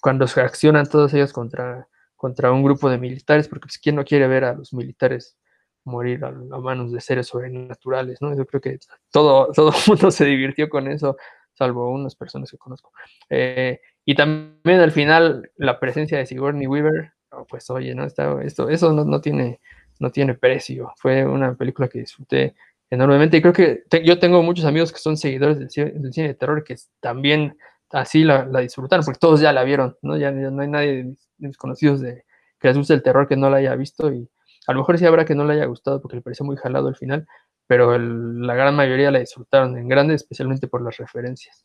[0.00, 1.88] cuando se accionan todos ellos contra,
[2.20, 5.38] contra un grupo de militares, porque pues, ¿quién no quiere ver a los militares
[5.84, 8.36] morir a, manos de seres sobrenaturales, ¿no?
[8.36, 8.78] Yo creo que
[9.10, 11.16] todo, todo el mundo se divirtió con eso,
[11.54, 12.92] salvo unas personas que conozco.
[13.30, 17.14] Eh, y también al final la presencia de Sigourney Weaver,
[17.48, 18.04] pues oye, ¿no?
[18.04, 19.58] Está, esto, eso no, no, tiene,
[19.98, 20.92] no tiene precio.
[20.98, 22.54] Fue una película que disfruté
[22.90, 26.64] enormemente y creo que yo tengo muchos amigos que son seguidores del, cine de terror
[26.64, 27.56] que también
[27.90, 30.16] así la, la, disfrutaron, porque todos ya la vieron, ¿no?
[30.16, 32.24] Ya, no hay nadie de mis conocidos de,
[32.58, 34.28] que les guste el terror que no la haya visto y
[34.66, 36.88] a lo mejor sí habrá que no le haya gustado porque le pareció muy jalado
[36.88, 37.26] el final,
[37.66, 41.64] pero la gran mayoría la disfrutaron en grande, especialmente por las referencias.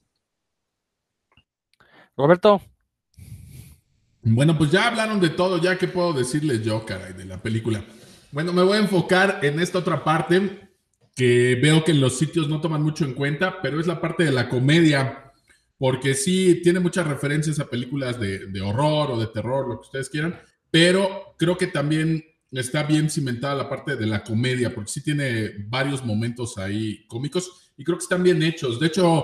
[2.18, 2.62] Roberto.
[4.22, 7.84] Bueno, pues ya hablaron de todo, ya que puedo decirles yo, caray, de la película.
[8.32, 10.70] Bueno, me voy a enfocar en esta otra parte
[11.16, 14.32] que veo que los sitios no toman mucho en cuenta, pero es la parte de
[14.32, 15.25] la comedia,
[15.78, 19.88] porque sí tiene muchas referencias a películas de, de horror o de terror, lo que
[19.88, 20.40] ustedes quieran,
[20.72, 25.66] pero creo que también está bien cimentada la parte de la comedia, porque sí tiene
[25.68, 28.80] varios momentos ahí cómicos y creo que están bien hechos.
[28.80, 29.24] De hecho,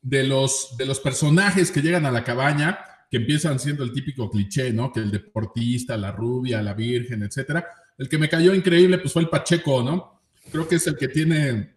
[0.00, 2.78] de los, de los personajes que llegan a la cabaña,
[3.10, 4.92] que empiezan siendo el típico cliché, ¿no?
[4.92, 7.66] Que el deportista, la rubia, la virgen, etcétera.
[7.98, 10.22] El que me cayó increíble, pues fue el Pacheco, ¿no?
[10.50, 11.74] Creo que es el que tiene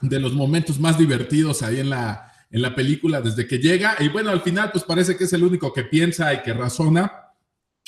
[0.00, 3.96] de los momentos más divertidos ahí en la, en la película desde que llega.
[4.00, 7.12] Y bueno, al final, pues parece que es el único que piensa y que razona,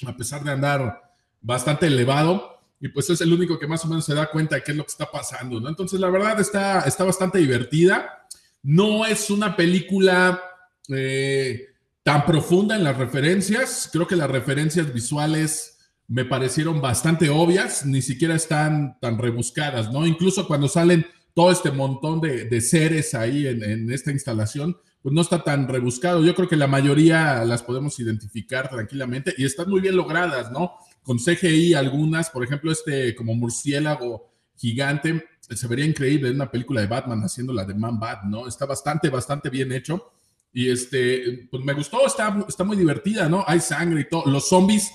[0.06, 1.02] a pesar de andar
[1.40, 4.62] bastante elevado y pues es el único que más o menos se da cuenta de
[4.62, 5.68] qué es lo que está pasando, ¿no?
[5.68, 8.26] Entonces, la verdad está, está bastante divertida.
[8.62, 10.40] No es una película
[10.88, 11.66] eh,
[12.02, 13.90] tan profunda en las referencias.
[13.92, 20.06] Creo que las referencias visuales me parecieron bastante obvias, ni siquiera están tan rebuscadas, ¿no?
[20.06, 25.20] Incluso cuando salen todo este montón de, seres ahí en, en, esta instalación, pues no
[25.20, 26.24] está tan rebuscado.
[26.24, 30.74] Yo creo que la mayoría las podemos identificar tranquilamente y están muy bien logradas, ¿no?
[31.02, 36.80] con CGI algunas, por ejemplo, este como murciélago gigante, se vería increíble en una película
[36.80, 38.46] de Batman haciendo la de Man Bat, ¿no?
[38.46, 40.12] Está bastante, bastante bien hecho.
[40.52, 43.44] Y este, pues me gustó, está, está muy divertida, ¿no?
[43.46, 44.30] Hay sangre y todo.
[44.30, 44.92] Los zombies,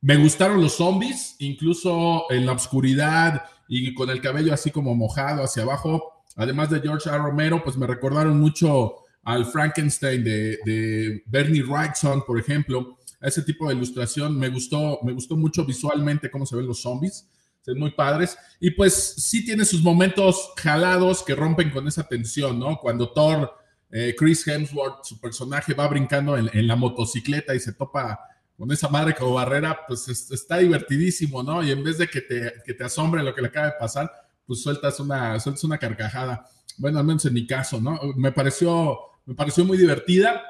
[0.00, 5.44] me gustaron los zombies, incluso en la oscuridad y con el cabello así como mojado
[5.44, 6.24] hacia abajo.
[6.36, 7.18] Además de George A.
[7.18, 8.94] Romero, pues me recordaron mucho
[9.24, 14.38] al Frankenstein de, Bernie Wrightson, por ejemplo ese tipo de ilustración.
[14.38, 17.28] Me gustó, me gustó mucho visualmente cómo se ven los zombies.
[17.60, 18.36] Son muy padres.
[18.60, 22.78] Y pues sí tiene sus momentos jalados que rompen con esa tensión, ¿no?
[22.78, 23.52] Cuando Thor,
[23.90, 28.18] eh, Chris Hemsworth, su personaje, va brincando en, la motocicleta y se topa
[28.58, 31.62] con esa madre como barrera, pues está divertidísimo, ¿no?
[31.62, 34.10] Y en vez de que te, que te asombre lo que le acaba de pasar,
[34.44, 36.44] pues sueltas una, sueltas una carcajada.
[36.76, 38.00] Bueno, al menos en mi caso, ¿no?
[38.16, 40.42] Me pareció, me pareció muy divertida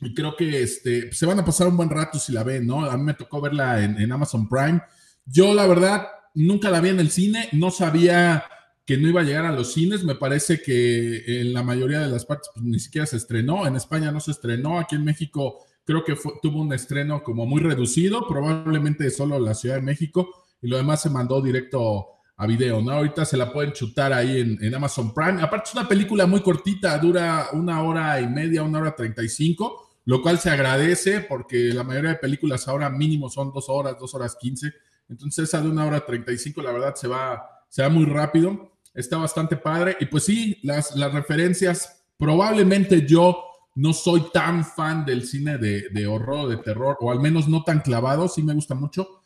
[0.00, 2.86] y creo que este, se van a pasar un buen rato si la ven, ¿no?
[2.86, 4.80] A mí me tocó verla en, Amazon Prime.
[5.26, 8.44] Yo, la verdad, nunca la vi en el cine, no sabía
[8.86, 10.04] que no iba a llegar a los cines.
[10.04, 13.66] Me parece que en la mayoría de las partes pues, ni siquiera se estrenó.
[13.66, 14.78] En España no se estrenó.
[14.78, 19.76] Aquí en México creo que tuvo un estreno como muy reducido, probablemente solo la Ciudad
[19.76, 20.28] de México,
[20.60, 22.06] y lo demás se mandó directo
[22.36, 22.92] a video, ¿no?
[22.92, 25.42] Ahorita se la pueden chutar ahí en, en Amazon Prime.
[25.42, 29.28] Aparte es una película muy cortita, dura una hora y media, una hora treinta y
[29.28, 33.96] cinco lo cual se agradece porque la mayoría de películas ahora mínimo son dos horas,
[33.98, 34.72] dos horas quince.
[35.08, 38.04] Entonces esa de una hora treinta y cinco, la verdad, se va, se va muy
[38.04, 38.72] rápido.
[38.94, 39.96] Está bastante padre.
[40.00, 43.44] Y pues sí, las, las referencias, probablemente yo
[43.74, 47.62] no soy tan fan del cine de, de horror, de terror, o al menos no
[47.64, 49.22] tan clavado, sí me gusta mucho,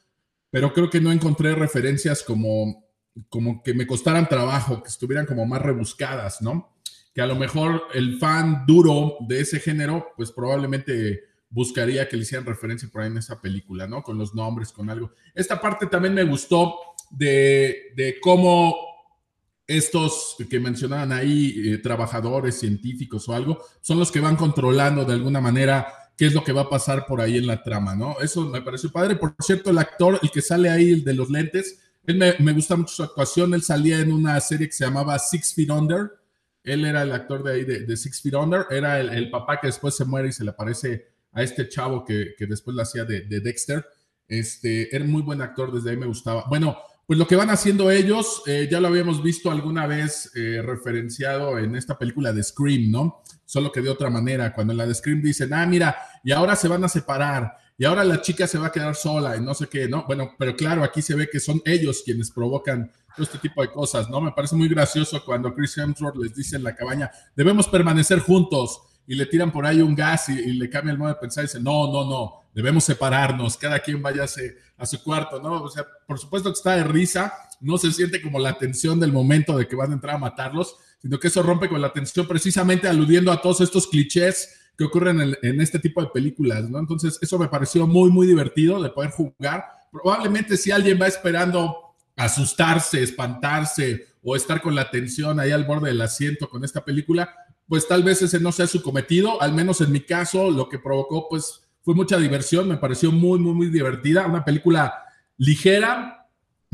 [0.50, 2.84] pero creo que no encontré referencias como,
[3.28, 6.76] como que me costaran trabajo, que estuvieran como más rebuscadas, ¿no?
[7.16, 12.24] que a lo mejor el fan duro de ese género, pues probablemente buscaría que le
[12.24, 14.02] hicieran referencia por ahí en esa película, ¿no?
[14.02, 15.12] Con los nombres, con algo.
[15.34, 16.74] Esta parte también me gustó
[17.10, 18.76] de, de cómo
[19.66, 25.14] estos que mencionaban ahí, eh, trabajadores, científicos o algo, son los que van controlando de
[25.14, 28.16] alguna manera qué es lo que va a pasar por ahí en la trama, ¿no?
[28.20, 29.16] Eso me pareció padre.
[29.16, 32.76] Por cierto, el actor, el que sale ahí, el de los lentes, Él me, gusta
[32.76, 33.52] mucho su actuación.
[33.54, 36.12] Él salía en una serie que se llamaba Six Feet Under.
[36.62, 38.66] Él era el actor de ahí de, Six Feet Under.
[38.70, 42.04] Era el, el, papá que después se muere y se le aparece a este chavo
[42.04, 43.84] que, que después lo hacía de, de, Dexter.
[44.26, 46.44] Este, era muy buen actor, desde ahí me gustaba.
[46.48, 50.60] Bueno, pues lo que van haciendo ellos, eh, ya lo habíamos visto alguna vez eh,
[50.60, 53.22] referenciado en esta película de Scream, ¿no?
[53.44, 56.56] Solo que de otra manera, cuando en la de Scream dicen, ah, mira, y ahora
[56.56, 59.54] se van a separar, y ahora la chica se va a quedar sola, y no
[59.54, 60.04] sé qué, ¿no?
[60.04, 63.70] Bueno, pero claro, aquí se ve que son ellos quienes provocan todo este tipo de
[63.70, 64.20] cosas, ¿no?
[64.20, 68.80] Me parece muy gracioso cuando Chris Hemsworth les dice en la cabaña, debemos permanecer juntos,
[69.06, 71.46] y le tiran por ahí un gas y, le cambia el modo de pensar y
[71.46, 75.62] dice, no, no, no, debemos separarnos, cada quien váyase a su cuarto, ¿no?
[75.62, 79.12] O sea, por supuesto que está de risa, no se siente como la tensión del
[79.12, 82.26] momento de que van a entrar a matarlos, sino que eso rompe con la tensión
[82.26, 86.78] precisamente aludiendo a todos estos clichés que ocurren en, en este tipo de películas, ¿no?
[86.78, 89.66] Entonces, eso me pareció muy, muy divertido de poder jugar.
[89.92, 95.88] Probablemente si alguien va esperando asustarse, espantarse o estar con la tensión ahí al borde
[95.88, 97.34] del asiento con esta película,
[97.68, 100.78] pues tal vez ese no sea su cometido, al menos en mi caso lo que
[100.78, 105.04] provocó pues fue mucha diversión, me pareció muy, muy, muy divertida, una película
[105.38, 106.26] ligera,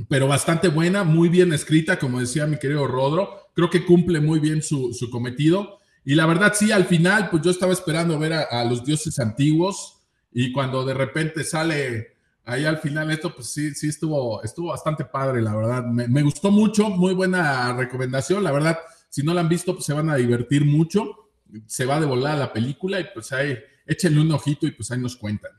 [0.08, 4.40] pero bastante buena, muy bien escrita, como decía mi querido Rodro, creo que cumple muy
[4.40, 5.80] bien su, cometido.
[6.02, 9.98] Y la verdad, sí, al final, pues yo estaba esperando ver a, los dioses antiguos
[10.32, 15.04] y cuando de repente sale ahí al final esto, pues sí, sí estuvo, estuvo bastante
[15.04, 15.84] padre, la verdad.
[15.84, 18.78] Me, me gustó mucho, muy buena recomendación, la verdad.
[19.10, 21.28] Si no la han visto, pues se van a divertir mucho.
[21.66, 23.58] Se va de volar la película y pues ahí
[23.92, 25.52] échenle un ojito y pues ahí nos cuentan.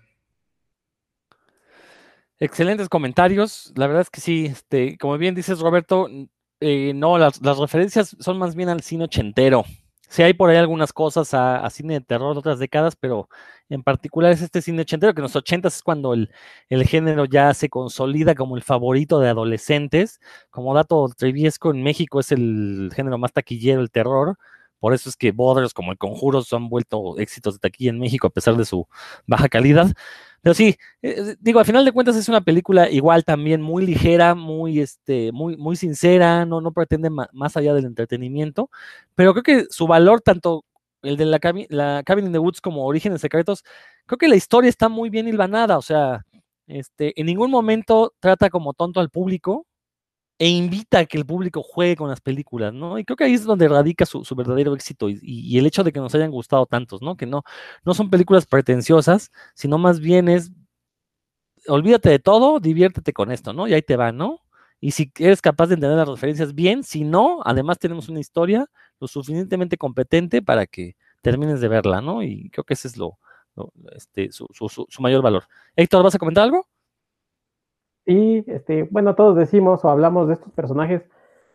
[2.40, 3.72] Excelentes comentarios.
[3.76, 6.10] La verdad es que sí, este, como bien dices, Roberto,
[6.60, 9.64] eh, no, las, referencias son más bien al cine ochentero.
[10.10, 13.30] Sí hay por ahí algunas cosas a, cine de terror de otras décadas, pero
[13.70, 16.32] en particular es este cine ochentero, que en los ochentas es cuando el,
[16.70, 20.20] el, género ya se consolida como el favorito de adolescentes.
[20.50, 24.38] Como dato triviesco, en México es el género más taquillero, el terror.
[24.84, 28.00] Por eso es que bodres como el Conjuro se han vuelto éxitos de taquilla en
[28.00, 28.86] México a pesar de su
[29.26, 29.94] baja calidad.
[30.42, 34.36] Pero sí, eh, digo, al final de cuentas es una película igual también muy ligera,
[34.36, 38.70] muy, este, muy, muy sincera, no, no pretende más allá del entretenimiento,
[39.16, 40.66] pero creo que su valor, tanto
[41.02, 43.64] el de la, la Cabin in the Woods como Orígenes Secretos,
[44.06, 46.26] creo que la historia está muy bien hilvanada, o sea,
[46.68, 49.66] este, en ningún momento trata como tonto al público,
[50.40, 52.98] e invita a que el público juegue con las películas, ¿no?
[52.98, 56.00] Y creo que ahí es donde radica su, verdadero éxito y, el hecho de que
[56.00, 57.16] nos hayan gustado tantos, ¿no?
[57.16, 57.44] Que no,
[57.86, 60.52] no son películas pretenciosas, sino más bien es,
[61.68, 63.68] olvídate de todo, diviértete con esto, ¿no?
[63.68, 64.42] Y ahí te va, ¿no?
[64.80, 68.70] Y si eres capaz de entender las referencias bien, si no, además tenemos una historia
[69.00, 72.24] lo suficientemente competente para que termines de verla, ¿no?
[72.24, 73.20] Y creo que ese es lo,
[73.96, 75.46] este, su, su mayor valor.
[75.76, 76.68] Héctor, ¿vas a comentar algo?
[78.06, 81.04] Y este, bueno, todos decimos o hablamos de estos personajes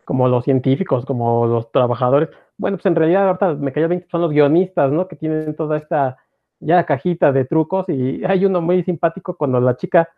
[0.05, 2.29] como los científicos, como los trabajadores.
[2.57, 5.07] Bueno, pues en realidad ahorita me cayó bien que son los guionistas, ¿no?
[5.07, 6.17] Que tienen toda esta
[6.59, 10.09] ya cajita de trucos y hay uno muy simpático cuando la chica,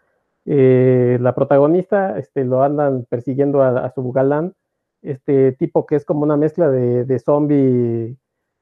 [0.46, 4.54] eh, la protagonista, este, lo andan persiguiendo a, su galán,
[5.02, 8.16] este tipo que es como una mezcla de, zombie,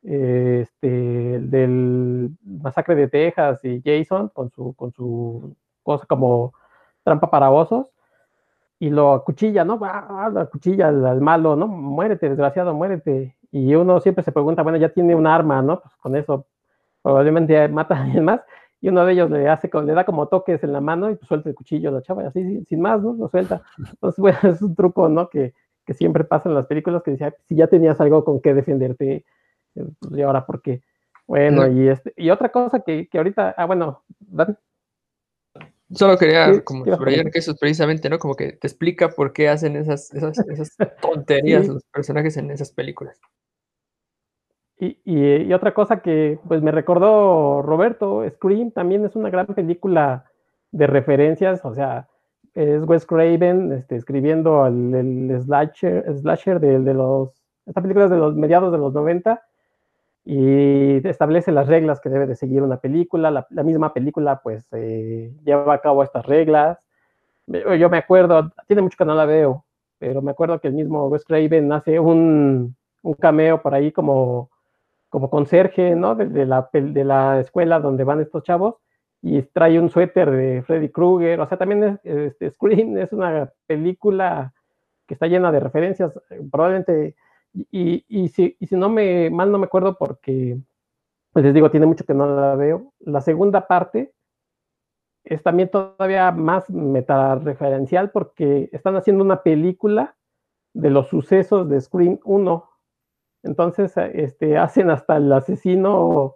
[0.03, 0.87] este,
[1.41, 6.53] del masacre de Texas y Jason con su, con su cosa como
[7.03, 7.87] trampa para osos,
[8.79, 9.77] y lo acuchilla, ¿no?
[9.83, 11.67] Ah, la cuchilla al, malo, ¿no?
[11.67, 13.35] Muérete, desgraciado, muérete.
[13.51, 15.81] Y uno siempre se pregunta, bueno, ya tiene un arma, ¿no?
[15.81, 16.47] Pues con eso
[17.01, 18.41] probablemente mata a alguien más.
[18.81, 21.27] Y uno de ellos le hace, le da como toques en la mano y pues
[21.27, 23.13] suelta el cuchillo a la chava, y así, sin más, ¿no?
[23.13, 23.61] Lo suelta.
[23.77, 25.29] Entonces, bueno, es un truco, ¿no?
[25.29, 25.53] Que,
[25.85, 29.25] que siempre pasa en las películas que dice, si ya tenías algo con qué defenderte,
[29.75, 30.81] eh, pues, y ahora por qué.
[31.27, 34.57] Bueno, y, este, y otra cosa que, que ahorita, ah, bueno, Dan.
[35.91, 38.19] Solo quería como subrayar que eso es precisamente, ¿no?
[38.19, 42.71] Como que te explica por qué hacen esas, esas, esas tonterías los personajes en esas
[42.71, 43.19] películas.
[44.77, 50.31] Y, y, otra cosa que pues me recordó Roberto, Scream también es una gran película
[50.71, 52.07] de referencias, o sea,
[52.53, 58.11] es Wes Craven este, escribiendo el, el slasher, slasher de, de los, esta película es
[58.11, 59.41] de los mediados de los 90
[60.31, 63.31] y establece las reglas que debe de seguir una película.
[63.49, 66.77] La, misma película, pues, eh, lleva a cabo estas reglas.
[67.47, 69.65] Yo me acuerdo, tiene mucho que no la veo,
[69.97, 74.51] pero me acuerdo que el mismo Wes Craven hace un, un cameo por ahí como,
[75.09, 76.13] como conserje, ¿no?
[76.13, 78.75] De, la, de la escuela donde van estos chavos
[79.23, 81.39] y trae un suéter de Freddy Krueger.
[81.39, 84.53] O sea, también es, este, Scream es una película
[85.07, 86.13] que está llena de referencias.
[86.51, 87.15] Probablemente
[87.53, 90.59] y, y, si, y si no me mal no me acuerdo porque,
[91.31, 92.93] pues les digo, tiene mucho que no la veo.
[92.99, 94.13] La segunda parte
[95.23, 100.15] es también todavía más metareferencial porque están haciendo una película
[100.73, 102.69] de los sucesos de Scream 1.
[103.43, 106.35] Entonces, este, hacen hasta el asesino,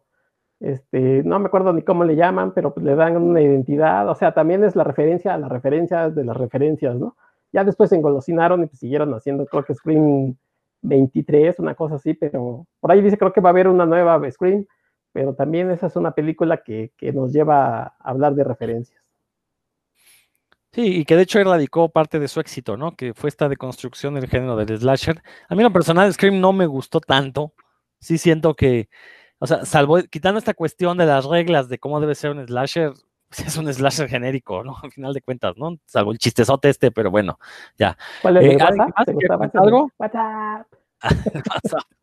[0.59, 4.07] este, no me acuerdo ni cómo le llaman, pero pues le dan una identidad.
[4.09, 7.17] O sea, también es la referencia a las referencias de las referencias, ¿no?
[7.51, 10.35] Ya después se engolosinaron y siguieron haciendo, creo que Scream
[10.83, 14.19] 23, una cosa así, pero por ahí dice, creo que va a haber una nueva
[14.29, 14.65] Scream
[15.13, 19.01] pero también esa es una película que, nos lleva a hablar de referencias.
[20.71, 22.95] Sí, y que de hecho erradicó parte de su éxito, ¿no?
[22.95, 25.21] Que fue esta deconstrucción del género del slasher.
[25.47, 27.53] A mí lo personal Scream no me gustó tanto.
[27.99, 28.89] Sí siento que,
[29.37, 32.93] o sea, salvo, quitando esta cuestión de las reglas de cómo debe ser un slasher,
[33.35, 34.75] pues es un slasher genérico, ¿no?
[34.81, 35.77] Al final de cuentas, ¿no?
[35.85, 37.39] Salvo el chistezote este, pero bueno,
[37.77, 37.97] ya.
[38.21, 39.91] ¿Cuál es algo?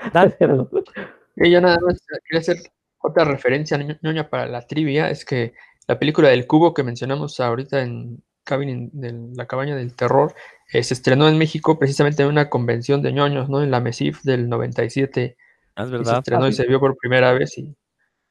[1.36, 2.56] yo nada más quería hacer
[2.98, 5.54] otra referencia, ñoña, para la trivia, es que
[5.86, 10.34] la película del cubo que mencionamos ahorita en Cabin de la cabaña del terror,
[10.72, 13.62] eh, se estrenó en México precisamente en una convención de ñoños, ¿no?
[13.62, 15.36] En la MESIF del 97.
[15.76, 16.12] Ah, es verdad.
[16.12, 17.74] se estrenó y se vio por primera vez y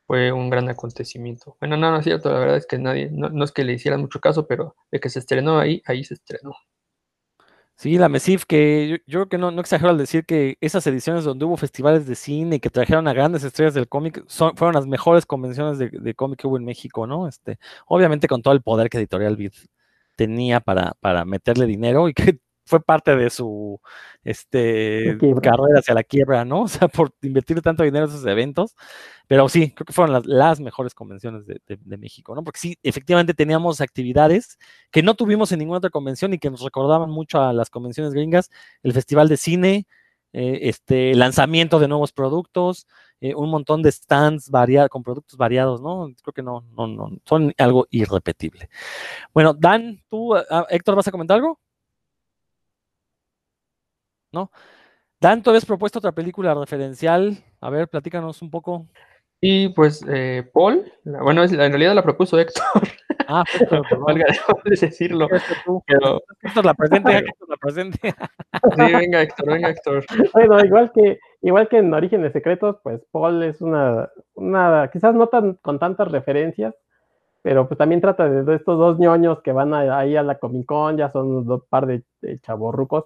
[0.09, 1.55] fue un gran acontecimiento.
[1.59, 3.73] Bueno, no, no es cierto, la verdad es que nadie, no, no es que le
[3.73, 6.55] hicieran mucho caso, pero de que se estrenó ahí, ahí se estrenó.
[7.75, 11.25] Sí, la MESIF, que yo, creo que no, no, exagero al decir que esas ediciones
[11.25, 14.87] donde hubo festivales de cine que trajeron a grandes estrellas del cómic son, fueron las
[14.87, 17.27] mejores convenciones de, cómic que hubo en México, ¿no?
[17.27, 19.53] Este, obviamente con todo el poder que Editorial Vid
[20.15, 22.39] tenía para, para meterle dinero y que
[22.69, 23.81] fue parte de su
[24.23, 26.61] este, carrera hacia la quiebra, ¿no?
[26.63, 28.75] O sea, por invertir tanto dinero en esos eventos.
[29.27, 32.43] Pero sí, creo que fueron las, mejores convenciones de, México, ¿no?
[32.43, 34.59] Porque sí, efectivamente teníamos actividades
[34.91, 38.13] que no tuvimos en ninguna otra convención y que nos recordaban mucho a las convenciones
[38.13, 38.51] gringas,
[38.83, 39.87] el Festival de Cine,
[40.31, 42.85] eh, este, lanzamiento de nuevos productos,
[43.19, 46.07] eh, un montón de stands variados, con productos variados, ¿no?
[46.21, 48.69] Creo que no, no, no, son algo irrepetible.
[49.33, 51.59] Bueno, Dan, tú, ah, Héctor, ¿vas a comentar algo?
[54.31, 54.51] ¿No?
[55.21, 57.37] Dan, tú habías propuesto otra película referencial.
[57.59, 58.87] A ver, platícanos un poco.
[59.41, 62.63] Y pues eh, Paul, bueno, en realidad la propuso Héctor.
[63.27, 64.25] Ah, Héctor, valga
[64.65, 65.27] decirlo.
[65.85, 66.21] Pero...
[66.41, 68.15] Héctor la presente, Héctor la presente.
[68.75, 70.05] Sí, venga Héctor, venga Héctor.
[70.33, 75.27] Bueno, igual que, igual que en Orígenes Secretos, pues Paul es una, una quizás no
[75.27, 76.75] tan con tantas referencias,
[77.41, 80.97] pero pues también trata de, estos dos ñoños que van ahí a la Comic Con,
[80.97, 83.05] ya son un par de, de chavorrucos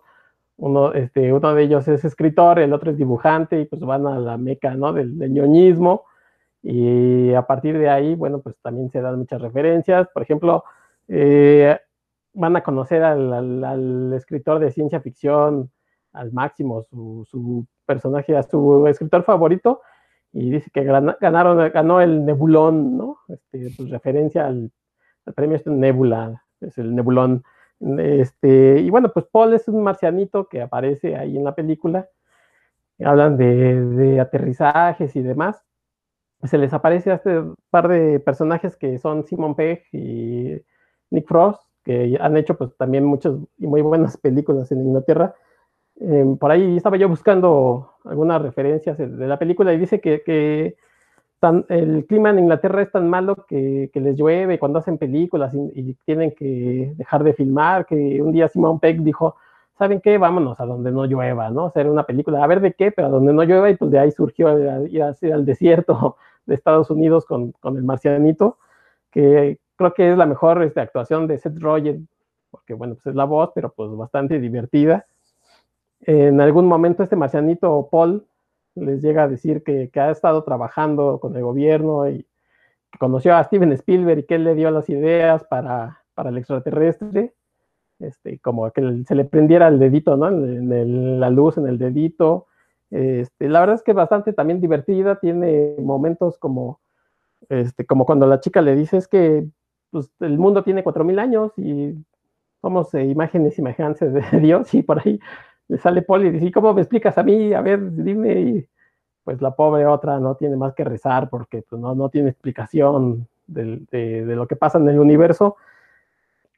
[0.57, 4.19] uno, este, uno de ellos es escritor, el otro es dibujante y pues van a
[4.19, 4.93] la meca, ¿no?
[4.93, 6.05] Del, ñoñismo.
[6.61, 10.07] Y a partir de ahí, bueno, pues también se dan muchas referencias.
[10.13, 10.63] Por ejemplo,
[11.07, 11.77] eh,
[12.33, 15.71] van a conocer al, escritor de ciencia ficción
[16.13, 19.81] al máximo, su, personaje, a su escritor favorito,
[20.31, 23.17] y dice que ganaron, ganó el Nebulón, ¿no?
[23.27, 24.71] Este, pues referencia al,
[25.25, 27.43] al premio este Nebula, es el Nebulón.
[27.99, 32.07] Este, y bueno, pues Paul es un marcianito que aparece ahí en la película.
[33.03, 35.63] Hablan de, aterrizajes y demás.
[36.43, 40.61] Se les aparece a este par de personajes que son Simon Pegg y
[41.09, 45.35] Nick Frost, que han hecho pues también muchas y muy buenas películas en Inglaterra.
[45.99, 50.75] Em, por ahí estaba yo buscando algunas referencias de la película y dice que, que
[51.69, 56.31] el clima en Inglaterra es tan malo que, les llueve cuando hacen películas y, tienen
[56.31, 59.35] que dejar de filmar, que un día Simon Peck dijo,
[59.77, 60.17] ¿saben qué?
[60.17, 61.67] Vámonos a donde no llueva, ¿no?
[61.67, 63.99] Hacer una película, a ver de qué, pero a donde no llueva, y pues de
[63.99, 68.57] ahí surgió ir al desierto de Estados Unidos con, el marcianito,
[69.11, 72.07] que creo que es la mejor este, actuación de Seth Rogen,
[72.51, 75.05] porque bueno, pues es la voz, pero pues bastante divertida.
[76.01, 78.25] En algún momento este marcianito Paul
[78.75, 82.25] les llega a decir que, ha estado trabajando con el gobierno y
[82.91, 87.33] que conoció a Steven Spielberg y que él le dio las ideas para, el extraterrestre,
[87.99, 90.27] este, como que se le prendiera el dedito, ¿no?
[90.27, 92.47] En, la luz en el dedito.
[92.89, 96.79] Este, la verdad es que es bastante también divertida, tiene momentos como,
[97.49, 99.47] este, como cuando la chica le dice es que
[99.89, 101.93] pues, el mundo tiene cuatro mil años y
[102.61, 105.19] somos eh, imágenes y de Dios y por ahí
[105.73, 107.51] le sale Poli y dice, ¿cómo me explicas a mí?
[107.51, 108.67] A ver, dime.
[109.23, 113.27] Pues la pobre otra no tiene más que rezar porque pues, no, no tiene explicación
[113.47, 115.55] de, de, lo que pasa en el universo.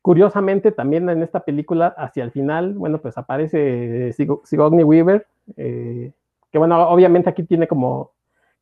[0.01, 5.25] Curiosamente, también en esta película, hacia el final, bueno, pues aparece Sigourney Weaver,
[5.55, 6.11] eh,
[6.51, 8.11] que bueno, obviamente aquí tiene como,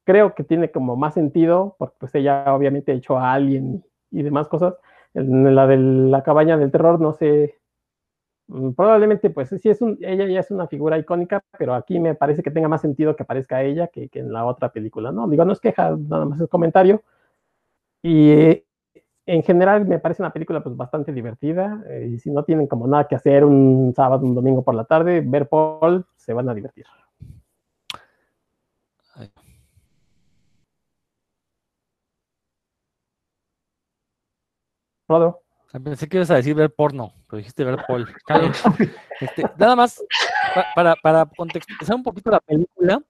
[0.03, 4.47] creo que tiene como más sentido, porque pues ella obviamente hecho a alguien y demás
[4.47, 4.75] cosas.
[5.15, 7.57] En la de la cabaña del terror, no sé
[8.75, 12.43] probablemente, pues sí, es un, ella ya es una figura icónica, pero aquí me parece
[12.43, 15.27] que tenga más sentido que aparezca ella que, en la otra película, ¿no?
[15.27, 17.01] Digo, no es queja, nada más es comentario.
[18.03, 18.63] Y
[19.25, 22.87] en general me parece una película pues bastante divertida eh, y si no tienen como
[22.87, 26.53] nada que hacer un sábado, un domingo por la tarde, ver Paul, se van a
[26.53, 26.85] divertir.
[35.07, 35.42] Rodo.
[35.81, 38.07] Pensé que ibas a decir ver porno, pero dijiste ver Paul.
[39.19, 40.03] Este, nada más,
[40.75, 43.01] para, para contextualizar un poquito la película,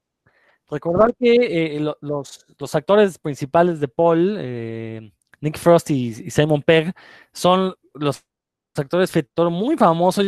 [0.69, 2.45] recordar que eh, los,
[2.76, 5.11] actores principales de Paul, eh,
[5.41, 6.94] Nick Frost y, Simon Pegg,
[7.31, 8.23] son los
[8.76, 10.26] actores de muy famosos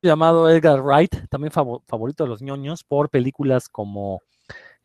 [0.00, 4.22] llamado Edgar Wright, también favorito de los ñoños, por películas como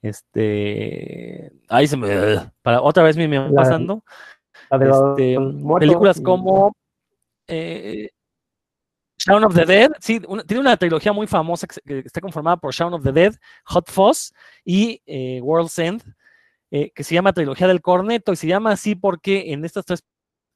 [0.01, 1.51] este.
[1.69, 2.51] Ahí se me.
[2.61, 4.03] Para, otra vez me, me pasando.
[4.73, 5.37] Este,
[5.79, 6.73] películas como
[7.47, 8.09] eh,
[9.17, 12.93] Shaun of the Dead, sí, tiene una trilogía muy famosa que, está conformada por Shaun
[12.93, 13.33] of the Dead,
[13.65, 14.33] Hot Fuzz
[14.65, 16.03] y eh, World's End,
[16.71, 20.03] eh, que se llama Trilogía del Corneto, y se llama así porque en estas tres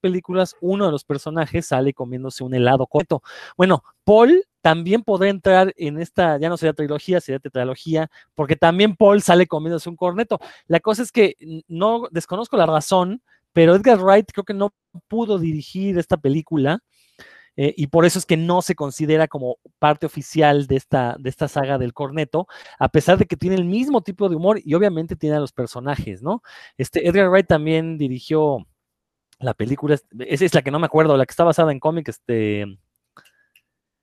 [0.01, 3.21] películas uno de los personajes sale comiéndose un helado corneto.
[3.55, 8.95] Bueno, Paul también podrá entrar en esta, ya no sería trilogía, sería tetralogía, porque también
[8.95, 10.39] Paul sale comiéndose un corneto.
[10.67, 11.35] La cosa es que
[11.67, 13.21] no desconozco la razón,
[13.57, 14.71] pero Edgar Wright creo que no
[15.07, 16.77] pudo dirigir esta película
[17.55, 21.27] eh, y por eso es que no se considera como parte oficial de esta, de
[21.27, 22.45] esta saga del corneto,
[22.77, 25.53] a pesar de que tiene el mismo tipo de humor y obviamente tiene a los
[25.53, 26.43] personajes, ¿no?
[26.77, 28.59] Este, Edgar Wright también dirigió
[29.39, 32.09] la película, esa es la que no me acuerdo, la que está basada en cómic,
[32.09, 32.77] este...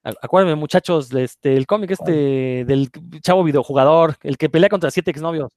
[0.02, 2.90] Acuérdenme, muchachos, este, el cómic este del
[3.22, 5.52] chavo videojugador, el que pelea contra siete exnovios.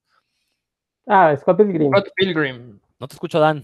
[1.07, 1.89] Ah, Scott Pilgrim.
[1.89, 2.79] Scott Pilgrim.
[2.99, 3.63] No te escucho, Dan.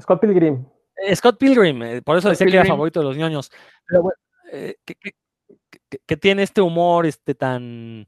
[0.00, 0.64] Scott Pilgrim.
[0.96, 3.50] Eh, Scott Pilgrim, eh, por eso decía que era favorito de los ñoños.
[3.86, 4.18] Pero bueno,
[4.52, 4.76] eh,
[6.06, 8.06] que, tiene este humor este tan.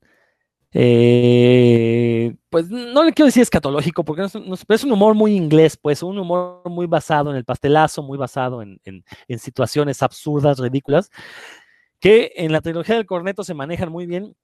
[0.73, 6.63] pues no le quiero decir escatológico, porque es, un humor muy inglés, pues un humor
[6.67, 11.11] muy basado en el pastelazo, muy basado en, en situaciones absurdas, ridículas,
[12.01, 14.35] que en la trilogía del corneto se manejan muy bien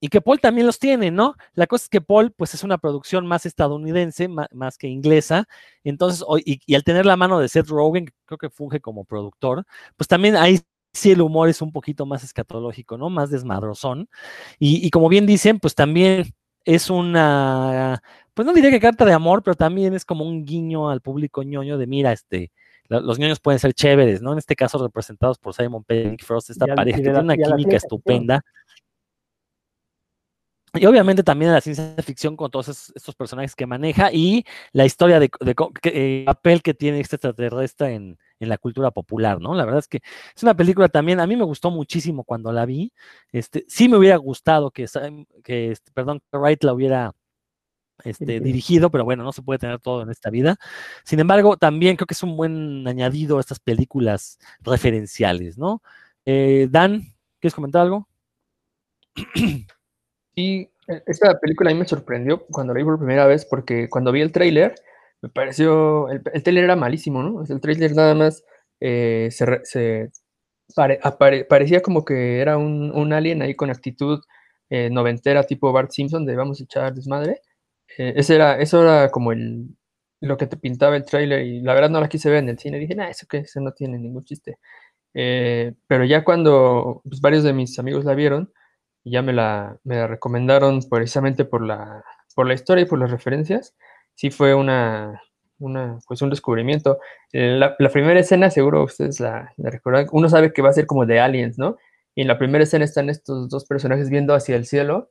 [0.00, 1.34] y que Paul también los tiene, ¿no?
[1.54, 5.46] La cosa es que Paul, pues es una producción más estadounidense, más, que inglesa,
[5.84, 9.64] entonces, y, al tener la mano de Seth Rogen, creo que funge como productor,
[9.96, 10.60] pues también ahí
[10.92, 13.10] sí el humor es un poquito más escatológico, ¿no?
[13.10, 14.08] Más desmadrozón.
[14.58, 18.02] Y, y como bien dicen, pues también es una,
[18.34, 21.42] pues no diría que carta de amor, pero también es como un guiño al público
[21.42, 22.50] ñoño de, mira, este,
[22.88, 24.32] los ñoños pueden ser chéveres, ¿no?
[24.32, 28.42] En este caso representados por Simon Pegg Frost, esta pareja que tiene una química estupenda.
[30.74, 35.18] Y obviamente también la ciencia ficción con todos estos personajes que maneja y la historia
[35.18, 35.30] de,
[35.84, 39.54] eh, papel que tiene este extraterrestre en, en, la cultura popular, ¿no?
[39.54, 40.00] La verdad es que
[40.34, 42.92] es una película también, a mí me gustó muchísimo cuando la vi.
[43.32, 44.86] Este, sí me hubiera gustado que,
[45.42, 47.12] que este, perdón, Wright la hubiera
[48.04, 50.56] este, dirigido, pero bueno, no se puede tener todo en esta vida.
[51.04, 55.82] Sin embargo, también creo que es un buen añadido a estas películas referenciales, ¿no?
[56.24, 58.08] Eh, Dan, ¿quieres comentar algo?
[60.40, 63.88] Y e, esta película a mí me sorprendió cuando la vi por primera vez, porque
[63.90, 64.74] cuando vi el tráiler,
[65.22, 67.44] me pareció, el, el tráiler era malísimo, ¿no?
[67.46, 68.42] el tráiler nada más
[68.80, 70.10] eh, se,
[71.48, 74.20] parecía como que era un, alien ahí con actitud
[74.70, 77.40] eh, noventera tipo Bart Simpson de vamos a echar desmadre.
[77.98, 79.76] Eh, ese era, eso era como el,
[80.20, 82.58] lo que te pintaba el tráiler y la verdad no la quise ver en el
[82.58, 82.78] cine.
[82.78, 84.58] Dije, nah, eso que eso no tiene ningún chiste.
[85.12, 88.52] pero ya cuando pues, varios de mis amigos la vieron,
[89.04, 92.04] y ya me la, me recomendaron precisamente por la,
[92.34, 93.74] por la historia y por las referencias.
[94.14, 95.22] Sí fue una,
[95.58, 96.98] una pues un descubrimiento.
[97.32, 101.06] Eh, la, primera escena, seguro ustedes la, recuerdan, uno sabe que va a ser como
[101.06, 101.76] de Aliens, ¿no?
[102.14, 105.10] Y en la primera escena están estos dos personajes viendo hacia el cielo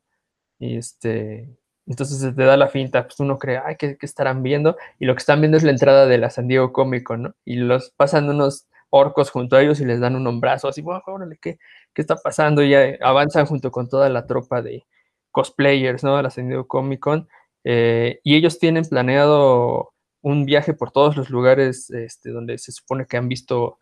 [0.59, 1.49] y este,
[1.87, 4.77] entonces se te da la finta, pues uno cree, ay, ¿qué, ¿qué, estarán viendo?
[4.99, 7.33] Y lo que están viendo es la entrada de la San Diego Comic ¿no?
[7.45, 11.01] Y los pasan unos orcos junto a ellos y les dan un hombrazo, así, bueno,
[11.05, 11.59] órale, ¿qué,
[11.99, 12.63] ¿qué está pasando?
[12.63, 14.85] Y avanzan junto con toda la tropa de
[15.31, 16.21] cosplayers, ¿no?
[16.21, 17.27] La San Comic Con.
[17.65, 23.05] Eh, y ellos tienen planeado un viaje por todos los lugares este, donde se supone
[23.05, 23.79] que han visto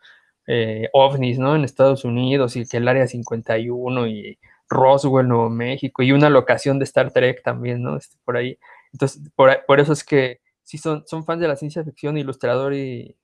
[0.48, 1.56] eh, ovnis, ¿no?
[1.56, 6.80] En Estados Unidos y que el Área 51 y Roswell, Nuevo México y una locación
[6.80, 7.98] de Star Trek también, ¿no?
[7.98, 8.58] Este, por ahí.
[8.94, 13.16] Entonces, por, eso es que sí son, fans de la ciencia ficción, ilustrador y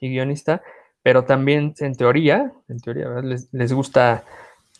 [0.00, 0.62] guionista,
[1.06, 3.06] pero también en teoría, en teoría,
[3.52, 4.24] Les, gusta,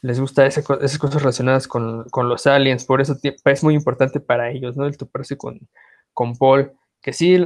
[0.03, 0.65] les gusta esas
[0.99, 4.87] cosas relacionadas con, los aliens, por eso es muy importante para ellos, ¿no?
[4.87, 5.61] El toparse con,
[6.13, 7.39] con Paul, que sí,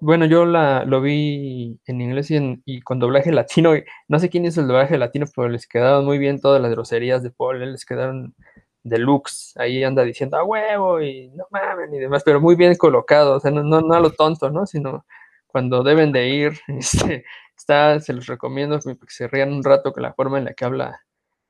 [0.00, 3.72] bueno, yo lo vi en inglés y, con doblaje latino,
[4.06, 7.24] no sé quién hizo el doblaje latino, pero les quedaron muy bien todas las groserías
[7.24, 7.66] de Paul, ¿eh?
[7.66, 8.36] les quedaron
[8.84, 13.38] deluxe, ahí anda diciendo a huevo y no mames y demás, pero muy bien colocado,
[13.38, 14.66] o sea, no, no, no a lo tonto, ¿no?
[14.66, 15.04] Sino
[15.50, 17.24] cuando deben de ir, este,
[17.60, 20.64] está, se los recomiendo que se rían un rato con la forma en la que
[20.64, 21.00] habla,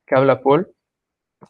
[0.07, 0.69] que habla Paul.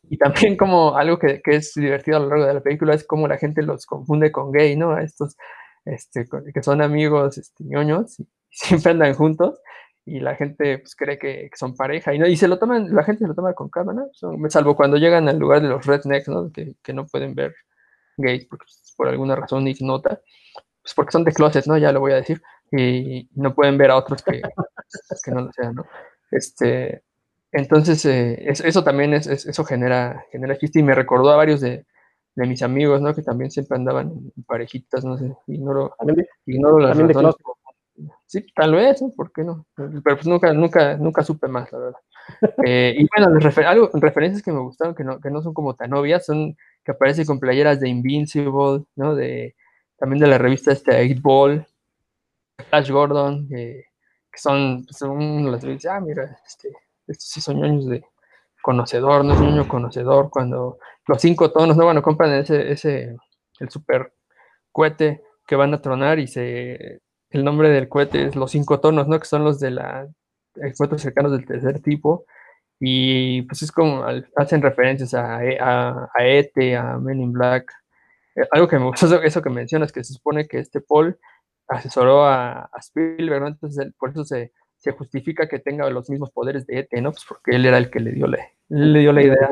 [0.09, 3.05] Y también como algo que, que, es divertido a lo largo de la película es
[3.05, 4.93] como la gente los confunde con gay, ¿no?
[4.93, 5.37] A estos
[5.85, 9.61] este, que son amigos este, ñoños y siempre andan juntos
[10.05, 13.05] y la gente pues, cree que, son pareja y, no, y se lo toman, la
[13.05, 14.09] gente se lo toma con calma, ¿no?
[14.49, 16.51] salvo cuando llegan al lugar de los rednecks, ¿no?
[16.53, 17.55] Que, que no pueden ver
[18.16, 18.66] gays porque
[18.97, 20.20] por alguna razón ignota,
[20.82, 21.78] pues porque son de closet, ¿no?
[21.78, 22.43] Ya lo voy a decir,
[22.73, 24.41] y no pueden ver a otros que,
[25.25, 25.85] que no lo sean, ¿no?
[26.31, 27.03] Este,
[27.53, 31.85] entonces, eh, eso, también es, eso genera, genera chiste y me recordó a varios de,
[32.37, 33.15] de, mis amigos, ¿no?
[33.15, 35.97] Que también siempre andaban en parejitas, no sé, ignoro,
[36.47, 37.35] ignoro las razones.
[38.27, 39.03] Sí, tal vez.
[39.17, 39.67] ¿por qué no?
[39.75, 42.01] Pero pues nunca, nunca, nunca supe más, la verdad.
[42.65, 45.75] Eh, y bueno, refer algo, referencias que me gustaron, que no, que no son como
[45.75, 49.17] tan obvias, son que aparece con playeras de Invincible, ¿no?
[49.17, 49.57] De,
[49.99, 51.67] también de la revista este 8 Ball,
[52.61, 53.85] Flash Gordon, que
[54.35, 56.70] son, son las veces, ah, mira, este,
[57.07, 58.05] estos sí son años de
[58.62, 61.85] conocedor, no es niño conocedor, cuando los cinco tonos, ¿no?
[61.85, 63.16] Bueno, compran ese, ese,
[63.59, 64.12] el super
[64.73, 67.01] cohete que van a tronar y se,
[67.31, 69.19] el nombre del cohete es los cinco tonos, ¿no?
[69.19, 70.09] Que son los de la,
[70.77, 72.24] cohetes cercanos del tercer tipo,
[72.78, 74.05] y pues es como,
[74.37, 77.73] hacen referencias a, e, a, a ET, a Men in Black,
[78.37, 81.19] eh, algo que me gustó eso que mencionas, que se supone que este Paul
[81.71, 83.49] asesoró a, a Spielberg, ¿no?
[83.49, 87.13] Entonces por eso se, se, justifica que tenga los mismos poderes de ET, ¿no?
[87.13, 88.39] Pues porque él era el que le dio la,
[88.69, 89.49] le dio la idea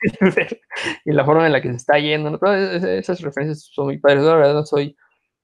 [1.04, 2.38] y la forma en la que se está yendo, ¿no?
[2.38, 4.96] Todas esas referencias son muy padres, la verdad no soy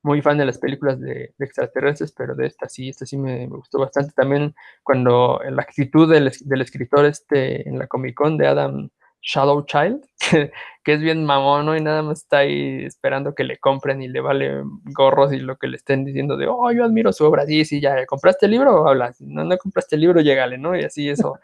[0.03, 3.79] muy fan de las películas de, extraterrestres, pero de esta sí, esta sí me, gustó
[3.79, 4.13] bastante.
[4.13, 8.91] También cuando la actitud del, del, escritor este en la Comic Con de Adam
[9.23, 10.05] Shadow Child,
[10.85, 11.77] que, es bien mamón, ¿no?
[11.77, 15.57] Y nada más está ahí esperando que le compren y le vale gorros y lo
[15.57, 17.47] que le estén diciendo de, oh, yo admiro su obra.
[17.47, 19.21] Sí, sí, ya, ¿compraste el libro o hablas?
[19.21, 20.77] No, no compraste el libro, llégale, ¿no?
[20.77, 21.39] Y así eso.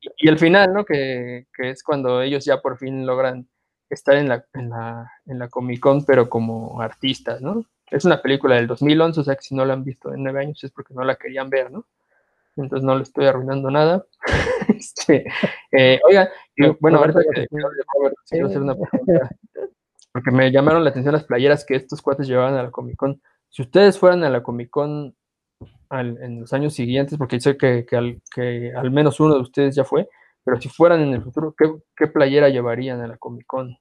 [0.00, 0.84] y, el final, ¿no?
[0.84, 3.48] Que, que, es cuando ellos ya por fin logran
[3.90, 7.64] estar en la, en la, en la Comic Con, pero como artistas, ¿no?
[7.90, 10.40] Es una película del 2011, o sea que si no la han visto en nueve
[10.40, 11.86] años es porque no la querían ver, ¿no?
[12.56, 14.06] Entonces no le estoy arruinando nada.
[14.68, 15.24] este,
[15.72, 16.30] eh, oiga,
[16.80, 17.46] bueno, ahorita que
[18.28, 19.30] quiero hacer una pregunta,
[20.12, 23.20] porque me llamaron la atención las playeras que estos cuates llevaban a la Comic Con.
[23.48, 25.14] Si ustedes fueran a la Comic Con
[25.90, 29.74] en los años siguientes, porque sé que, que, al, que al menos uno de ustedes
[29.74, 30.08] ya fue,
[30.44, 33.76] pero si fueran en el futuro, ¿qué, qué playera llevarían a la Comic Con?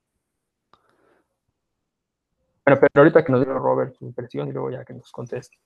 [2.65, 5.57] Bueno, pero ahorita que nos diga Robert su impresión y luego ya que nos conteste.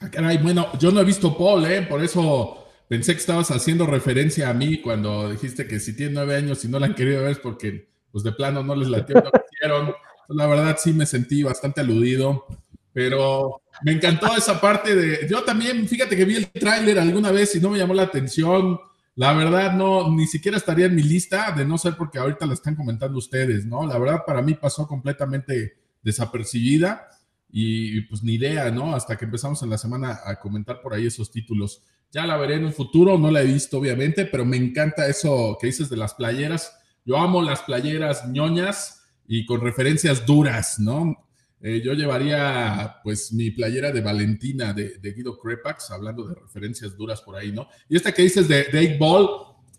[0.00, 1.82] Ah, caray, bueno, yo no he visto Paul, ¿eh?
[1.82, 6.36] Por eso pensé que estabas haciendo referencia a mí cuando dijiste que si tiene nueve
[6.36, 8.98] años y no la han querido ver es porque, pues de plano no les la
[8.98, 9.94] no hicieron.
[10.28, 12.46] La verdad sí me sentí bastante aludido,
[12.92, 15.28] pero me encantó esa parte de...
[15.28, 18.78] Yo también, fíjate que vi el tráiler alguna vez y no me llamó la atención.
[19.14, 22.54] La verdad, no, ni siquiera estaría en mi lista, de no ser porque ahorita la
[22.54, 23.86] están comentando ustedes, ¿no?
[23.86, 27.08] La verdad, para mí pasó completamente desapercibida
[27.50, 28.94] y, pues ni idea, ¿no?
[28.94, 31.82] Hasta que empezamos en la semana a comentar por ahí esos títulos.
[32.10, 35.58] Ya la veré en un futuro, no la he visto obviamente, pero me encanta eso
[35.60, 36.74] que dices de las playeras.
[37.04, 41.28] Yo amo las playeras ñoñas y con referencias duras, ¿no?
[41.60, 47.20] Eh, yo llevaría pues mi playera de Valentina de, Guido Crepax, hablando de referencias duras
[47.20, 47.68] por ahí, ¿no?
[47.88, 49.28] Y esta que dices de, Dave Ball,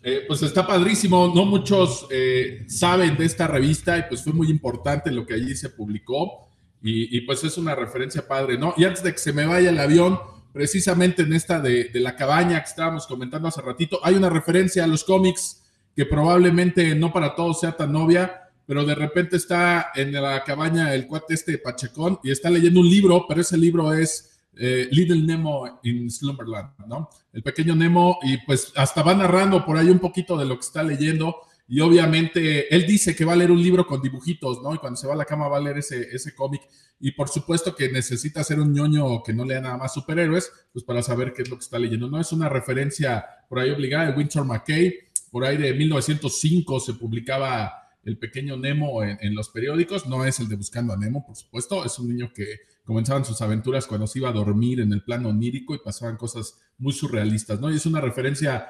[0.02, 4.50] eh, pues está padrísimo, no muchos eh, saben de esta revista y pues fue muy
[4.50, 6.48] importante lo que allí se publicó
[6.82, 8.72] y, pues es una referencia padre, ¿no?
[8.76, 10.18] Y antes de que se me vaya el avión,
[10.52, 14.86] precisamente en esta de, la cabaña que estábamos comentando hace ratito, hay una referencia a
[14.86, 15.62] los cómics
[15.94, 20.94] que probablemente no para todos sea tan novia, pero de repente está en la cabaña
[20.94, 25.22] el cuate este Pachecón y está leyendo un libro, pero ese libro es eh, Little
[25.22, 27.08] Nemo in Slumberland, ¿no?
[27.32, 30.66] El pequeño Nemo y pues hasta va narrando por ahí un poquito de lo que
[30.66, 31.36] está leyendo
[31.68, 34.74] y obviamente él dice que va a leer un libro con dibujitos, ¿no?
[34.74, 36.62] Y cuando se va a la cama va a leer ese, ese cómic
[37.00, 40.84] y por supuesto que necesita ser un ñoño que no lea nada más superhéroes, pues
[40.84, 42.20] para saber qué es lo que está leyendo, ¿no?
[42.20, 44.94] Es una referencia por ahí obligada de Winter McKay,
[45.30, 50.06] por ahí de 1905 se publicaba el pequeño Nemo en, los periódicos.
[50.06, 51.84] No es el de Buscando a Nemo, por supuesto.
[51.84, 55.28] Es un niño que comenzaban sus aventuras cuando se iba a dormir en el plano
[55.28, 57.70] onírico y pasaban cosas muy surrealistas, ¿no?
[57.70, 58.66] Y es una referencia,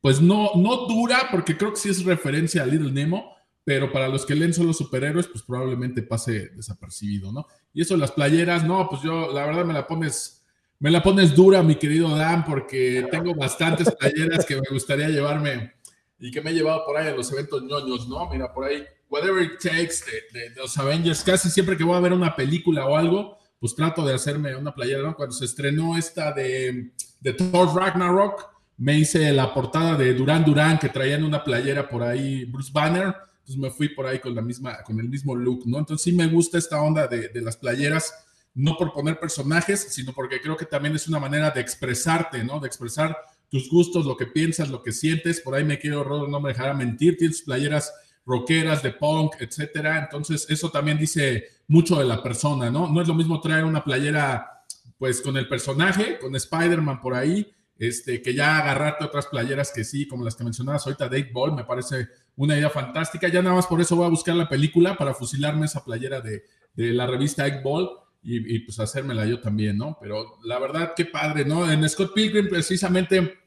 [0.00, 3.34] pues no, no dura, porque creo que sí es referencia a Little Nemo,
[3.64, 7.46] pero para los que leen solo superhéroes, pues probablemente pase desapercibido, ¿no?
[7.76, 10.32] Y eso de las playeras, no, pues yo, la verdad me la pones...
[10.78, 15.72] Me la pones dura, mi querido Dan, porque tengo bastantes playeras que me gustaría llevarme
[16.18, 18.28] y que me he llevado por ahí a los eventos ñoños, ¿no?
[18.30, 19.96] Mira, por ahí, Whatever It Takes
[20.32, 24.04] de, los Avengers, casi siempre que voy a ver una película o algo, pues trato
[24.04, 25.14] de hacerme una playera, ¿no?
[25.14, 30.78] Cuando se estrenó esta de, de Thor Ragnarok, me hice la portada de Duran Duran
[30.78, 33.14] que traían una playera por ahí, Bruce Banner,
[33.46, 35.78] entonces me fui por ahí con la misma, con el mismo look, ¿no?
[35.78, 38.12] Entonces sí me gusta esta onda de, de las playeras,
[38.54, 42.58] no por poner personajes, sino porque creo que también es una manera de expresarte, ¿no?
[42.58, 43.16] De expresar
[43.48, 45.40] tus gustos, lo que piensas, lo que sientes.
[45.40, 47.92] Por ahí me quiero, Rodo, no me dejará mentir, tienes playeras
[48.24, 50.00] rockeras, de punk, etcétera.
[50.00, 52.90] Entonces, eso también dice mucho de la persona, ¿no?
[52.90, 54.64] No es lo mismo traer una playera,
[54.98, 57.48] pues, con el personaje, con Spider-Man por ahí,
[57.78, 61.54] este, que ya agarrarte otras playeras que sí, como las que mencionabas ahorita, Date Ball,
[61.54, 63.28] me parece una idea fantástica.
[63.28, 66.44] Ya nada más por eso voy a buscar la película para fusilarme esa playera de,
[66.74, 67.88] de la revista Egg Ball
[68.22, 69.96] y, y, pues hacérmela yo también, ¿no?
[70.00, 71.70] Pero la verdad, qué padre, ¿no?
[71.70, 73.38] En Scott Pilgrim precisamente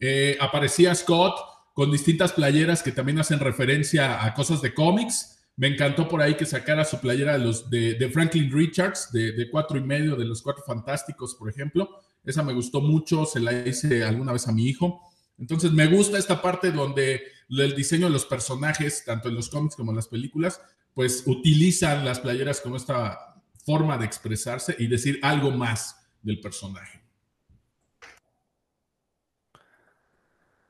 [0.00, 1.38] eh, aparecía Scott
[1.74, 5.46] con distintas playeras que también hacen referencia a cosas de cómics.
[5.56, 9.78] Me encantó por ahí que sacara su playera de, los, de, Franklin Richards, de, cuatro
[9.78, 11.88] y medio, de los cuatro fantásticos, por ejemplo.
[12.24, 15.00] Esa me gustó mucho, se la hice alguna vez a mi hijo.
[15.38, 19.76] Entonces me gusta esta parte donde el diseño de los personajes, tanto en los cómics
[19.76, 20.60] como en las películas,
[20.94, 26.98] pues utilizan las playeras como esta forma de expresarse y decir algo más del personaje.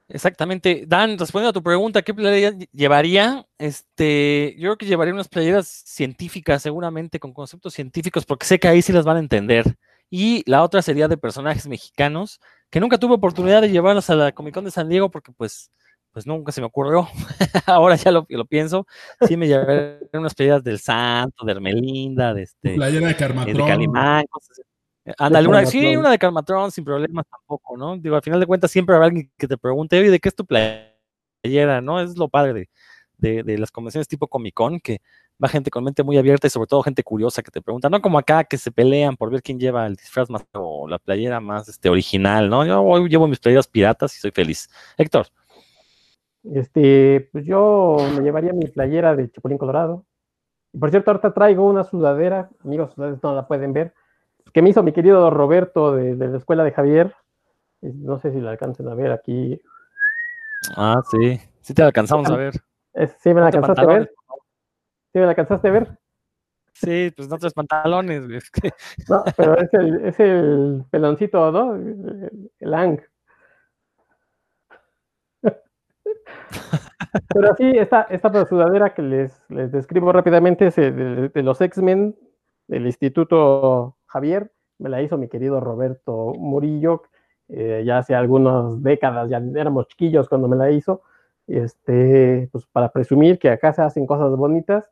[0.08, 0.84] Exactamente.
[0.86, 3.46] Dan, respondiendo a tu pregunta, ¿qué playera llevaría?
[3.58, 8.68] Este, yo creo que llevaría unas playeras científicas, seguramente, con conceptos científicos, porque sé que
[8.68, 9.76] ahí sí las van a entender.
[10.10, 12.40] Y la otra sería de personajes mexicanos,
[12.70, 15.70] que nunca tuve oportunidad de llevarlas a la Comic Con de San Diego, porque pues,
[16.12, 17.08] pues nunca se me ocurrió.
[17.66, 18.86] Ahora ya lo, lo, pienso.
[19.26, 22.74] Sí me llevaré unas playeras del Santo, de Hermelinda, de este.
[22.74, 23.56] Playera de Carmatrón.
[23.56, 24.60] De Calimán, cosas
[25.16, 27.96] Ándale, una, sí, una de Calmatrón sin problemas tampoco, ¿no?
[27.96, 30.34] Digo, al final de cuentas siempre habrá alguien que te pregunte, oye, ¿de qué es
[30.34, 31.80] tu playera?
[31.80, 32.00] ¿No?
[32.00, 32.68] Es lo padre de,
[33.16, 35.00] de, de las convenciones tipo Comic Con, que
[35.42, 38.00] va gente con mente muy abierta y sobre todo gente curiosa que te pregunta, no
[38.00, 41.40] como acá que se pelean por ver quién lleva el disfraz más o la playera
[41.40, 42.66] más este, original, ¿no?
[42.66, 44.68] Yo hoy llevo mis playeras piratas y soy feliz.
[44.96, 45.26] Héctor.
[46.44, 50.04] Este, pues yo me llevaría mi playera de Chapulín Colorado.
[50.72, 53.94] Y por cierto, ahorita traigo una sudadera, amigos, ustedes no la pueden ver,
[54.52, 57.14] que me hizo mi querido Roberto de, de, la escuela de Javier.
[57.80, 59.60] No sé si la alcancen a ver aquí.
[60.76, 62.54] Ah, sí, sí te alcanzamos a ver.
[62.92, 64.12] Es, sí, me la alcanzaste a ver.
[65.12, 65.98] ¿Sí me la alcanzaste a ver?
[66.72, 68.24] Sí, pues no tres pantalones.
[69.08, 71.74] No, pero es el, es el peloncito, ¿no?
[71.74, 73.00] El, el Ang.
[77.34, 82.16] Pero sí, esta, esta sudadera que les, les describo rápidamente es de, de los X-Men
[82.66, 87.02] del Instituto Javier, me la hizo mi querido Roberto Murillo,
[87.48, 91.02] eh, ya hace algunas décadas, ya éramos chiquillos cuando me la hizo,
[91.46, 94.90] este, pues para presumir que acá se hacen cosas bonitas,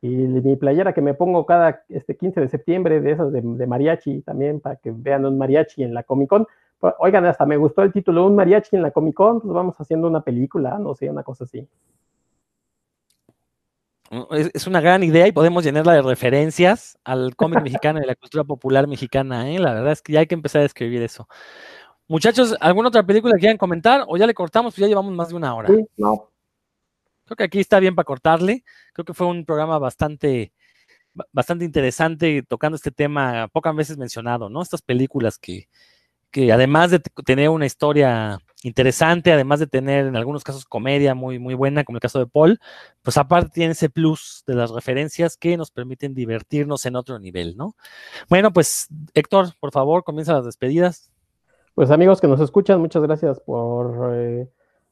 [0.00, 3.66] y mi playera que me pongo cada este 15 de septiembre, de esas de, de
[3.66, 6.46] mariachi también, para que vean un mariachi en la Comic Con,
[7.00, 10.06] oigan, hasta me gustó el título, un mariachi en la Comic Con, pues vamos haciendo
[10.06, 11.66] una película, no sé, una cosa así.
[14.30, 18.14] Es, es, una gran idea y podemos llenarla de referencias al cómic mexicano y la
[18.14, 19.50] cultura popular mexicana.
[19.50, 19.58] ¿eh?
[19.58, 21.28] La verdad es que ya hay que empezar a escribir eso.
[22.06, 24.04] Muchachos, ¿alguna otra película que quieran comentar?
[24.08, 24.72] ¿O ya le cortamos?
[24.72, 25.68] Pues ya llevamos más de una hora.
[25.68, 26.30] Sí, no.
[27.28, 28.64] Creo que aquí está bien para cortarle.
[28.94, 30.54] Creo que fue un programa bastante,
[31.30, 34.62] bastante interesante tocando este tema pocas veces mencionado, ¿no?
[34.62, 35.68] Estas películas que,
[36.30, 41.38] que además de tener una historia interesante, además de tener en algunos casos comedia muy,
[41.38, 42.58] muy buena, como el caso de Paul,
[43.02, 47.58] pues aparte tiene ese plus de las referencias que nos permiten divertirnos en otro nivel,
[47.58, 47.74] ¿no?
[48.30, 51.12] Bueno, pues Héctor, por favor, comienza las despedidas.
[51.74, 54.48] Pues amigos que nos escuchan, muchas gracias por eh,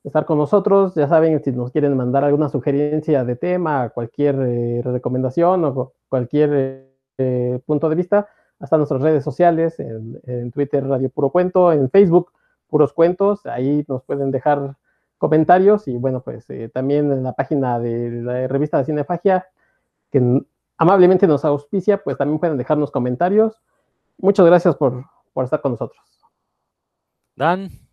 [0.06, 0.94] estar con nosotros.
[0.94, 6.88] Ya saben, si nos quieren mandar alguna sugerencia de tema, cualquier eh, recomendación o cualquier
[7.18, 8.28] eh, punto de vista,
[8.58, 12.32] hasta nuestras redes sociales, en, Twitter Radio Puro Cuento, en Facebook
[12.68, 14.76] puros cuentos, ahí nos pueden dejar
[15.18, 19.46] comentarios y bueno, pues eh, también en la página de la revista de Cinefagia,
[20.10, 20.42] que
[20.76, 23.60] amablemente nos auspicia, pues también pueden dejarnos comentarios.
[24.18, 26.02] Muchas gracias por, por estar con nosotros.
[27.36, 27.85] Dan.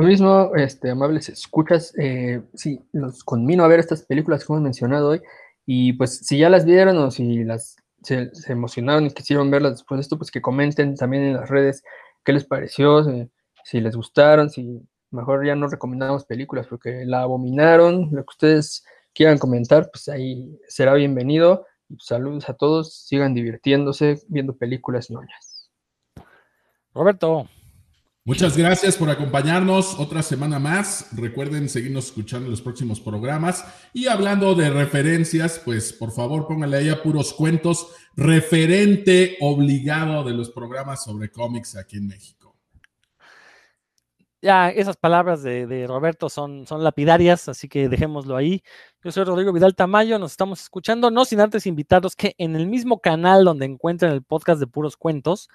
[0.00, 4.62] Lo mismo, este, amables escuchas, eh, sí, los conmino a ver estas películas que hemos
[4.62, 5.20] mencionado hoy
[5.66, 9.98] y pues si ya las vieron o si las se, emocionaron y quisieron verlas después
[9.98, 11.82] de esto, pues que comenten también en las redes
[12.24, 13.30] qué les pareció, si,
[13.62, 18.82] si, les gustaron, si mejor ya no recomendamos películas porque la abominaron, lo que ustedes
[19.12, 21.66] quieran comentar, pues ahí será bienvenido.
[21.98, 25.70] Saludos a todos, sigan divirtiéndose viendo películas ñoñas.
[26.94, 27.50] Roberto.
[28.26, 31.08] Muchas gracias por acompañarnos otra semana más.
[31.16, 33.64] Recuerden seguirnos escuchando en los próximos programas.
[33.94, 40.34] Y hablando de referencias, pues por favor pónganle ahí a puros cuentos, referente obligado de
[40.34, 42.54] los programas sobre cómics aquí en México.
[44.42, 48.62] Ya, esas palabras de, Roberto son, son lapidarias, así que dejémoslo ahí.
[49.02, 52.66] Yo soy Rodrigo Vidal Tamayo, nos estamos escuchando, no sin antes invitarlos que en el
[52.66, 55.48] mismo canal donde encuentran el podcast de puros cuentos,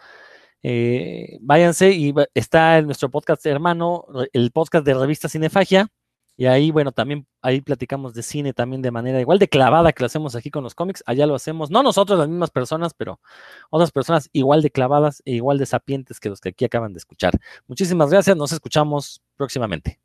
[0.67, 5.89] eh, váyanse y está en nuestro podcast hermano, el podcast de revista Cinefagia.
[6.37, 10.01] Y ahí, bueno, también ahí platicamos de cine también de manera igual de clavada que
[10.01, 11.03] lo hacemos aquí con los cómics.
[11.05, 13.19] Allá lo hacemos, no nosotros las mismas personas, pero
[13.69, 16.97] otras personas igual de clavadas e igual de sapientes que los que aquí acaban de
[16.97, 17.39] escuchar.
[17.67, 20.04] Muchísimas gracias, nos escuchamos próximamente.